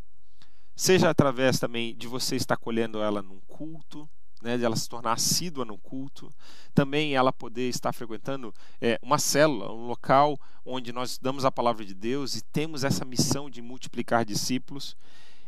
Seja 0.76 1.10
através 1.10 1.58
também 1.58 1.96
de 1.96 2.06
você 2.06 2.36
estar 2.36 2.54
acolhendo 2.54 3.02
ela 3.02 3.22
num 3.22 3.40
culto, 3.48 4.08
né, 4.42 4.56
de 4.56 4.64
ela 4.64 4.76
se 4.76 4.88
tornar 4.88 5.12
assídua 5.12 5.64
no 5.64 5.76
culto, 5.76 6.32
também 6.74 7.14
ela 7.14 7.32
poder 7.32 7.68
estar 7.68 7.92
frequentando 7.92 8.54
é, 8.80 8.98
uma 9.02 9.18
célula, 9.18 9.72
um 9.72 9.86
local 9.86 10.38
onde 10.64 10.92
nós 10.92 11.18
damos 11.18 11.44
a 11.44 11.52
palavra 11.52 11.84
de 11.84 11.94
Deus 11.94 12.36
e 12.36 12.42
temos 12.42 12.84
essa 12.84 13.04
missão 13.04 13.50
de 13.50 13.60
multiplicar 13.60 14.24
discípulos 14.24 14.96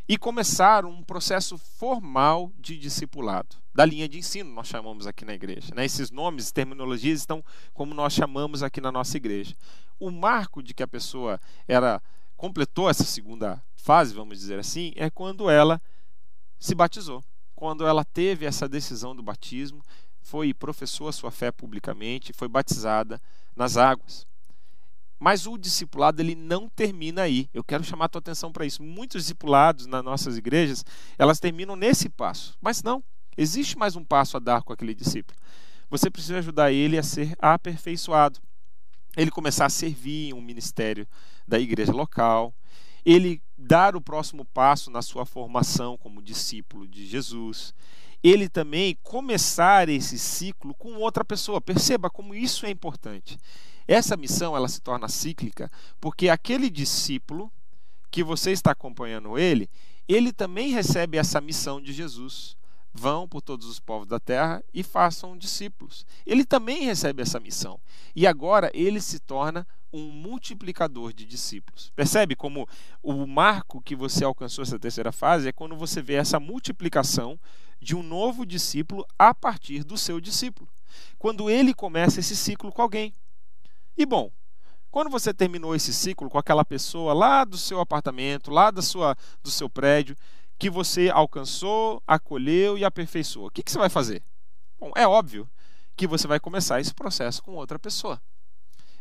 e 0.08 0.18
começar 0.18 0.84
um 0.84 1.02
processo 1.02 1.56
formal 1.56 2.52
de 2.58 2.76
discipulado, 2.76 3.56
da 3.74 3.84
linha 3.84 4.08
de 4.08 4.18
ensino, 4.18 4.52
nós 4.52 4.66
chamamos 4.66 5.06
aqui 5.06 5.24
na 5.24 5.34
igreja. 5.34 5.74
Né? 5.74 5.84
Esses 5.84 6.10
nomes 6.10 6.50
terminologias 6.50 7.20
estão 7.20 7.44
como 7.72 7.94
nós 7.94 8.12
chamamos 8.12 8.62
aqui 8.62 8.80
na 8.80 8.92
nossa 8.92 9.16
igreja. 9.16 9.54
O 9.98 10.10
marco 10.10 10.62
de 10.62 10.74
que 10.74 10.82
a 10.82 10.88
pessoa 10.88 11.40
era 11.66 12.02
completou 12.36 12.90
essa 12.90 13.04
segunda 13.04 13.62
fase, 13.76 14.14
vamos 14.14 14.38
dizer 14.38 14.58
assim, 14.58 14.92
é 14.96 15.08
quando 15.08 15.48
ela 15.48 15.80
se 16.58 16.74
batizou. 16.74 17.22
Quando 17.54 17.86
ela 17.86 18.04
teve 18.04 18.44
essa 18.44 18.68
decisão 18.68 19.14
do 19.14 19.22
batismo, 19.22 19.80
foi 20.20 20.52
professou 20.52 21.08
a 21.08 21.12
sua 21.12 21.30
fé 21.30 21.52
publicamente, 21.52 22.32
foi 22.32 22.48
batizada 22.48 23.20
nas 23.54 23.76
águas. 23.76 24.26
Mas 25.22 25.46
o 25.46 25.56
discipulado 25.56 26.20
ele 26.20 26.34
não 26.34 26.68
termina 26.68 27.22
aí. 27.22 27.48
Eu 27.54 27.62
quero 27.62 27.84
chamar 27.84 28.06
a 28.06 28.08
tua 28.08 28.18
atenção 28.18 28.50
para 28.50 28.66
isso. 28.66 28.82
Muitos 28.82 29.22
discipulados 29.22 29.86
nas 29.86 30.02
nossas 30.02 30.36
igrejas, 30.36 30.84
elas 31.16 31.38
terminam 31.38 31.76
nesse 31.76 32.08
passo. 32.08 32.58
Mas 32.60 32.82
não, 32.82 33.04
existe 33.38 33.78
mais 33.78 33.94
um 33.94 34.02
passo 34.02 34.36
a 34.36 34.40
dar 34.40 34.64
com 34.64 34.72
aquele 34.72 34.92
discípulo. 34.92 35.38
Você 35.88 36.10
precisa 36.10 36.38
ajudar 36.38 36.72
ele 36.72 36.98
a 36.98 37.04
ser 37.04 37.36
aperfeiçoado. 37.38 38.40
Ele 39.16 39.30
começar 39.30 39.66
a 39.66 39.70
servir 39.70 40.30
em 40.30 40.32
um 40.32 40.40
ministério 40.40 41.06
da 41.46 41.56
igreja 41.56 41.92
local, 41.92 42.52
ele 43.04 43.40
dar 43.56 43.94
o 43.94 44.00
próximo 44.00 44.44
passo 44.44 44.90
na 44.90 45.02
sua 45.02 45.24
formação 45.24 45.96
como 45.96 46.20
discípulo 46.20 46.88
de 46.88 47.06
Jesus, 47.06 47.72
ele 48.24 48.48
também 48.48 48.98
começar 49.04 49.88
esse 49.88 50.18
ciclo 50.18 50.74
com 50.74 50.94
outra 50.96 51.24
pessoa. 51.24 51.60
Perceba 51.60 52.10
como 52.10 52.34
isso 52.34 52.66
é 52.66 52.70
importante. 52.70 53.38
Essa 53.86 54.16
missão 54.16 54.56
ela 54.56 54.68
se 54.68 54.80
torna 54.80 55.08
cíclica 55.08 55.70
porque 56.00 56.28
aquele 56.28 56.70
discípulo 56.70 57.50
que 58.10 58.22
você 58.22 58.52
está 58.52 58.72
acompanhando 58.72 59.38
ele, 59.38 59.68
ele 60.08 60.32
também 60.32 60.70
recebe 60.70 61.16
essa 61.16 61.40
missão 61.40 61.80
de 61.80 61.92
Jesus. 61.92 62.56
Vão 62.94 63.26
por 63.26 63.40
todos 63.40 63.66
os 63.66 63.80
povos 63.80 64.06
da 64.06 64.20
terra 64.20 64.62
e 64.74 64.82
façam 64.82 65.36
discípulos. 65.36 66.04
Ele 66.26 66.44
também 66.44 66.84
recebe 66.84 67.22
essa 67.22 67.40
missão. 67.40 67.80
E 68.14 68.26
agora 68.26 68.70
ele 68.74 69.00
se 69.00 69.18
torna 69.18 69.66
um 69.90 70.10
multiplicador 70.10 71.12
de 71.12 71.24
discípulos. 71.24 71.90
Percebe 71.96 72.36
como 72.36 72.68
o 73.02 73.26
marco 73.26 73.80
que 73.80 73.96
você 73.96 74.24
alcançou 74.24 74.62
essa 74.62 74.78
terceira 74.78 75.10
fase 75.10 75.48
é 75.48 75.52
quando 75.52 75.74
você 75.74 76.02
vê 76.02 76.14
essa 76.14 76.38
multiplicação 76.38 77.38
de 77.80 77.96
um 77.96 78.02
novo 78.02 78.46
discípulo 78.46 79.06
a 79.18 79.34
partir 79.34 79.84
do 79.84 79.96
seu 79.96 80.20
discípulo. 80.20 80.68
Quando 81.18 81.50
ele 81.50 81.74
começa 81.74 82.20
esse 82.20 82.36
ciclo 82.36 82.70
com 82.70 82.82
alguém. 82.82 83.14
E 83.96 84.06
bom, 84.06 84.30
quando 84.90 85.10
você 85.10 85.32
terminou 85.32 85.74
esse 85.74 85.92
ciclo 85.92 86.28
com 86.28 86.38
aquela 86.38 86.64
pessoa 86.64 87.14
lá 87.14 87.44
do 87.44 87.56
seu 87.56 87.80
apartamento, 87.80 88.50
lá 88.50 88.70
da 88.70 88.82
sua, 88.82 89.16
do 89.42 89.50
seu 89.50 89.68
prédio, 89.68 90.16
que 90.58 90.68
você 90.70 91.10
alcançou, 91.10 92.02
acolheu 92.06 92.76
e 92.76 92.84
aperfeiçoou, 92.84 93.46
o 93.46 93.50
que, 93.50 93.62
que 93.62 93.70
você 93.70 93.78
vai 93.78 93.88
fazer? 93.88 94.22
Bom, 94.78 94.92
é 94.94 95.06
óbvio 95.06 95.48
que 95.96 96.06
você 96.06 96.26
vai 96.26 96.40
começar 96.40 96.80
esse 96.80 96.92
processo 96.94 97.42
com 97.42 97.54
outra 97.54 97.78
pessoa. 97.78 98.20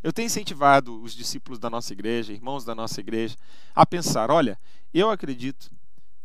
Eu 0.04 0.12
tenho 0.12 0.26
incentivado 0.26 1.02
os 1.02 1.14
discípulos 1.14 1.60
da 1.60 1.70
nossa 1.70 1.94
igreja, 1.94 2.34
irmãos 2.34 2.66
da 2.66 2.74
nossa 2.74 3.00
igreja, 3.00 3.36
a 3.74 3.86
pensar: 3.86 4.32
olha, 4.32 4.60
eu 4.94 5.10
acredito 5.10 5.72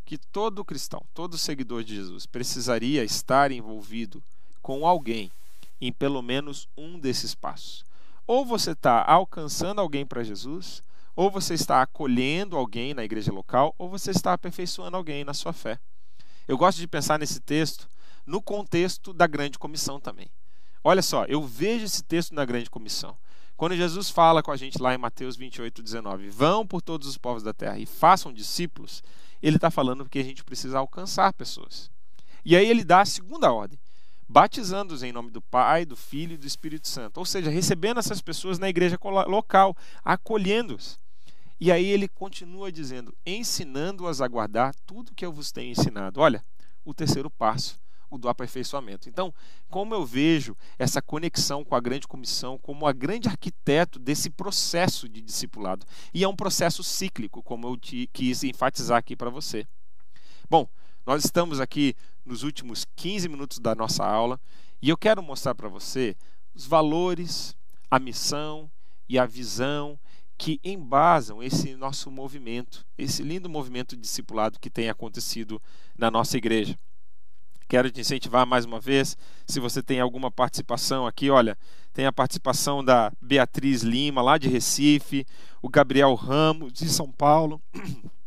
que 0.05 0.17
todo 0.17 0.65
cristão, 0.65 1.05
todo 1.13 1.37
seguidor 1.37 1.85
de 1.85 1.95
Jesus 1.95 2.27
precisaria 2.27 3.05
estar 3.05 3.51
envolvido 3.51 4.23
com 4.63 4.87
alguém 4.87 5.31
em 5.81 5.93
pelo 5.93 6.23
menos 6.23 6.69
um 6.77 6.99
desses 6.99 7.35
passos. 7.35 7.86
Ou 8.27 8.45
você 8.45 8.73
está 8.73 9.05
alcançando 9.05 9.81
alguém 9.81 10.05
para 10.05 10.25
Jesus, 10.25 10.83
ou 11.15 11.31
você 11.31 11.55
está 11.55 11.81
acolhendo 11.81 12.57
alguém 12.57 12.93
na 12.93 13.05
igreja 13.05 13.33
local, 13.33 13.75
ou 13.79 13.89
você 13.89 14.11
está 14.11 14.33
aperfeiçoando 14.33 14.97
alguém 14.97 15.25
na 15.25 15.33
sua 15.33 15.53
fé. 15.53 15.79
Eu 16.49 16.59
gosto 16.59 16.79
de 16.79 16.89
pensar 16.89 17.19
nesse 17.19 17.41
texto 17.41 17.89
no 18.27 18.43
contexto 18.43 19.13
da 19.13 19.27
grande 19.27 19.59
comissão 19.59 20.01
também. 20.01 20.29
Olha 20.83 21.03
só, 21.03 21.25
eu 21.27 21.43
vejo 21.43 21.85
esse 21.85 22.03
texto 22.03 22.35
na 22.35 22.45
grande 22.45 22.69
comissão. 22.69 23.17
Quando 23.57 23.77
Jesus 23.77 24.11
fala 24.11 24.43
com 24.43 24.51
a 24.51 24.57
gente 24.57 24.83
lá 24.83 24.95
em 24.95 24.99
Mateus 24.99 25.37
28, 25.37 25.83
19, 25.83 26.29
vão 26.29 26.67
por 26.67 26.83
todos 26.83 27.07
os 27.07 27.17
povos 27.17 27.43
da 27.43 27.55
terra 27.55 27.79
e 27.79 27.87
façam 27.87 28.33
discípulos, 28.33 29.03
ele 29.43 29.57
está 29.57 29.71
falando 29.71 30.09
que 30.09 30.19
a 30.19 30.25
gente 30.25 30.45
precisa 30.45 30.79
alcançar 30.79 31.33
pessoas. 31.33 31.91
E 32.45 32.55
aí 32.57 32.69
ele 32.69 32.85
dá 32.85 33.01
a 33.01 33.07
segunda 33.07 33.53
ordem 33.53 33.79
batizando-os 34.29 35.03
em 35.03 35.13
nome 35.13 35.31
do 35.31 35.41
Pai, 35.41 35.85
do 35.85 35.97
Filho 35.97 36.35
e 36.35 36.39
do 36.39 36.47
Espírito 36.47 36.89
Santo. 36.89 37.19
Ou 37.19 37.25
seja, 37.25 37.51
recebendo 37.51 37.99
essas 37.99 38.21
pessoas 38.21 38.59
na 38.59 38.69
igreja 38.69 38.99
local, 39.27 39.77
acolhendo-os. 40.05 40.99
E 41.59 41.73
aí 41.73 41.87
ele 41.87 42.09
continua 42.09 42.71
dizendo: 42.71 43.15
ensinando-as 43.25 44.21
a 44.21 44.29
guardar 44.29 44.75
tudo 44.87 45.15
que 45.15 45.25
eu 45.25 45.33
vos 45.33 45.51
tenho 45.53 45.73
ensinado. 45.73 46.21
Olha, 46.21 46.45
o 46.85 46.93
terceiro 46.93 47.31
passo, 47.31 47.81
o 48.11 48.19
do 48.19 48.29
aperfeiçoamento. 48.29 49.09
Então, 49.09 49.33
como 49.69 49.95
eu 49.95 50.05
vejo 50.05 50.57
essa 50.79 51.01
conexão 51.01 51.65
com 51.65 51.75
a 51.75 51.81
grande 51.81 52.07
comissão 52.07 52.59
como 52.59 52.87
a 52.87 52.93
grande 52.93 53.29
arquiteto 53.29 53.99
desse 53.99 54.29
processo 54.29 55.09
de 55.09 55.23
discipulado? 55.23 55.87
E 56.13 56.23
é 56.23 56.29
um 56.29 56.37
processo 56.37 56.83
cíclico, 56.85 57.43
como 57.43 57.67
eu 57.67 57.77
te, 57.77 58.09
quis 58.13 58.45
enfatizar 58.45 58.99
aqui 58.99 59.17
para 59.17 59.31
você. 59.31 59.67
Bom, 60.49 60.69
nós 61.07 61.25
estamos 61.25 61.61
aqui 61.61 61.95
nos 62.25 62.43
últimos 62.43 62.85
15 62.97 63.29
minutos 63.29 63.61
da 63.61 63.77
nossa 63.77 64.05
aula 64.05 64.41
e 64.83 64.89
eu 64.89 64.97
quero 64.97 65.23
mostrar 65.23 65.55
para 65.55 65.69
você 65.69 66.17
os 66.53 66.67
valores, 66.67 67.57
a 67.89 68.01
missão 68.01 68.69
e 69.09 69.17
a 69.17 69.25
visão 69.25 69.97
que 70.37 70.61
embasam 70.65 71.41
esse 71.41 71.77
nosso 71.77 72.11
movimento, 72.11 72.85
esse 72.99 73.23
lindo 73.23 73.49
movimento 73.49 73.97
discipulado 73.97 74.59
que 74.59 74.69
tem 74.69 74.91
acontecido 74.91 75.63
na 75.97 76.11
nossa 76.11 76.37
igreja. 76.37 76.77
Quero 77.69 77.91
te 77.91 78.01
incentivar 78.01 78.45
mais 78.45 78.65
uma 78.65 78.81
vez, 78.81 79.17
se 79.47 79.61
você 79.61 79.83
tem 79.83 80.01
alguma 80.01 80.31
participação 80.31 81.07
aqui, 81.07 81.31
olha, 81.31 81.57
tem 81.93 82.07
a 82.07 82.13
participação 82.13 82.85
da 82.85 83.13
Beatriz 83.21 83.83
Lima, 83.83 84.23
lá 84.23 84.39
de 84.39 84.49
Recife, 84.49 85.25
o 85.63 85.69
Gabriel 85.69 86.15
Ramos, 86.15 86.73
de 86.73 86.89
São 86.89 87.11
Paulo, 87.11 87.61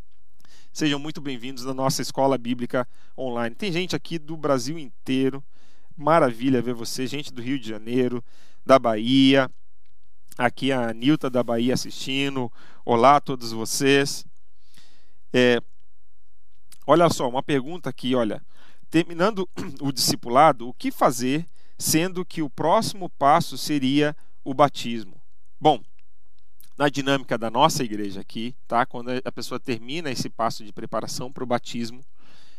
Sejam 0.79 0.97
muito 0.97 1.19
bem-vindos 1.19 1.67
à 1.67 1.73
nossa 1.73 2.01
escola 2.01 2.37
bíblica 2.37 2.87
online. 3.17 3.53
Tem 3.53 3.69
gente 3.69 3.97
aqui 3.97 4.17
do 4.17 4.37
Brasil 4.37 4.79
inteiro. 4.79 5.43
Maravilha 5.93 6.61
ver 6.61 6.73
você, 6.73 7.05
gente 7.05 7.33
do 7.33 7.41
Rio 7.41 7.59
de 7.59 7.67
Janeiro, 7.67 8.23
da 8.65 8.79
Bahia. 8.79 9.51
Aqui 10.37 10.71
a 10.71 10.93
Nilta 10.93 11.29
da 11.29 11.43
Bahia 11.43 11.73
assistindo. 11.73 12.49
Olá 12.85 13.17
a 13.17 13.19
todos 13.19 13.51
vocês. 13.51 14.25
É, 15.33 15.59
olha 16.87 17.09
só, 17.09 17.27
uma 17.27 17.43
pergunta 17.43 17.89
aqui, 17.89 18.15
olha. 18.15 18.41
Terminando 18.89 19.49
o 19.83 19.91
discipulado, 19.91 20.65
o 20.65 20.73
que 20.73 20.93
fazer, 20.93 21.45
sendo 21.77 22.23
que 22.23 22.41
o 22.41 22.49
próximo 22.49 23.09
passo 23.09 23.57
seria 23.57 24.15
o 24.45 24.53
batismo? 24.53 25.21
Bom, 25.59 25.81
na 26.79 26.87
dinâmica 26.87 27.37
da 27.37 27.51
nossa 27.51 27.83
igreja 27.83 28.21
aqui, 28.21 28.55
tá? 28.65 28.85
Quando 28.85 29.09
a 29.25 29.31
pessoa 29.33 29.59
termina 29.59 30.09
esse 30.09 30.29
passo 30.29 30.63
de 30.63 30.71
preparação 30.71 31.29
para 31.29 31.43
o 31.43 31.45
batismo, 31.45 32.01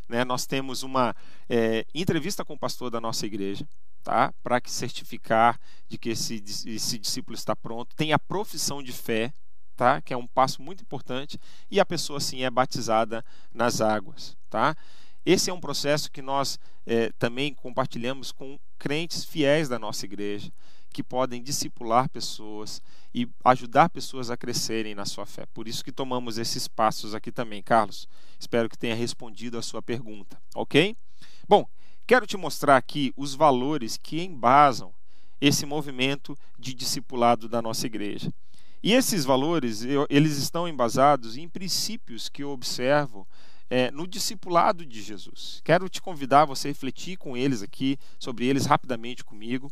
né? 0.07 0.27
Nós 0.27 0.47
temos 0.47 0.83
uma 0.83 1.17
é, 1.49 1.87
entrevista 1.95 2.45
com 2.45 2.53
o 2.53 2.59
pastor 2.59 2.91
da 2.91 3.01
nossa 3.01 3.25
igreja, 3.25 3.67
tá? 4.03 4.31
Para 4.43 4.61
que 4.61 4.71
certificar 4.71 5.59
de 5.89 5.97
que 5.97 6.11
esse, 6.11 6.35
esse 6.67 6.99
discípulo 6.99 7.35
está 7.35 7.57
pronto. 7.57 7.97
Tem 7.97 8.13
a 8.13 8.19
profissão 8.19 8.83
de 8.83 8.93
fé, 8.93 9.33
tá? 9.75 10.03
Que 10.03 10.13
é 10.13 10.17
um 10.19 10.27
passo 10.27 10.61
muito 10.61 10.83
importante 10.83 11.41
e 11.71 11.81
a 11.81 11.87
pessoa 11.87 12.21
sim 12.21 12.45
é 12.45 12.51
batizada 12.51 13.25
nas 13.51 13.81
águas, 13.81 14.37
tá? 14.51 14.77
Esse 15.25 15.49
é 15.49 15.55
um 15.55 15.61
processo 15.61 16.13
que 16.13 16.21
nós 16.21 16.59
é, 16.85 17.11
também 17.19 17.55
compartilhamos 17.55 18.33
com 18.33 18.61
crentes 18.79 19.25
fiéis 19.25 19.67
da 19.67 19.79
nossa 19.79 20.05
igreja 20.05 20.53
que 20.93 21.03
podem 21.03 21.43
discipular 21.43 22.09
pessoas 22.09 22.83
e 23.15 23.29
ajudar 23.45 23.89
pessoas 23.89 24.31
a 24.31 24.37
crescerem 24.37 24.95
na 24.95 25.05
sua 25.05 25.27
fé. 25.27 25.47
Por 25.47 25.67
isso 25.67 25.85
que 25.85 25.93
tomamos 25.93 26.39
esses 26.39 26.69
passos 26.69 27.15
aqui 27.15 27.33
também, 27.33 27.63
Carlos. 27.63 28.09
Espero 28.39 28.69
que 28.69 28.79
tenha 28.79 28.95
respondido 28.95 29.59
a 29.59 29.63
sua 29.63 29.83
pergunta, 29.83 30.41
ok? 30.55 30.97
Bom, 31.49 31.67
quero 32.07 32.27
te 32.27 32.37
mostrar 32.37 32.77
aqui 32.77 33.13
os 33.17 33.35
valores 33.35 33.97
que 33.97 34.23
embasam 34.23 34.93
esse 35.41 35.65
movimento 35.65 36.37
de 36.59 36.75
discipulado 36.75 37.49
da 37.49 37.63
nossa 37.63 37.87
igreja. 37.87 38.33
E 38.83 38.93
esses 38.95 39.25
valores, 39.25 39.85
eu, 39.85 40.07
eles 40.09 40.37
estão 40.39 40.67
embasados 40.67 41.37
em 41.37 41.49
princípios 41.49 42.29
que 42.29 42.43
eu 42.43 42.51
observo 42.51 43.27
é, 43.69 43.91
no 43.91 44.07
discipulado 44.07 44.85
de 44.85 45.01
Jesus. 45.01 45.61
Quero 45.63 45.89
te 45.89 46.03
convidar 46.03 46.43
a 46.43 46.47
você 46.47 46.69
refletir 46.69 47.17
com 47.17 47.37
eles 47.37 47.63
aqui, 47.63 47.99
sobre 48.19 48.47
eles 48.47 48.67
rapidamente 48.67 49.25
comigo. 49.25 49.71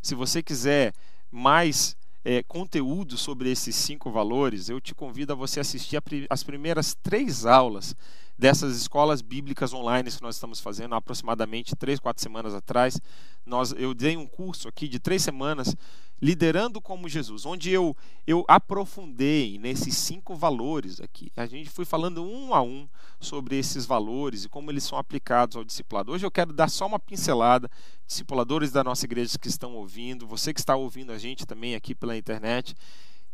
Se 0.00 0.14
você 0.14 0.42
quiser 0.42 0.92
mais 1.30 1.96
é, 2.24 2.42
conteúdo 2.42 3.16
sobre 3.16 3.50
esses 3.50 3.74
cinco 3.74 4.10
valores, 4.10 4.68
eu 4.68 4.80
te 4.80 4.94
convido 4.94 5.32
a 5.32 5.36
você 5.36 5.60
assistir 5.60 6.00
as 6.28 6.42
primeiras 6.42 6.94
três 7.02 7.46
aulas 7.46 7.94
dessas 8.38 8.76
escolas 8.76 9.20
bíblicas 9.20 9.74
online 9.74 10.10
que 10.10 10.22
nós 10.22 10.36
estamos 10.36 10.60
fazendo, 10.60 10.94
há 10.94 10.98
aproximadamente 10.98 11.74
três, 11.74 11.98
quatro 11.98 12.22
semanas 12.22 12.54
atrás. 12.54 13.00
Nós, 13.44 13.74
eu 13.76 13.92
dei 13.92 14.16
um 14.16 14.26
curso 14.26 14.68
aqui 14.68 14.86
de 14.86 15.00
três 15.00 15.22
semanas, 15.22 15.74
liderando 16.22 16.80
como 16.80 17.08
Jesus, 17.08 17.44
onde 17.44 17.70
eu, 17.70 17.96
eu 18.26 18.44
aprofundei 18.46 19.58
nesses 19.58 19.96
cinco 19.96 20.36
valores 20.36 21.00
aqui. 21.00 21.32
A 21.36 21.46
gente 21.46 21.68
foi 21.68 21.84
falando 21.84 22.22
um 22.22 22.54
a 22.54 22.62
um 22.62 22.88
sobre 23.18 23.58
esses 23.58 23.84
valores 23.84 24.44
e 24.44 24.48
como 24.48 24.70
eles 24.70 24.84
são 24.84 24.98
aplicados 24.98 25.56
ao 25.56 25.64
discipulado. 25.64 26.12
Hoje 26.12 26.24
eu 26.24 26.30
quero 26.30 26.52
dar 26.52 26.68
só 26.68 26.86
uma 26.86 26.98
pincelada, 27.00 27.68
discipuladores 28.06 28.70
da 28.70 28.84
nossa 28.84 29.04
igreja 29.04 29.38
que 29.38 29.48
estão 29.48 29.74
ouvindo, 29.74 30.26
você 30.26 30.54
que 30.54 30.60
está 30.60 30.76
ouvindo 30.76 31.10
a 31.10 31.18
gente 31.18 31.44
também 31.44 31.74
aqui 31.74 31.92
pela 31.92 32.16
internet, 32.16 32.74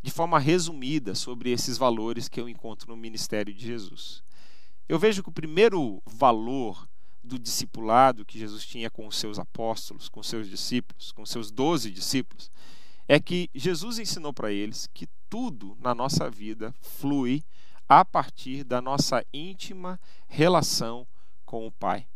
de 0.02 0.10
forma 0.10 0.38
resumida 0.38 1.14
sobre 1.14 1.50
esses 1.50 1.76
valores 1.76 2.28
que 2.28 2.40
eu 2.40 2.48
encontro 2.48 2.88
no 2.90 2.96
ministério 2.96 3.52
de 3.52 3.66
Jesus. 3.66 4.22
Eu 4.88 4.98
vejo 4.98 5.22
que 5.22 5.28
o 5.28 5.32
primeiro 5.32 6.02
valor 6.04 6.88
do 7.22 7.38
discipulado 7.38 8.24
que 8.24 8.38
Jesus 8.38 8.66
tinha 8.66 8.90
com 8.90 9.06
os 9.06 9.16
seus 9.16 9.38
apóstolos, 9.38 10.08
com 10.08 10.22
seus 10.22 10.48
discípulos, 10.48 11.10
com 11.10 11.24
seus 11.24 11.50
doze 11.50 11.90
discípulos, 11.90 12.50
é 13.08 13.18
que 13.18 13.48
Jesus 13.54 13.98
ensinou 13.98 14.32
para 14.32 14.52
eles 14.52 14.88
que 14.92 15.08
tudo 15.28 15.76
na 15.80 15.94
nossa 15.94 16.28
vida 16.28 16.74
flui 16.80 17.42
a 17.88 18.04
partir 18.04 18.64
da 18.64 18.80
nossa 18.80 19.24
íntima 19.32 19.98
relação 20.26 21.06
com 21.44 21.66
o 21.66 21.72
Pai. 21.72 22.06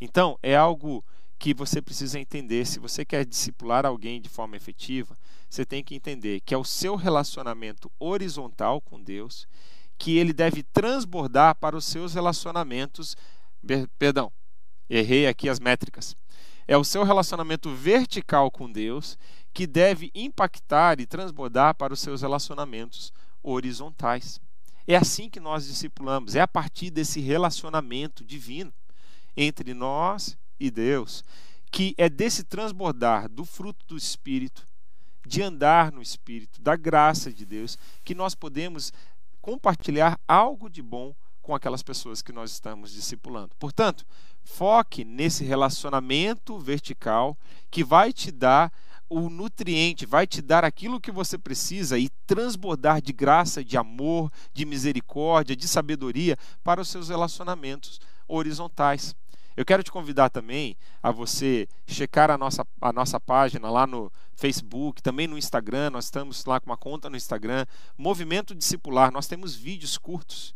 Então, 0.00 0.38
é 0.42 0.56
algo 0.56 1.04
que 1.38 1.54
você 1.54 1.80
precisa 1.80 2.18
entender. 2.18 2.66
Se 2.66 2.78
você 2.78 3.04
quer 3.04 3.24
discipular 3.24 3.86
alguém 3.86 4.20
de 4.20 4.28
forma 4.28 4.56
efetiva, 4.56 5.16
você 5.48 5.64
tem 5.64 5.82
que 5.82 5.94
entender 5.94 6.40
que 6.40 6.54
é 6.54 6.58
o 6.58 6.64
seu 6.64 6.96
relacionamento 6.96 7.90
horizontal 7.98 8.80
com 8.80 9.00
Deus 9.00 9.48
que 10.00 10.16
ele 10.16 10.32
deve 10.32 10.62
transbordar 10.62 11.54
para 11.56 11.76
os 11.76 11.84
seus 11.84 12.14
relacionamentos. 12.14 13.14
Perdão, 13.98 14.32
errei 14.88 15.26
aqui 15.26 15.46
as 15.46 15.60
métricas. 15.60 16.16
É 16.66 16.74
o 16.74 16.82
seu 16.82 17.04
relacionamento 17.04 17.72
vertical 17.74 18.50
com 18.50 18.72
Deus 18.72 19.18
que 19.52 19.66
deve 19.66 20.10
impactar 20.14 21.00
e 21.00 21.06
transbordar 21.06 21.74
para 21.74 21.92
os 21.92 22.00
seus 22.00 22.22
relacionamentos 22.22 23.12
horizontais. 23.42 24.40
É 24.86 24.96
assim 24.96 25.28
que 25.28 25.38
nós 25.38 25.66
discipulamos, 25.66 26.34
é 26.34 26.40
a 26.40 26.48
partir 26.48 26.90
desse 26.90 27.20
relacionamento 27.20 28.24
divino 28.24 28.72
entre 29.36 29.74
nós 29.74 30.38
e 30.58 30.70
Deus, 30.70 31.22
que 31.70 31.94
é 31.98 32.08
desse 32.08 32.42
transbordar 32.42 33.28
do 33.28 33.44
fruto 33.44 33.84
do 33.86 33.98
Espírito, 33.98 34.66
de 35.26 35.42
andar 35.42 35.92
no 35.92 36.00
Espírito, 36.00 36.60
da 36.62 36.74
graça 36.74 37.30
de 37.30 37.44
Deus, 37.44 37.76
que 38.02 38.14
nós 38.14 38.34
podemos 38.34 38.92
compartilhar 39.40 40.18
algo 40.26 40.68
de 40.68 40.82
bom 40.82 41.14
com 41.42 41.54
aquelas 41.54 41.82
pessoas 41.82 42.22
que 42.22 42.32
nós 42.32 42.50
estamos 42.50 42.92
discipulando. 42.92 43.50
Portanto, 43.58 44.06
foque 44.42 45.04
nesse 45.04 45.44
relacionamento 45.44 46.58
vertical 46.58 47.36
que 47.70 47.82
vai 47.82 48.12
te 48.12 48.30
dar 48.30 48.72
o 49.08 49.28
nutriente, 49.28 50.06
vai 50.06 50.24
te 50.26 50.40
dar 50.40 50.64
aquilo 50.64 51.00
que 51.00 51.10
você 51.10 51.36
precisa 51.36 51.98
e 51.98 52.08
transbordar 52.26 53.02
de 53.02 53.12
graça, 53.12 53.64
de 53.64 53.76
amor, 53.76 54.30
de 54.52 54.64
misericórdia, 54.64 55.56
de 55.56 55.66
sabedoria 55.66 56.36
para 56.62 56.80
os 56.80 56.88
seus 56.88 57.08
relacionamentos 57.08 58.00
horizontais. 58.28 59.16
Eu 59.60 59.64
quero 59.66 59.82
te 59.82 59.92
convidar 59.92 60.30
também 60.30 60.74
a 61.02 61.10
você 61.10 61.68
checar 61.86 62.30
a 62.30 62.38
nossa, 62.38 62.66
a 62.80 62.94
nossa 62.94 63.20
página 63.20 63.70
lá 63.70 63.86
no 63.86 64.10
Facebook, 64.34 65.02
também 65.02 65.26
no 65.26 65.36
Instagram. 65.36 65.90
Nós 65.90 66.06
estamos 66.06 66.46
lá 66.46 66.58
com 66.58 66.70
uma 66.70 66.78
conta 66.78 67.10
no 67.10 67.16
Instagram, 67.18 67.66
Movimento 67.94 68.54
Discipular. 68.54 69.12
Nós 69.12 69.26
temos 69.26 69.54
vídeos 69.54 69.98
curtos 69.98 70.54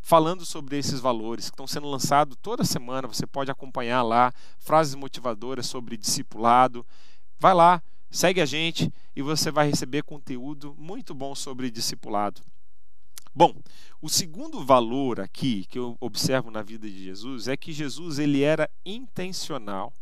falando 0.00 0.46
sobre 0.46 0.78
esses 0.78 1.00
valores 1.00 1.46
que 1.46 1.54
estão 1.54 1.66
sendo 1.66 1.88
lançados 1.90 2.38
toda 2.40 2.62
semana. 2.62 3.08
Você 3.08 3.26
pode 3.26 3.50
acompanhar 3.50 4.02
lá 4.02 4.32
frases 4.60 4.94
motivadoras 4.94 5.66
sobre 5.66 5.96
discipulado. 5.96 6.86
Vai 7.40 7.54
lá, 7.54 7.82
segue 8.08 8.40
a 8.40 8.46
gente 8.46 8.88
e 9.16 9.20
você 9.20 9.50
vai 9.50 9.68
receber 9.68 10.04
conteúdo 10.04 10.76
muito 10.78 11.12
bom 11.12 11.34
sobre 11.34 11.72
discipulado. 11.72 12.40
Bom, 13.36 13.52
o 14.00 14.08
segundo 14.08 14.64
valor 14.64 15.18
aqui 15.18 15.64
que 15.64 15.76
eu 15.76 15.96
observo 15.98 16.52
na 16.52 16.62
vida 16.62 16.88
de 16.88 17.02
Jesus 17.02 17.48
é 17.48 17.56
que 17.56 17.72
Jesus 17.72 18.20
ele 18.20 18.42
era 18.42 18.70
intencional, 18.86 19.92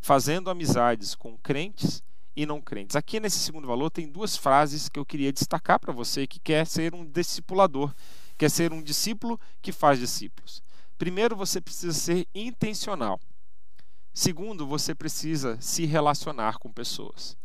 fazendo 0.00 0.50
amizades 0.50 1.14
com 1.14 1.38
crentes 1.38 2.02
e 2.34 2.44
não 2.44 2.60
crentes. 2.60 2.96
Aqui 2.96 3.20
nesse 3.20 3.38
segundo 3.38 3.68
valor 3.68 3.90
tem 3.90 4.08
duas 4.08 4.36
frases 4.36 4.88
que 4.88 4.98
eu 4.98 5.06
queria 5.06 5.32
destacar 5.32 5.78
para 5.78 5.92
você 5.92 6.26
que 6.26 6.40
quer 6.40 6.66
ser 6.66 6.96
um 6.96 7.06
discipulador, 7.06 7.94
quer 8.36 8.50
ser 8.50 8.72
um 8.72 8.82
discípulo 8.82 9.38
que 9.62 9.70
faz 9.70 10.00
discípulos. 10.00 10.60
Primeiro, 10.98 11.36
você 11.36 11.60
precisa 11.60 11.92
ser 11.92 12.26
intencional. 12.34 13.20
Segundo, 14.12 14.66
você 14.66 14.96
precisa 14.96 15.56
se 15.60 15.86
relacionar 15.86 16.58
com 16.58 16.72
pessoas. 16.72 17.38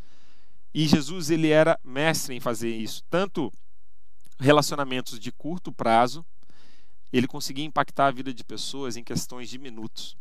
E 0.74 0.88
Jesus 0.88 1.30
ele 1.30 1.49
era 1.49 1.80
mestre 1.84 2.36
em 2.36 2.39
fazer 2.39 2.76
isso, 2.76 3.03
tanto 3.11 3.53
relacionamentos 4.44 5.20
de 5.20 5.32
curto 5.32 5.72
prazo, 5.72 6.26
ele 7.12 7.28
conseguia 7.28 7.64
impactar 7.64 8.08
a 8.08 8.12
vida 8.12 8.34
de 8.34 8.44
pessoas 8.44 8.98
em 8.98 9.04
questões 9.04 9.50
de 9.50 9.58
minutos. 9.58 10.18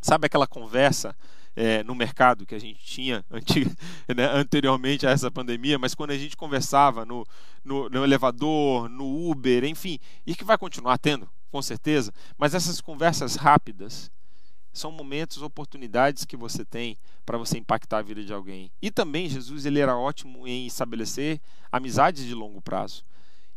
Sabe 0.00 0.26
aquela 0.26 0.46
conversa 0.46 1.16
é, 1.56 1.82
no 1.82 1.94
mercado 1.94 2.44
que 2.44 2.54
a 2.54 2.58
gente 2.58 2.84
tinha 2.84 3.24
né, 4.14 4.26
anteriormente 4.32 5.06
a 5.06 5.10
essa 5.10 5.30
pandemia, 5.30 5.78
mas 5.78 5.94
quando 5.94 6.10
a 6.10 6.18
gente 6.18 6.36
conversava 6.36 7.04
no, 7.04 7.26
no, 7.64 7.88
no 7.88 8.04
elevador, 8.04 8.88
no 8.88 9.30
Uber, 9.30 9.64
enfim, 9.64 9.98
e 10.26 10.34
que 10.34 10.44
vai 10.44 10.58
continuar 10.58 10.98
tendo, 10.98 11.28
com 11.50 11.62
certeza, 11.62 12.12
mas 12.36 12.54
essas 12.54 12.80
conversas 12.80 13.34
rápidas 13.34 14.10
são 14.72 14.92
momentos, 14.92 15.42
oportunidades 15.42 16.24
que 16.24 16.36
você 16.36 16.64
tem 16.64 16.98
para 17.24 17.38
você 17.38 17.58
impactar 17.58 17.98
a 17.98 18.02
vida 18.02 18.22
de 18.22 18.32
alguém. 18.32 18.70
E 18.80 18.90
também 18.90 19.28
Jesus 19.28 19.64
ele 19.64 19.80
era 19.80 19.96
ótimo 19.96 20.46
em 20.46 20.66
estabelecer 20.66 21.40
amizades 21.72 22.24
de 22.24 22.34
longo 22.34 22.60
prazo 22.60 23.04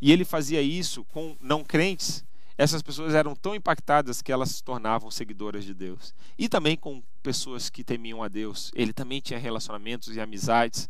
e 0.02 0.12
ele 0.12 0.26
fazia 0.26 0.62
isso 0.62 1.06
com 1.06 1.38
não 1.40 1.64
crentes, 1.64 2.26
essas 2.58 2.82
pessoas 2.82 3.14
eram 3.14 3.36
tão 3.36 3.56
impactadas 3.56 4.22
que 4.22 4.32
elas 4.32 4.50
se 4.50 4.64
tornavam 4.64 5.10
seguidoras 5.10 5.64
de 5.64 5.74
Deus. 5.74 6.14
E 6.38 6.50
também 6.50 6.76
com 6.76 7.02
pessoas 7.24 7.70
que 7.70 7.84
temiam 7.84 8.22
a 8.22 8.28
Deus. 8.28 8.72
Ele 8.76 8.94
também 8.94 9.22
tinha 9.22 9.40
relacionamentos 9.40 10.16
e 10.16 10.20
amizades. 10.20 10.90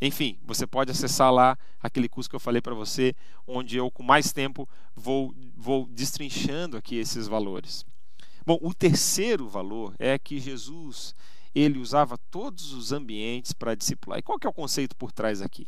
Enfim, 0.00 0.38
você 0.44 0.66
pode 0.66 0.90
acessar 0.90 1.32
lá 1.32 1.58
aquele 1.80 2.08
curso 2.08 2.28
que 2.28 2.36
eu 2.36 2.40
falei 2.40 2.60
para 2.60 2.74
você, 2.74 3.14
onde 3.46 3.76
eu 3.76 3.90
com 3.90 4.02
mais 4.02 4.32
tempo 4.32 4.68
vou, 4.94 5.34
vou 5.56 5.86
destrinchando 5.86 6.76
aqui 6.76 6.96
esses 6.96 7.26
valores. 7.26 7.84
Bom, 8.46 8.58
o 8.62 8.72
terceiro 8.72 9.48
valor 9.48 9.94
é 9.98 10.18
que 10.18 10.40
Jesus 10.40 11.14
ele 11.54 11.78
usava 11.78 12.16
todos 12.30 12.72
os 12.72 12.92
ambientes 12.92 13.52
para 13.52 13.74
discipular. 13.74 14.18
E 14.18 14.22
qual 14.22 14.38
que 14.38 14.46
é 14.46 14.50
o 14.50 14.52
conceito 14.52 14.94
por 14.96 15.10
trás 15.10 15.42
aqui? 15.42 15.66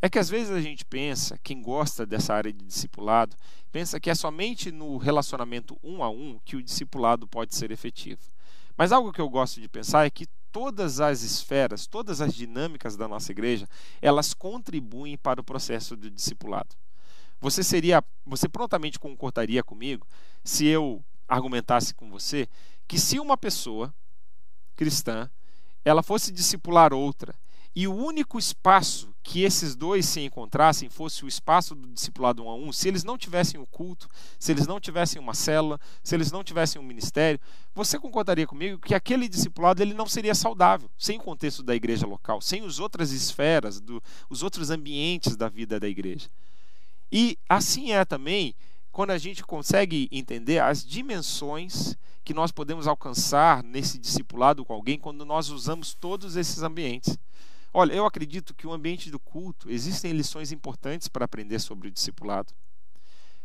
É 0.00 0.08
que 0.08 0.18
às 0.18 0.28
vezes 0.28 0.50
a 0.50 0.60
gente 0.60 0.84
pensa, 0.84 1.38
quem 1.42 1.62
gosta 1.62 2.04
dessa 2.04 2.34
área 2.34 2.52
de 2.52 2.64
discipulado, 2.64 3.36
pensa 3.72 3.98
que 3.98 4.10
é 4.10 4.14
somente 4.14 4.70
no 4.70 4.96
relacionamento 4.96 5.78
um 5.82 6.02
a 6.02 6.10
um 6.10 6.38
que 6.44 6.56
o 6.56 6.62
discipulado 6.62 7.26
pode 7.26 7.54
ser 7.54 7.70
efetivo. 7.70 8.20
Mas 8.76 8.92
algo 8.92 9.12
que 9.12 9.20
eu 9.20 9.28
gosto 9.28 9.60
de 9.60 9.68
pensar 9.68 10.06
é 10.06 10.10
que 10.10 10.26
todas 10.52 11.00
as 11.00 11.22
esferas, 11.22 11.86
todas 11.86 12.20
as 12.20 12.34
dinâmicas 12.34 12.96
da 12.96 13.08
nossa 13.08 13.32
igreja, 13.32 13.66
elas 14.00 14.34
contribuem 14.34 15.16
para 15.16 15.40
o 15.40 15.44
processo 15.44 15.96
do 15.96 16.10
discipulado. 16.10 16.76
Você 17.40 17.62
seria, 17.62 18.02
você 18.24 18.48
prontamente 18.48 18.98
concordaria 18.98 19.62
comigo 19.62 20.06
se 20.44 20.66
eu 20.66 21.04
argumentasse 21.28 21.94
com 21.94 22.08
você 22.10 22.48
que 22.86 22.98
se 22.98 23.18
uma 23.18 23.36
pessoa 23.36 23.92
cristã, 24.74 25.28
ela 25.84 26.02
fosse 26.02 26.30
discipular 26.30 26.92
outra 26.92 27.34
e 27.78 27.86
o 27.86 27.94
único 27.94 28.38
espaço 28.38 29.14
que 29.22 29.42
esses 29.42 29.76
dois 29.76 30.06
se 30.06 30.22
encontrassem 30.22 30.88
fosse 30.88 31.26
o 31.26 31.28
espaço 31.28 31.74
do 31.74 31.86
discipulado 31.88 32.42
um 32.42 32.48
a 32.48 32.54
um, 32.54 32.72
se 32.72 32.88
eles 32.88 33.04
não 33.04 33.18
tivessem 33.18 33.60
o 33.60 33.66
culto, 33.66 34.08
se 34.38 34.50
eles 34.50 34.66
não 34.66 34.80
tivessem 34.80 35.20
uma 35.20 35.34
célula, 35.34 35.78
se 36.02 36.14
eles 36.14 36.32
não 36.32 36.42
tivessem 36.42 36.80
um 36.80 36.84
ministério, 36.84 37.38
você 37.74 37.98
concordaria 37.98 38.46
comigo 38.46 38.78
que 38.78 38.94
aquele 38.94 39.28
discipulado 39.28 39.82
ele 39.82 39.92
não 39.92 40.06
seria 40.06 40.34
saudável, 40.34 40.88
sem 40.96 41.18
o 41.18 41.22
contexto 41.22 41.62
da 41.62 41.74
igreja 41.74 42.06
local, 42.06 42.40
sem 42.40 42.64
as 42.64 42.78
outras 42.78 43.12
esferas, 43.12 43.78
do, 43.78 44.02
os 44.30 44.42
outros 44.42 44.70
ambientes 44.70 45.36
da 45.36 45.50
vida 45.50 45.78
da 45.78 45.86
igreja. 45.86 46.30
E 47.12 47.36
assim 47.46 47.92
é 47.92 48.06
também 48.06 48.54
quando 48.90 49.10
a 49.10 49.18
gente 49.18 49.44
consegue 49.44 50.08
entender 50.10 50.60
as 50.60 50.82
dimensões 50.82 51.94
que 52.24 52.32
nós 52.32 52.50
podemos 52.50 52.86
alcançar 52.86 53.62
nesse 53.62 53.98
discipulado 53.98 54.64
com 54.64 54.72
alguém 54.72 54.98
quando 54.98 55.26
nós 55.26 55.50
usamos 55.50 55.94
todos 55.94 56.36
esses 56.36 56.62
ambientes. 56.62 57.18
Olha, 57.78 57.92
eu 57.92 58.06
acredito 58.06 58.54
que 58.54 58.66
o 58.66 58.72
ambiente 58.72 59.10
do 59.10 59.18
culto 59.18 59.70
existem 59.70 60.10
lições 60.12 60.50
importantes 60.50 61.08
para 61.08 61.26
aprender 61.26 61.58
sobre 61.58 61.88
o 61.88 61.90
discipulado. 61.90 62.54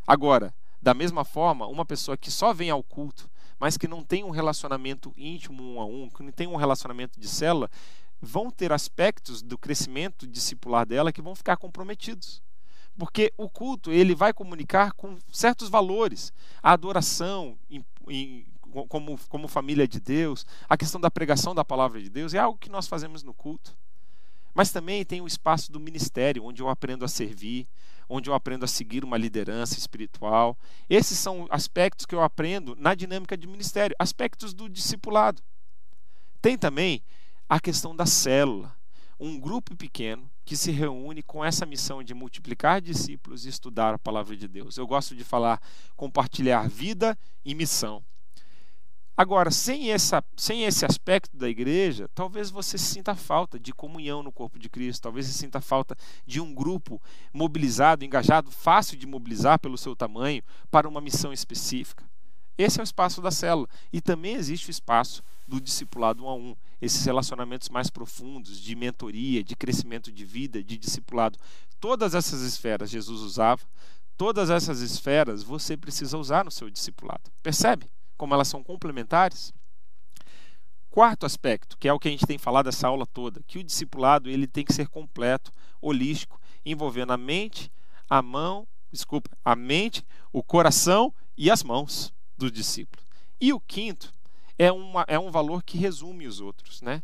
Agora, 0.08 0.54
da 0.82 0.94
mesma 0.94 1.26
forma, 1.26 1.68
uma 1.68 1.86
pessoa 1.86 2.16
que 2.16 2.32
só 2.32 2.54
vem 2.54 2.70
ao 2.70 2.82
culto, 2.82 3.30
mas 3.60 3.76
que 3.76 3.90
não 3.90 4.02
tem 4.02 4.24
um 4.24 4.30
relacionamento 4.30 5.14
íntimo 5.18 5.62
um 5.62 5.82
a 5.82 5.86
um, 5.86 6.10
que 6.10 6.24
não 6.24 6.32
tem 6.32 6.48
um 6.48 6.56
relacionamento 6.56 7.20
de 7.20 7.28
célula, 7.28 7.70
vão 8.22 8.50
ter 8.50 8.72
aspectos 8.72 9.42
do 9.42 9.58
crescimento 9.58 10.26
discipular 10.26 10.86
dela 10.86 11.12
que 11.12 11.22
vão 11.22 11.36
ficar 11.36 11.58
comprometidos. 11.58 12.42
Porque 12.98 13.34
o 13.36 13.50
culto 13.50 13.92
ele 13.92 14.16
vai 14.16 14.32
comunicar 14.32 14.94
com 14.94 15.18
certos 15.30 15.68
valores, 15.68 16.32
a 16.64 16.72
adoração 16.72 17.60
em, 17.70 17.84
em, 18.08 18.46
como, 18.88 19.20
como 19.28 19.50
família 19.50 19.86
de 19.86 20.00
Deus, 20.00 20.46
a 20.70 20.78
questão 20.78 21.02
da 21.02 21.12
pregação 21.12 21.54
da 21.54 21.66
palavra 21.66 22.02
de 22.02 22.10
Deus 22.10 22.34
é 22.34 22.40
algo 22.40 22.58
que 22.58 22.70
nós 22.70 22.88
fazemos 22.88 23.24
no 23.24 23.34
culto. 23.34 23.76
Mas 24.54 24.72
também 24.72 25.06
tem 25.06 25.22
o 25.22 25.28
espaço 25.28 25.72
do 25.72 25.80
ministério, 25.80 26.44
onde 26.44 26.62
eu 26.62 26.70
aprendo 26.70 27.06
a 27.06 27.08
servir, 27.08 27.68
onde 28.10 28.30
eu 28.30 28.34
aprendo 28.34 28.66
a 28.66 28.68
seguir 28.68 29.04
uma 29.04 29.18
liderança 29.18 29.78
espiritual. 29.78 30.58
Esses 30.90 31.18
são 31.18 31.48
aspectos 31.50 32.06
que 32.06 32.14
eu 32.14 32.22
aprendo 32.22 32.76
na 32.76 32.94
dinâmica 32.94 33.38
de 33.38 33.48
ministério, 33.48 33.96
aspectos 33.98 34.54
do 34.54 34.68
discipulado. 34.68 35.42
Tem 36.42 36.58
também 36.58 37.02
a 37.48 37.60
questão 37.60 37.96
da 37.96 38.06
célula, 38.06 38.76
um 39.20 39.40
grupo 39.40 39.76
pequeno 39.76 40.30
que 40.44 40.58
se 40.58 40.72
reúne 40.72 41.22
com 41.22 41.46
essa 41.46 41.66
missão 41.66 42.04
de 42.04 42.14
multiplicar 42.14 42.82
discípulos 42.82 43.46
e 43.46 43.50
estudar 43.50 43.94
a 43.94 44.00
palavra 44.00 44.36
de 44.36 44.48
Deus. 44.48 44.78
Eu 44.78 44.88
gosto 44.88 45.16
de 45.16 45.24
falar 45.24 45.62
compartilhar 45.96 46.68
vida 46.68 47.18
e 47.46 47.54
missão. 47.54 48.04
Agora, 49.22 49.52
sem, 49.52 49.92
essa, 49.92 50.24
sem 50.36 50.64
esse 50.64 50.84
aspecto 50.84 51.38
da 51.38 51.48
igreja, 51.48 52.10
talvez 52.16 52.50
você 52.50 52.76
sinta 52.76 53.14
falta 53.14 53.60
de 53.60 53.72
comunhão 53.72 54.24
no 54.24 54.32
corpo 54.32 54.58
de 54.58 54.68
Cristo, 54.68 55.04
talvez 55.04 55.28
você 55.28 55.34
sinta 55.34 55.62
falta 55.62 55.96
de 56.26 56.42
um 56.42 56.52
grupo 56.52 57.00
mobilizado, 57.32 58.04
engajado, 58.04 58.50
fácil 58.50 58.98
de 58.98 59.06
mobilizar 59.06 59.60
pelo 59.60 59.78
seu 59.78 59.96
tamanho 59.96 60.42
para 60.72 60.90
uma 60.90 61.00
missão 61.00 61.32
específica. 61.32 62.04
Esse 62.58 62.80
é 62.80 62.82
o 62.82 62.84
espaço 62.84 63.22
da 63.22 63.30
célula. 63.30 63.68
E 63.94 64.02
também 64.02 64.34
existe 64.34 64.70
o 64.70 64.72
espaço 64.72 65.22
do 65.48 65.62
discipulado 65.62 66.26
um 66.26 66.28
a 66.28 66.34
um, 66.34 66.56
esses 66.82 67.06
relacionamentos 67.06 67.70
mais 67.70 67.92
profundos 67.92 68.60
de 68.60 68.76
mentoria, 68.76 69.44
de 69.44 69.56
crescimento 69.56 70.12
de 70.12 70.26
vida, 70.26 70.64
de 70.64 70.80
discipulado. 70.80 71.38
Todas 71.80 72.16
essas 72.16 72.42
esferas 72.42 72.90
Jesus 72.90 73.22
usava, 73.22 73.62
todas 74.18 74.50
essas 74.50 74.82
esferas 74.82 75.44
você 75.44 75.78
precisa 75.78 76.18
usar 76.18 76.44
no 76.44 76.50
seu 76.50 76.72
discipulado. 76.72 77.30
Percebe? 77.44 77.88
Como 78.22 78.36
elas 78.36 78.48
são 78.48 78.64
complementares. 78.64 79.52
Quarto 80.92 81.26
aspecto, 81.26 81.76
que 81.76 81.88
é 81.88 81.94
o 81.94 81.98
que 81.98 82.08
a 82.08 82.12
gente 82.12 82.28
tem 82.28 82.38
falado 82.38 82.70
essa 82.70 82.88
aula 82.88 83.04
toda, 83.04 83.42
que 83.48 83.58
o 83.58 83.64
discipulado 83.64 84.30
ele 84.30 84.46
tem 84.46 84.64
que 84.64 84.74
ser 84.74 84.88
completo, 84.90 85.52
holístico, 85.82 86.40
envolvendo 86.64 87.14
a 87.14 87.18
mente, 87.18 87.72
a 88.08 88.22
mão, 88.22 88.68
desculpa, 88.92 89.28
a 89.44 89.56
mente, 89.56 90.06
o 90.32 90.44
coração 90.44 91.12
e 91.36 91.50
as 91.50 91.64
mãos 91.64 92.14
do 92.38 92.52
discípulo. 92.52 93.04
E 93.40 93.52
o 93.52 93.60
quinto 93.60 94.14
é, 94.56 94.72
uma, 94.72 95.04
é 95.08 95.18
um 95.18 95.32
valor 95.32 95.64
que 95.64 95.80
resume 95.80 96.28
os 96.28 96.40
outros, 96.40 96.80
né? 96.84 97.02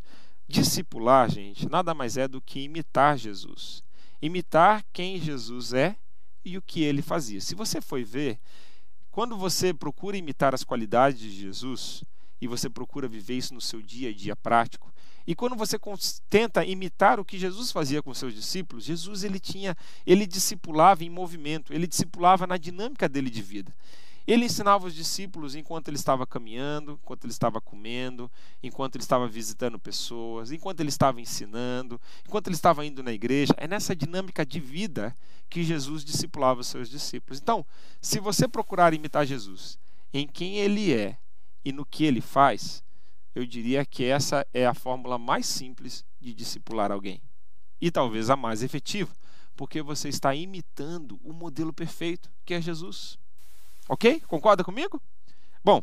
Discipular, 0.48 1.28
gente, 1.32 1.68
nada 1.68 1.96
mais 1.96 2.16
é 2.16 2.28
do 2.28 2.40
que 2.40 2.60
imitar 2.60 3.18
Jesus. 3.18 3.84
Imitar 4.22 4.86
quem 4.94 5.20
Jesus 5.20 5.74
é 5.74 5.96
e 6.46 6.60
o 6.60 6.62
que 6.62 6.84
ele 6.84 7.02
fazia. 7.02 7.42
Se 7.42 7.56
você 7.56 7.82
for 7.82 8.04
ver, 8.04 8.40
quando 9.18 9.36
você 9.36 9.74
procura 9.74 10.16
imitar 10.16 10.54
as 10.54 10.64
qualidades 10.64 11.20
de 11.20 11.32
Jesus 11.32 12.04
e 12.40 12.48
você 12.48 12.70
procura 12.70 13.08
viver 13.08 13.34
isso 13.34 13.52
no 13.52 13.60
seu 13.60 13.82
dia 13.82 14.12
a 14.12 14.14
dia 14.14 14.36
prático, 14.36 14.94
e 15.26 15.34
quando 15.34 15.56
você 15.56 15.76
tenta 16.30 16.64
imitar 16.64 17.20
o 17.20 17.26
que 17.26 17.40
Jesus 17.40 17.72
fazia 17.72 18.04
com 18.04 18.14
seus 18.14 18.32
discípulos, 18.32 18.84
Jesus 18.84 19.24
ele 19.24 19.40
tinha, 19.40 19.76
ele 20.06 20.28
discipulava 20.28 21.04
em 21.04 21.10
movimento, 21.10 21.74
ele 21.74 21.88
discipulava 21.88 22.46
na 22.46 22.58
dinâmica 22.58 23.10
dele 23.10 23.32
de 23.32 23.42
vida. 23.42 23.74
Ele 24.28 24.44
ensinava 24.44 24.86
os 24.86 24.94
discípulos 24.94 25.56
enquanto 25.56 25.88
ele 25.88 25.96
estava 25.96 26.28
caminhando, 26.28 27.00
enquanto 27.02 27.24
ele 27.24 27.32
estava 27.32 27.62
comendo, 27.62 28.30
enquanto 28.62 28.96
ele 28.96 29.04
estava 29.04 29.26
visitando 29.26 29.80
pessoas, 29.80 30.52
enquanto 30.52 30.82
ele 30.82 30.90
estava 30.90 31.22
ensinando, 31.22 32.00
enquanto 32.26 32.48
ele 32.48 32.56
estava 32.56 32.86
indo 32.86 33.02
na 33.02 33.14
igreja. 33.14 33.54
É 33.56 33.66
nessa 33.70 33.96
dinâmica 33.96 34.46
de 34.46 34.60
vida 34.60 35.16
que 35.50 35.64
Jesus 35.64 36.04
discipulava 36.04 36.60
os 36.60 36.68
seus 36.68 36.90
discípulos. 36.90 37.40
Então, 37.40 37.66
se 38.02 38.20
você 38.20 38.50
procurar 38.50 38.94
imitar 38.94 39.26
Jesus 39.26 39.80
em 40.14 40.28
quem 40.28 40.58
ele 40.58 40.94
é 40.94 41.18
e 41.64 41.72
no 41.72 41.86
que 41.86 42.04
ele 42.04 42.20
faz, 42.20 42.84
eu 43.34 43.46
diria 43.46 43.86
que 43.86 44.04
essa 44.04 44.46
é 44.54 44.68
a 44.68 44.74
fórmula 44.74 45.18
mais 45.18 45.46
simples 45.46 46.04
de 46.20 46.34
discipular 46.34 46.92
alguém. 46.92 47.22
E 47.80 47.90
talvez 47.90 48.30
a 48.30 48.36
mais 48.36 48.62
efetiva, 48.62 49.16
porque 49.56 49.82
você 49.82 50.10
está 50.10 50.36
imitando 50.36 51.18
o 51.24 51.32
modelo 51.32 51.72
perfeito 51.72 52.30
que 52.44 52.54
é 52.54 52.60
Jesus. 52.60 53.18
Ok? 53.90 54.22
Concorda 54.28 54.64
comigo? 54.64 55.02
Bom, 55.64 55.82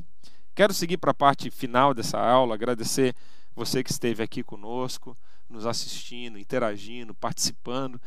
quero 0.55 0.75
seguir 0.75 0.99
para 0.99 1.13
a 1.13 1.15
parte 1.15 1.51
final 1.51 1.95
dessa 1.95 2.19
aula, 2.19 2.55
agradecer 2.55 3.15
você 3.55 3.83
que 3.83 3.91
esteve 3.91 4.23
aqui 4.23 4.43
conosco, 4.43 5.17
nos 5.49 5.65
assistindo, 5.65 6.39
interagindo, 6.39 7.15
participando. 7.15 8.01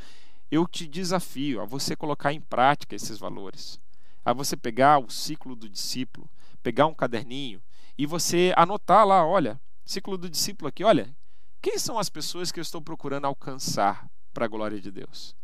Eu 0.51 0.67
te 0.67 0.87
desafio 0.87 1.61
a 1.61 1.65
você 1.65 1.95
colocar 1.95 2.31
em 2.31 2.41
prática 2.41 2.95
esses 2.95 3.17
valores, 3.17 3.79
a 4.23 4.33
você 4.33 4.55
pegar 4.55 4.99
o 4.99 5.09
ciclo 5.09 5.55
do 5.55 5.67
discípulo, 5.67 6.29
pegar 6.61 6.85
um 6.85 6.93
caderninho 6.93 7.61
e 7.97 8.05
você 8.05 8.53
anotar 8.55 9.05
lá, 9.05 9.25
olha, 9.25 9.59
ciclo 9.83 10.17
do 10.17 10.29
discípulo 10.29 10.69
aqui, 10.69 10.83
olha, 10.83 11.15
quem 11.61 11.79
são 11.79 11.97
as 11.97 12.09
pessoas 12.09 12.51
que 12.51 12.59
eu 12.59 12.61
estou 12.61 12.81
procurando 12.81 13.25
alcançar 13.25 14.07
para 14.33 14.45
a 14.45 14.47
glória 14.49 14.79
de 14.79 14.91
Deus? 14.91 15.35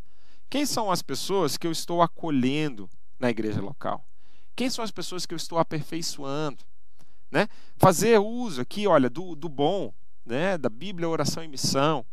Quem 0.49 0.66
são 0.66 0.91
as 0.91 1.01
pessoas 1.01 1.58
que 1.58 1.66
eu 1.66 1.72
estou 1.72 2.01
acolhendo 2.01 2.88
na 3.20 3.30
igreja 3.30 3.60
local? 3.60 4.06
Quem 4.56 4.70
são 4.70 4.84
as 4.84 4.91
pessoas 4.91 5.26
que 5.26 5.34
eu 5.34 5.38
estou 5.38 5.58
aperfeiçoando? 5.58 6.64
Né? 7.32 7.47
Fazer 7.78 8.20
uso 8.20 8.62
aqui, 8.62 8.86
olha, 8.88 9.10
do, 9.10 9.36
do 9.36 9.49
bom, 9.49 9.93
né? 10.26 10.58
da 10.58 10.70
Bíblia, 10.70 11.10
oração 11.10 11.43
e 11.43 11.47
missão. 11.47 12.06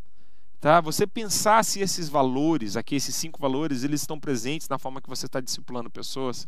Tá? 0.59 0.80
Você 0.80 1.07
pensar 1.07 1.64
se 1.64 1.80
esses 1.80 2.09
valores, 2.09 2.76
aqui 2.76 2.95
esses 2.95 3.14
cinco 3.14 3.41
valores, 3.41 3.84
eles 3.84 4.03
estão 4.03 4.18
presentes 4.18 4.68
na 4.68 4.78
forma 4.78 5.01
que 5.01 5.09
você 5.09 5.26
está 5.26 5.41
discipulando 5.41 5.91
pessoas. 5.91 6.47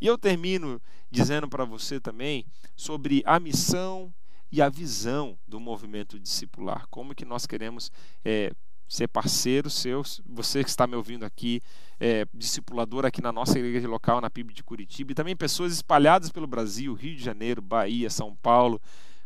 E 0.00 0.06
eu 0.06 0.18
termino 0.18 0.80
dizendo 1.10 1.48
para 1.48 1.64
você 1.64 2.00
também 2.00 2.44
sobre 2.76 3.22
a 3.24 3.38
missão 3.38 4.12
e 4.50 4.60
a 4.60 4.68
visão 4.68 5.38
do 5.48 5.58
movimento 5.58 6.18
discipular. 6.18 6.86
Como 6.90 7.14
que 7.14 7.24
nós 7.24 7.46
queremos 7.46 7.90
é, 8.24 8.52
ser 8.88 9.08
parceiro 9.08 9.70
seu, 9.70 10.02
você 10.26 10.62
que 10.62 10.70
está 10.70 10.86
me 10.86 10.94
ouvindo 10.94 11.24
aqui, 11.24 11.60
é, 11.98 12.26
discipulador 12.34 13.04
aqui 13.04 13.22
na 13.22 13.32
nossa 13.32 13.58
igreja 13.58 13.88
local, 13.88 14.20
na 14.20 14.30
PIB 14.30 14.52
de 14.52 14.62
Curitiba, 14.62 15.12
e 15.12 15.14
também 15.14 15.36
pessoas 15.36 15.72
espalhadas 15.72 16.30
pelo 16.30 16.46
Brasil, 16.46 16.94
Rio 16.94 17.16
de 17.16 17.22
Janeiro, 17.22 17.62
Bahia, 17.62 18.10
São 18.10 18.34
Paulo. 18.36 18.80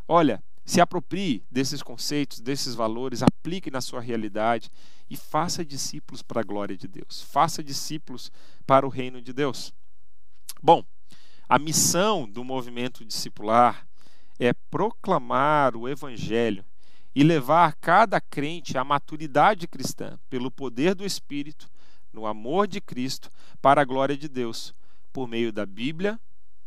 Olha, 0.07 0.41
se 0.65 0.79
aproprie 0.79 1.43
desses 1.49 1.81
conceitos, 1.81 2.39
desses 2.39 2.75
valores, 2.75 3.23
aplique 3.23 3.71
na 3.71 3.81
sua 3.81 3.99
realidade 3.99 4.69
e 5.09 5.17
faça 5.17 5.65
discípulos 5.65 6.21
para 6.21 6.41
a 6.41 6.43
glória 6.43 6.77
de 6.77 6.87
Deus. 6.87 7.21
Faça 7.23 7.63
discípulos 7.63 8.31
para 8.67 8.85
o 8.85 8.89
reino 8.89 9.21
de 9.21 9.33
Deus. 9.33 9.73
Bom, 10.61 10.83
a 11.47 11.57
missão 11.57 12.29
do 12.29 12.43
movimento 12.43 13.03
discipular 13.03 13.87
é 14.39 14.53
proclamar 14.69 15.75
o 15.75 15.89
evangelho 15.89 16.63
e 17.15 17.23
levar 17.23 17.75
cada 17.75 18.21
crente 18.21 18.77
à 18.77 18.83
maturidade 18.83 19.67
cristã 19.67 20.19
pelo 20.29 20.51
poder 20.51 20.95
do 20.95 21.05
Espírito, 21.05 21.69
no 22.13 22.25
amor 22.25 22.67
de 22.67 22.79
Cristo, 22.79 23.29
para 23.61 23.81
a 23.81 23.85
glória 23.85 24.17
de 24.17 24.27
Deus, 24.27 24.73
por 25.11 25.27
meio 25.27 25.51
da 25.51 25.65
Bíblia, 25.65 26.19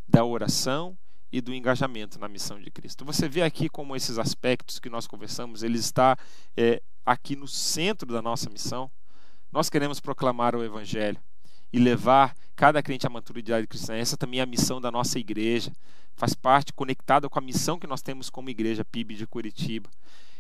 da 0.07 0.25
oração 0.25 0.97
e 1.31 1.41
do 1.41 1.55
engajamento 1.55 2.19
na 2.19 2.29
missão 2.29 2.61
de 2.61 2.71
Cristo. 2.71 3.05
Você 3.05 3.29
vê 3.29 3.43
aqui 3.43 3.69
como 3.69 3.97
esses 3.97 4.19
aspectos 4.19 4.79
que 4.79 4.91
nós 4.91 5.07
conversamos, 5.07 5.63
ele 5.63 5.79
está 5.79 6.17
é, 6.57 6.83
aqui 7.05 7.35
no 7.35 7.49
centro 7.49 8.13
da 8.13 8.21
nossa 8.21 8.51
missão. 8.51 8.91
Nós 9.51 9.71
queremos 9.71 10.01
proclamar 10.01 10.55
o 10.55 10.63
Evangelho 10.63 11.19
e 11.73 11.79
levar 11.79 12.37
cada 12.55 12.83
crente 12.83 13.07
à 13.07 13.11
maturidade 13.11 13.67
cristã. 13.67 13.95
Essa 13.95 14.17
também 14.17 14.41
é 14.41 14.43
a 14.43 14.47
missão 14.47 14.81
da 14.81 14.91
nossa 14.91 15.19
igreja. 15.19 15.73
Faz 16.15 16.35
parte, 16.35 16.73
conectada 16.73 17.29
com 17.29 17.39
a 17.39 17.43
missão 17.43 17.79
que 17.79 17.87
nós 17.87 18.03
temos 18.03 18.29
como 18.29 18.51
igreja 18.51 18.85
PIB 18.85 19.15
de 19.15 19.27
Curitiba. 19.27 19.89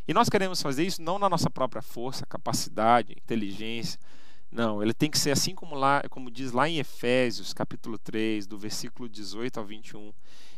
E 0.06 0.12
nós 0.12 0.28
queremos 0.28 0.60
fazer 0.60 0.84
isso 0.84 1.00
não 1.00 1.18
na 1.18 1.28
nossa 1.28 1.48
própria 1.48 1.82
força, 1.82 2.26
capacidade, 2.26 3.12
inteligência. 3.12 4.00
Não, 4.50 4.82
ele 4.82 4.92
tem 4.92 5.10
que 5.10 5.18
ser 5.18 5.30
assim 5.30 5.54
como 5.54 5.74
lá, 5.74 6.02
como 6.10 6.30
diz 6.30 6.52
lá 6.52 6.68
em 6.68 6.78
Efésios, 6.78 7.54
capítulo 7.54 7.98
3, 7.98 8.46
do 8.46 8.58
versículo 8.58 9.08
18 9.08 9.58
ao 9.58 9.64
21. 9.64 10.12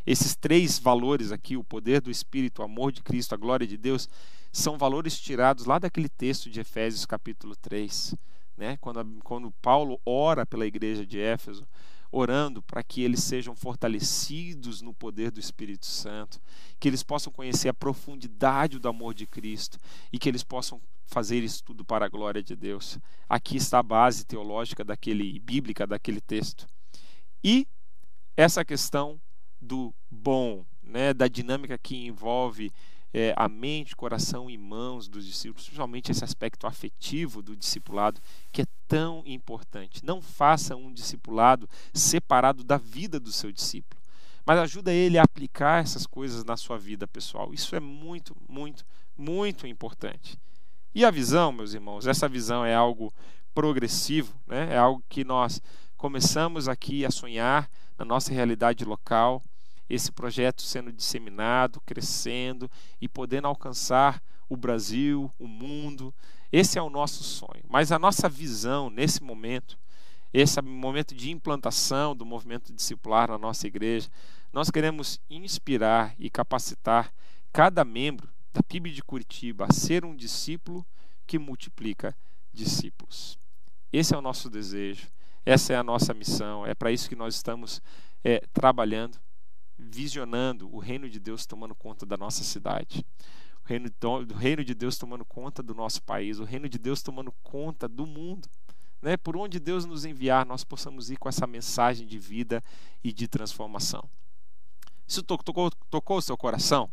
Esses 0.07 0.35
três 0.35 0.79
valores 0.79 1.31
aqui, 1.31 1.57
o 1.57 1.63
poder 1.63 2.01
do 2.01 2.11
Espírito, 2.11 2.61
o 2.61 2.65
amor 2.65 2.91
de 2.91 3.03
Cristo, 3.03 3.35
a 3.35 3.39
glória 3.39 3.67
de 3.67 3.77
Deus, 3.77 4.09
são 4.51 4.79
valores 4.79 5.21
tirados 5.21 5.65
lá 5.65 5.79
daquele 5.79 6.09
texto 6.09 6.51
de 6.51 6.61
Efésios, 6.61 7.07
capítulo 7.07 7.55
3. 7.57 8.15
Né? 8.57 8.77
Quando, 8.81 9.05
quando 9.23 9.51
Paulo 9.63 10.01
ora 10.05 10.45
pela 10.45 10.67
igreja 10.67 11.07
de 11.07 11.21
Éfeso, 11.21 11.67
orando 12.15 12.63
para 12.63 12.83
que 12.83 13.03
eles 13.03 13.25
sejam 13.25 13.57
fortalecidos 13.57 14.81
no 14.81 14.95
poder 14.95 15.33
do 15.33 15.41
Espírito 15.41 15.85
Santo, 15.85 16.41
que 16.79 16.87
eles 16.87 17.03
possam 17.03 17.33
conhecer 17.33 17.69
a 17.69 17.75
profundidade 17.75 18.79
do 18.79 18.89
amor 18.89 19.15
de 19.15 19.27
Cristo 19.27 19.79
e 20.13 20.19
que 20.19 20.29
eles 20.29 20.45
possam 20.45 20.81
fazer 21.07 21.43
isso 21.43 21.65
tudo 21.65 21.85
para 21.85 22.07
a 22.07 22.09
glória 22.09 22.41
de 22.41 22.55
Deus. 22.55 22.99
Aqui 23.29 23.57
está 23.57 23.81
a 23.81 23.83
base 23.83 24.25
teológica 24.25 24.85
daquele 24.85 25.41
bíblica 25.41 25.87
daquele 25.87 26.21
texto. 26.21 26.69
E 27.43 27.67
essa 28.37 28.65
questão 28.65 29.21
do 29.61 29.93
bom, 30.09 30.65
né, 30.83 31.13
da 31.13 31.27
dinâmica 31.27 31.77
que 31.77 32.07
envolve 32.07 32.73
é, 33.15 33.33
a 33.37 33.49
mente, 33.49 33.95
coração 33.95 34.51
e 34.51 34.59
mãos 34.59 35.07
dos 35.07 35.25
discípulos, 35.25 35.67
principalmente 35.67 36.11
esse 36.11 36.25
aspecto 36.25 36.67
afetivo 36.67 37.41
do 37.41 37.57
discipulado, 37.57 38.21
que 38.51 38.63
é 38.63 38.67
tão 38.89 39.23
importante. 39.25 40.05
Não 40.05 40.21
faça 40.21 40.75
um 40.75 40.93
discipulado 40.93 41.71
separado 41.93 42.65
da 42.65 42.77
vida 42.77 43.21
do 43.21 43.31
seu 43.31 43.53
discípulo, 43.53 44.03
mas 44.45 44.59
ajuda 44.59 44.93
ele 44.93 45.17
a 45.17 45.23
aplicar 45.23 45.81
essas 45.81 46.09
coisas 46.09 46.45
na 46.45 46.57
sua 46.57 46.77
vida 46.77 47.07
pessoal. 47.07 47.55
Isso 47.55 47.77
é 47.77 47.81
muito, 47.81 48.37
muito, 48.49 48.85
muito 49.17 49.65
importante. 49.65 50.37
E 50.93 51.05
a 51.05 51.11
visão, 51.11 51.53
meus 51.53 51.73
irmãos, 51.73 52.09
essa 52.09 52.29
visão 52.29 52.65
é 52.65 52.75
algo 52.75 53.15
progressivo, 53.55 54.35
né? 54.45 54.75
é 54.75 54.77
algo 54.77 55.05
que 55.09 55.25
nós 55.25 55.63
começamos 55.97 56.69
aqui 56.69 57.05
a 57.07 57.13
sonhar 57.13 57.71
na 57.97 58.05
nossa 58.05 58.33
realidade 58.33 58.85
local 58.85 59.41
esse 59.95 60.13
projeto 60.13 60.63
sendo 60.63 60.93
disseminado, 60.93 61.81
crescendo 61.83 62.71
e 63.01 63.09
podendo 63.09 63.47
alcançar 63.47 64.23
o 64.49 64.57
Brasil, 64.57 65.31
o 65.39 65.47
mundo. 65.47 66.15
Esse 66.53 66.79
é 66.79 66.83
o 66.83 66.91
nosso 66.91 67.23
sonho. 67.23 67.65
Mas 67.69 67.93
a 67.93 67.99
nossa 67.99 68.29
visão 68.29 68.91
nesse 68.91 69.23
momento, 69.23 69.79
esse 70.33 70.61
momento 70.61 71.15
de 71.15 71.31
implantação 71.31 72.15
do 72.15 72.27
movimento 72.27 72.73
discipular 72.73 73.29
na 73.29 73.39
nossa 73.39 73.67
igreja, 73.67 74.09
nós 74.53 74.71
queremos 74.71 75.21
inspirar 75.29 76.15
e 76.19 76.31
capacitar 76.31 77.13
cada 77.53 77.85
membro 77.85 78.29
da 78.53 78.63
PIB 78.63 78.91
de 78.91 79.03
Curitiba 79.03 79.67
a 79.69 79.73
ser 79.73 80.05
um 80.05 80.15
discípulo 80.15 80.85
que 81.27 81.39
multiplica 81.39 82.17
discípulos. 82.53 83.39
Esse 83.93 84.15
é 84.15 84.19
o 84.19 84.23
nosso 84.23 84.51
desejo, 84.51 85.09
essa 85.45 85.73
é 85.73 85.77
a 85.77 85.83
nossa 85.83 86.15
missão, 86.15 86.67
é 86.67 86.75
para 86.75 86.91
isso 86.91 87.09
que 87.09 87.17
nós 87.17 87.35
estamos 87.35 87.83
é, 88.23 88.41
trabalhando 88.53 89.19
visionando 89.79 90.73
o 90.75 90.79
reino 90.79 91.09
de 91.09 91.19
Deus 91.19 91.47
tomando 91.47 91.75
conta 91.75 92.07
da 92.07 92.17
nossa 92.17 92.45
cidade, 92.45 93.05
o 93.65 93.69
reino, 93.69 93.89
do 94.27 94.35
reino 94.35 94.65
de 94.65 94.75
Deus 94.75 94.99
tomando 94.99 95.25
conta 95.25 95.63
do 95.63 95.75
nosso 95.75 96.03
país, 96.03 96.39
o 96.39 96.45
reino 96.45 96.69
de 96.69 96.79
Deus 96.79 97.03
tomando 97.03 97.33
conta 97.43 97.89
do 97.89 98.07
mundo. 98.07 98.49
Né? 99.01 99.17
Por 99.17 99.37
onde 99.37 99.59
Deus 99.59 99.85
nos 99.85 100.05
enviar, 100.05 100.47
nós 100.47 100.65
possamos 100.65 101.11
ir 101.11 101.17
com 101.17 101.29
essa 101.29 101.47
mensagem 101.47 102.07
de 102.07 102.19
vida 102.19 102.63
e 103.03 103.13
de 103.13 103.29
transformação. 103.29 104.09
Isso 105.07 105.23
tocou, 105.23 105.71
tocou 105.91 106.19
o 106.19 106.23
seu 106.23 106.37
coração? 106.37 106.91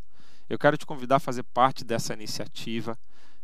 Eu 0.49 0.59
quero 0.59 0.77
te 0.77 0.85
convidar 0.85 1.15
a 1.15 1.19
fazer 1.19 1.43
parte 1.43 1.85
dessa 1.85 2.13
iniciativa. 2.13 2.97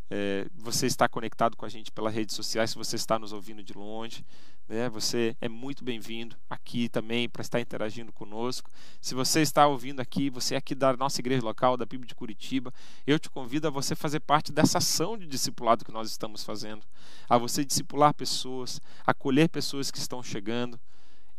É, 0.09 0.47
você 0.55 0.85
está 0.85 1.07
conectado 1.07 1.57
com 1.57 1.65
a 1.65 1.69
gente 1.69 1.91
pelas 1.91 2.13
redes 2.13 2.35
sociais, 2.35 2.69
se 2.69 2.77
você 2.77 2.95
está 2.95 3.19
nos 3.19 3.33
ouvindo 3.33 3.61
de 3.61 3.73
longe, 3.73 4.25
né, 4.67 4.89
você 4.89 5.35
é 5.39 5.47
muito 5.47 5.83
bem-vindo 5.83 6.35
aqui 6.49 6.89
também 6.89 7.29
para 7.29 7.41
estar 7.41 7.59
interagindo 7.59 8.11
conosco. 8.11 8.69
Se 9.01 9.15
você 9.15 9.41
está 9.41 9.65
ouvindo 9.67 9.99
aqui, 9.99 10.29
você 10.29 10.55
é 10.55 10.57
aqui 10.57 10.75
da 10.75 10.95
nossa 10.95 11.21
igreja 11.21 11.43
local, 11.43 11.77
da 11.77 11.85
PIB 11.85 12.05
de 12.05 12.15
Curitiba, 12.15 12.73
eu 13.05 13.17
te 13.17 13.29
convido 13.29 13.67
a 13.67 13.71
você 13.71 13.95
fazer 13.95 14.19
parte 14.19 14.51
dessa 14.51 14.77
ação 14.77 15.17
de 15.17 15.25
discipulado 15.25 15.85
que 15.85 15.91
nós 15.91 16.09
estamos 16.09 16.43
fazendo, 16.43 16.83
a 17.29 17.37
você 17.37 17.63
discipular 17.63 18.13
pessoas, 18.13 18.81
acolher 19.05 19.49
pessoas 19.49 19.89
que 19.91 19.97
estão 19.97 20.21
chegando. 20.21 20.79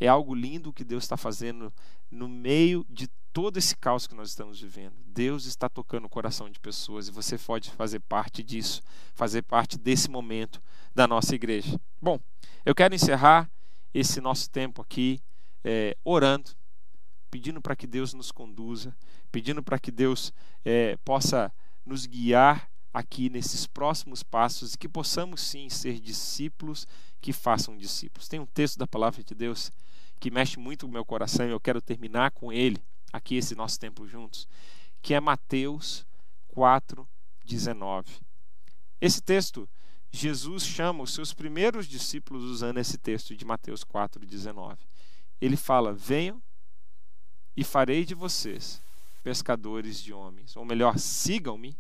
É 0.01 0.07
algo 0.09 0.35
lindo 0.35 0.73
que 0.73 0.85
Deus 0.85 1.05
está 1.05 1.17
fazendo 1.17 1.73
no 2.11 2.29
meio 2.29 2.87
de 2.89 3.09
todo 3.33 3.57
esse 3.57 3.77
caos 3.77 4.07
que 4.07 4.15
nós 4.15 4.31
estamos 4.31 4.61
vivendo. 4.61 4.95
Deus 5.07 5.45
está 5.47 5.69
tocando 5.69 6.07
o 6.07 6.09
coração 6.09 6.49
de 6.51 6.59
pessoas 6.59 7.09
e 7.09 7.13
você 7.13 7.37
pode 7.39 7.71
fazer 7.71 8.01
parte 8.01 8.43
disso, 8.43 8.83
fazer 9.15 9.43
parte 9.43 9.79
desse 9.79 10.11
momento 10.11 10.63
da 10.95 11.07
nossa 11.07 11.35
igreja. 11.35 11.81
Bom, 12.01 12.19
eu 12.65 12.75
quero 12.75 12.95
encerrar 12.95 13.51
esse 13.93 14.21
nosso 14.21 14.51
tempo 14.51 14.83
aqui 14.83 15.21
é, 15.65 15.97
orando, 16.05 16.51
pedindo 17.31 17.61
para 17.61 17.77
que 17.77 17.87
Deus 17.87 18.15
nos 18.15 18.33
conduza, 18.33 18.97
pedindo 19.31 19.63
para 19.63 19.79
que 19.79 19.91
Deus 19.91 20.33
é, 20.65 20.97
possa 21.05 21.53
nos 21.85 22.07
guiar 22.07 22.68
aqui 22.93 23.29
nesses 23.29 23.67
próximos 23.67 24.23
passos 24.23 24.75
e 24.75 24.79
que 24.79 24.89
possamos 24.89 25.41
sim 25.41 25.69
ser 25.69 26.01
discípulos 26.01 26.87
que 27.21 27.33
façam 27.33 27.77
discípulos. 27.77 28.29
Tem 28.29 28.41
um 28.41 28.47
texto 28.47 28.79
da 28.79 28.87
palavra 28.87 29.23
de 29.23 29.35
Deus 29.35 29.71
que 30.19 30.31
mexe 30.31 30.59
muito 30.59 30.87
o 30.87 30.89
meu 30.89 31.05
coração 31.05 31.47
e 31.47 31.51
eu 31.51 31.61
quero 31.61 31.81
terminar 31.81 32.31
com 32.31 32.53
ele 32.53 32.83
aqui 33.13 33.37
esse 33.37 33.55
nosso 33.55 33.79
tempo 33.79 34.07
juntos, 34.07 34.49
que 35.01 35.15
é 35.15 35.21
Mateus 35.21 36.07
4:19. 36.55 38.21
Esse 39.01 39.21
texto 39.21 39.69
Jesus 40.11 40.65
chama 40.65 41.03
os 41.03 41.13
seus 41.13 41.35
primeiros 41.35 41.87
discípulos 41.87 42.43
usando 42.45 42.79
esse 42.79 42.97
texto 42.97 43.37
de 43.37 43.45
Mateus 43.45 43.85
4:19. 43.85 44.79
Ele 45.41 45.57
fala: 45.57 45.93
"Venham 45.93 46.43
e 47.57 47.63
farei 47.63 48.05
de 48.05 48.15
vocês 48.15 48.83
pescadores 49.23 50.03
de 50.03 50.13
homens", 50.13 50.57
ou 50.57 50.65
melhor, 50.65 50.99
sigam-me 50.99 51.77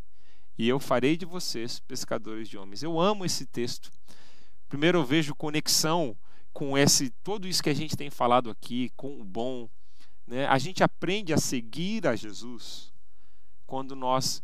e 0.59 0.69
eu 0.69 0.81
farei 0.81 1.17
de 1.17 1.25
vocês 1.25 1.79
pescadores 1.79 2.49
de 2.49 2.59
homens. 2.59 2.83
Eu 2.83 3.01
amo 3.01 3.25
esse 3.25 3.47
texto. 3.47 3.93
Primeiro 4.69 4.99
eu 4.99 5.05
vejo 5.05 5.35
conexão 5.35 6.17
com 6.53 6.77
esse 6.77 7.11
todo 7.23 7.47
isso 7.47 7.63
que 7.63 7.71
a 7.71 7.75
gente 7.75 7.97
tem 7.97 8.11
falado 8.11 8.51
aqui, 8.51 8.91
com 8.97 9.21
o 9.21 9.25
bom, 9.25 9.69
né? 10.27 10.47
A 10.47 10.59
gente 10.59 10.83
aprende 10.83 11.33
a 11.33 11.39
seguir 11.39 12.07
a 12.07 12.17
Jesus 12.17 12.93
quando 13.67 13.95
nós 13.95 14.43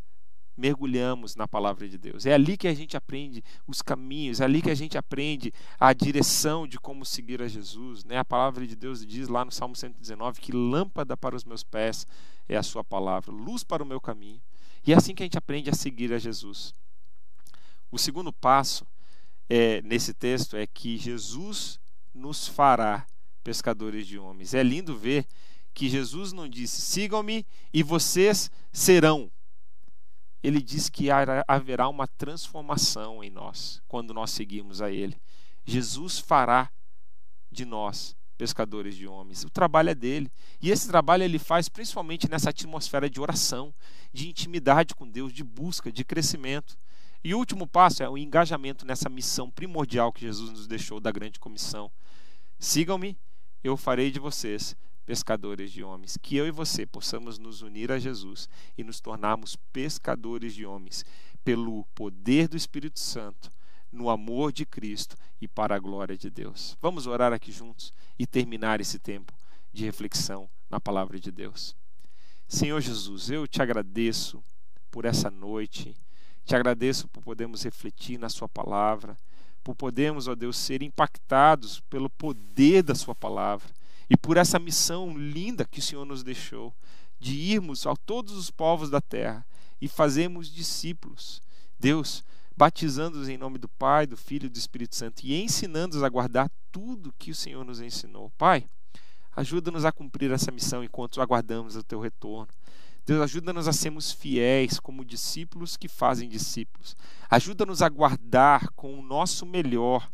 mergulhamos 0.56 1.34
na 1.34 1.48
palavra 1.48 1.88
de 1.88 1.98
Deus. 1.98 2.24
É 2.26 2.32
ali 2.32 2.56
que 2.56 2.68
a 2.68 2.74
gente 2.74 2.96
aprende 2.96 3.42
os 3.66 3.82
caminhos, 3.82 4.40
é 4.40 4.44
ali 4.44 4.62
que 4.62 4.70
a 4.70 4.74
gente 4.74 4.96
aprende 4.96 5.52
a 5.78 5.92
direção 5.92 6.66
de 6.66 6.78
como 6.78 7.04
seguir 7.04 7.42
a 7.42 7.48
Jesus. 7.48 8.04
Né? 8.04 8.18
A 8.18 8.24
palavra 8.24 8.66
de 8.66 8.76
Deus 8.76 9.04
diz 9.04 9.28
lá 9.28 9.44
no 9.44 9.50
Salmo 9.50 9.74
119 9.74 10.40
que 10.40 10.52
lâmpada 10.52 11.16
para 11.16 11.34
os 11.34 11.44
meus 11.44 11.64
pés 11.64 12.06
é 12.48 12.56
a 12.56 12.62
sua 12.62 12.84
palavra, 12.84 13.32
luz 13.32 13.64
para 13.64 13.82
o 13.82 13.86
meu 13.86 14.00
caminho. 14.00 14.40
E 14.86 14.92
é 14.92 14.96
assim 14.96 15.14
que 15.14 15.22
a 15.22 15.26
gente 15.26 15.38
aprende 15.38 15.70
a 15.70 15.74
seguir 15.74 16.12
a 16.12 16.18
Jesus. 16.18 16.74
O 17.90 17.98
segundo 17.98 18.32
passo 18.32 18.86
é, 19.48 19.80
nesse 19.82 20.12
texto 20.12 20.56
é 20.56 20.66
que 20.66 20.98
Jesus 20.98 21.78
nos 22.12 22.46
fará 22.46 23.06
pescadores 23.42 24.06
de 24.06 24.18
homens. 24.18 24.54
É 24.54 24.62
lindo 24.62 24.96
ver 24.96 25.26
que 25.72 25.88
Jesus 25.88 26.32
não 26.32 26.48
disse: 26.48 26.80
sigam-me 26.80 27.46
e 27.72 27.82
vocês 27.82 28.50
serão. 28.72 29.30
Ele 30.42 30.60
diz 30.60 30.90
que 30.90 31.08
haverá 31.48 31.88
uma 31.88 32.06
transformação 32.06 33.24
em 33.24 33.30
nós 33.30 33.82
quando 33.88 34.12
nós 34.12 34.30
seguimos 34.30 34.82
a 34.82 34.90
Ele. 34.90 35.16
Jesus 35.64 36.18
fará 36.18 36.70
de 37.50 37.64
nós 37.64 38.14
pescadores 38.36 38.94
de 38.96 39.06
homens. 39.06 39.44
O 39.44 39.50
trabalho 39.50 39.90
é 39.90 39.94
dele. 39.94 40.30
E 40.60 40.70
esse 40.70 40.88
trabalho 40.88 41.22
ele 41.22 41.38
faz 41.38 41.68
principalmente 41.68 42.28
nessa 42.30 42.50
atmosfera 42.50 43.08
de 43.08 43.20
oração, 43.20 43.74
de 44.12 44.28
intimidade 44.28 44.94
com 44.94 45.08
Deus, 45.08 45.32
de 45.32 45.44
busca, 45.44 45.90
de 45.90 46.04
crescimento. 46.04 46.76
E 47.22 47.34
o 47.34 47.38
último 47.38 47.66
passo 47.66 48.02
é 48.02 48.08
o 48.08 48.18
engajamento 48.18 48.84
nessa 48.84 49.08
missão 49.08 49.50
primordial 49.50 50.12
que 50.12 50.22
Jesus 50.22 50.50
nos 50.50 50.66
deixou 50.66 51.00
da 51.00 51.10
grande 51.10 51.40
comissão. 51.40 51.90
Sigam-me, 52.58 53.16
eu 53.62 53.76
farei 53.76 54.10
de 54.10 54.18
vocês 54.18 54.76
pescadores 55.06 55.72
de 55.72 55.82
homens. 55.82 56.18
Que 56.20 56.36
eu 56.36 56.46
e 56.46 56.50
você 56.50 56.84
possamos 56.84 57.38
nos 57.38 57.62
unir 57.62 57.90
a 57.92 57.98
Jesus 57.98 58.48
e 58.76 58.84
nos 58.84 59.00
tornarmos 59.00 59.56
pescadores 59.72 60.54
de 60.54 60.66
homens 60.66 61.04
pelo 61.44 61.84
poder 61.94 62.48
do 62.48 62.56
Espírito 62.56 62.98
Santo, 62.98 63.50
no 63.94 64.10
amor 64.10 64.52
de 64.52 64.66
Cristo 64.66 65.16
e 65.40 65.48
para 65.48 65.76
a 65.76 65.78
glória 65.78 66.16
de 66.16 66.28
Deus. 66.28 66.76
Vamos 66.82 67.06
orar 67.06 67.32
aqui 67.32 67.52
juntos 67.52 67.92
e 68.18 68.26
terminar 68.26 68.80
esse 68.80 68.98
tempo 68.98 69.32
de 69.72 69.84
reflexão 69.84 70.48
na 70.68 70.80
palavra 70.80 71.18
de 71.18 71.30
Deus. 71.30 71.74
Senhor 72.46 72.80
Jesus, 72.80 73.30
eu 73.30 73.46
te 73.46 73.62
agradeço 73.62 74.42
por 74.90 75.04
essa 75.04 75.30
noite, 75.30 75.96
te 76.44 76.54
agradeço 76.54 77.08
por 77.08 77.22
podermos 77.22 77.62
refletir 77.62 78.18
na 78.18 78.28
Sua 78.28 78.48
palavra, 78.48 79.16
por 79.62 79.74
podermos, 79.74 80.28
ó 80.28 80.34
Deus, 80.34 80.56
ser 80.56 80.82
impactados 80.82 81.80
pelo 81.88 82.10
poder 82.10 82.82
da 82.82 82.94
Sua 82.94 83.14
palavra 83.14 83.72
e 84.10 84.16
por 84.16 84.36
essa 84.36 84.58
missão 84.58 85.16
linda 85.16 85.64
que 85.64 85.78
o 85.78 85.82
Senhor 85.82 86.04
nos 86.04 86.22
deixou 86.22 86.74
de 87.18 87.34
irmos 87.34 87.86
a 87.86 87.96
todos 87.96 88.34
os 88.34 88.50
povos 88.50 88.90
da 88.90 89.00
terra 89.00 89.46
e 89.80 89.88
fazermos 89.88 90.52
discípulos. 90.52 91.40
Deus, 91.78 92.22
batizando-os 92.56 93.28
em 93.28 93.36
nome 93.36 93.58
do 93.58 93.68
Pai, 93.68 94.06
do 94.06 94.16
Filho 94.16 94.46
e 94.46 94.50
do 94.50 94.58
Espírito 94.58 94.94
Santo 94.94 95.24
e 95.24 95.42
ensinando-os 95.42 96.02
a 96.02 96.08
guardar 96.08 96.50
tudo 96.70 97.14
que 97.18 97.30
o 97.30 97.34
Senhor 97.34 97.64
nos 97.64 97.80
ensinou. 97.80 98.30
Pai, 98.38 98.66
ajuda-nos 99.34 99.84
a 99.84 99.92
cumprir 99.92 100.30
essa 100.30 100.52
missão 100.52 100.84
enquanto 100.84 101.20
aguardamos 101.20 101.76
o 101.76 101.82
teu 101.82 102.00
retorno. 102.00 102.52
Deus, 103.06 103.20
ajuda-nos 103.20 103.68
a 103.68 103.72
sermos 103.72 104.12
fiéis 104.12 104.80
como 104.80 105.04
discípulos 105.04 105.76
que 105.76 105.88
fazem 105.88 106.28
discípulos. 106.28 106.96
Ajuda-nos 107.28 107.82
a 107.82 107.88
guardar 107.88 108.70
com 108.70 108.98
o 108.98 109.02
nosso 109.02 109.44
melhor 109.44 110.10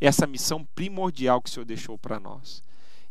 essa 0.00 0.26
missão 0.26 0.64
primordial 0.74 1.40
que 1.40 1.48
o 1.48 1.52
Senhor 1.52 1.64
deixou 1.64 1.98
para 1.98 2.20
nós. 2.20 2.62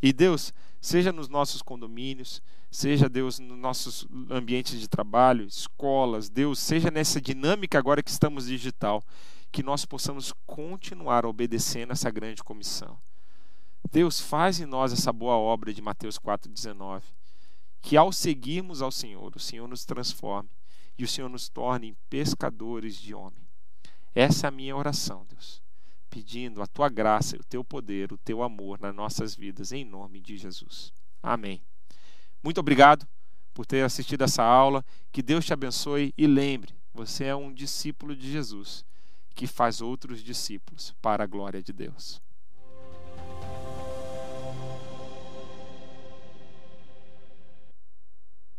E 0.04 0.12
Deus, 0.12 0.54
seja 0.82 1.14
nos 1.14 1.30
nossos 1.30 1.62
condomínios, 1.62 2.42
seja 2.70 3.08
Deus 3.08 3.40
nos 3.40 3.58
nossos 3.58 4.06
ambientes 4.30 4.78
de 4.78 4.90
trabalho, 4.90 5.46
escolas, 5.46 6.28
Deus, 6.30 6.60
seja 6.60 6.92
nessa 6.92 7.22
dinâmica 7.22 7.80
agora 7.80 8.04
que 8.04 8.10
estamos 8.10 8.48
digital, 8.48 9.02
que 9.50 9.64
nós 9.64 9.86
possamos 9.86 10.34
continuar 10.46 11.26
obedecendo 11.26 11.94
essa 11.94 12.12
grande 12.12 12.44
comissão. 12.44 13.00
Deus 13.90 14.20
faz 14.20 14.60
em 14.60 14.66
nós 14.66 14.92
essa 14.92 15.14
boa 15.14 15.38
obra 15.38 15.74
de 15.74 15.82
Mateus 15.82 16.20
4,19. 16.20 17.02
Que 17.82 17.96
ao 17.96 18.12
seguirmos 18.12 18.82
ao 18.82 18.92
Senhor, 18.92 19.34
o 19.34 19.40
Senhor 19.40 19.70
nos 19.70 19.86
transforme 19.86 20.50
e 20.98 21.06
o 21.06 21.08
Senhor 21.08 21.30
nos 21.30 21.48
torne 21.48 21.96
pescadores 22.10 22.98
de 22.98 23.16
homem. 23.16 23.48
Essa 24.14 24.48
é 24.48 24.50
a 24.50 24.52
minha 24.52 24.76
oração, 24.76 25.26
Deus, 25.30 25.63
pedindo 26.14 26.62
a 26.62 26.68
tua 26.68 26.90
graça, 26.90 27.36
o 27.38 27.44
teu 27.44 27.64
poder, 27.64 28.14
o 28.14 28.18
teu 28.20 28.44
amor 28.44 28.80
nas 28.80 28.94
nossas 28.94 29.34
vidas, 29.34 29.72
em 29.72 29.84
nome 29.84 30.22
de 30.22 30.38
Jesus. 30.38 30.94
Amém. 31.24 31.60
Muito 32.44 32.60
obrigado 32.60 33.08
por 33.52 33.66
ter 33.66 33.84
assistido 33.84 34.24
essa 34.24 34.44
aula. 34.44 34.86
Que 35.12 35.24
Deus 35.24 35.44
te 35.44 35.54
abençoe 35.54 36.14
e 36.16 36.28
lembre, 36.28 36.76
você 36.94 37.24
é 37.24 37.36
um 37.36 37.52
discípulo 37.52 38.16
de 38.16 38.32
Jesus 38.32 38.86
que 39.34 39.48
faz 39.48 39.82
outros 39.82 40.22
discípulos 40.22 40.94
para 41.02 41.24
a 41.24 41.28
glória 41.28 41.64
de 41.64 41.74
Deus. 41.74 42.22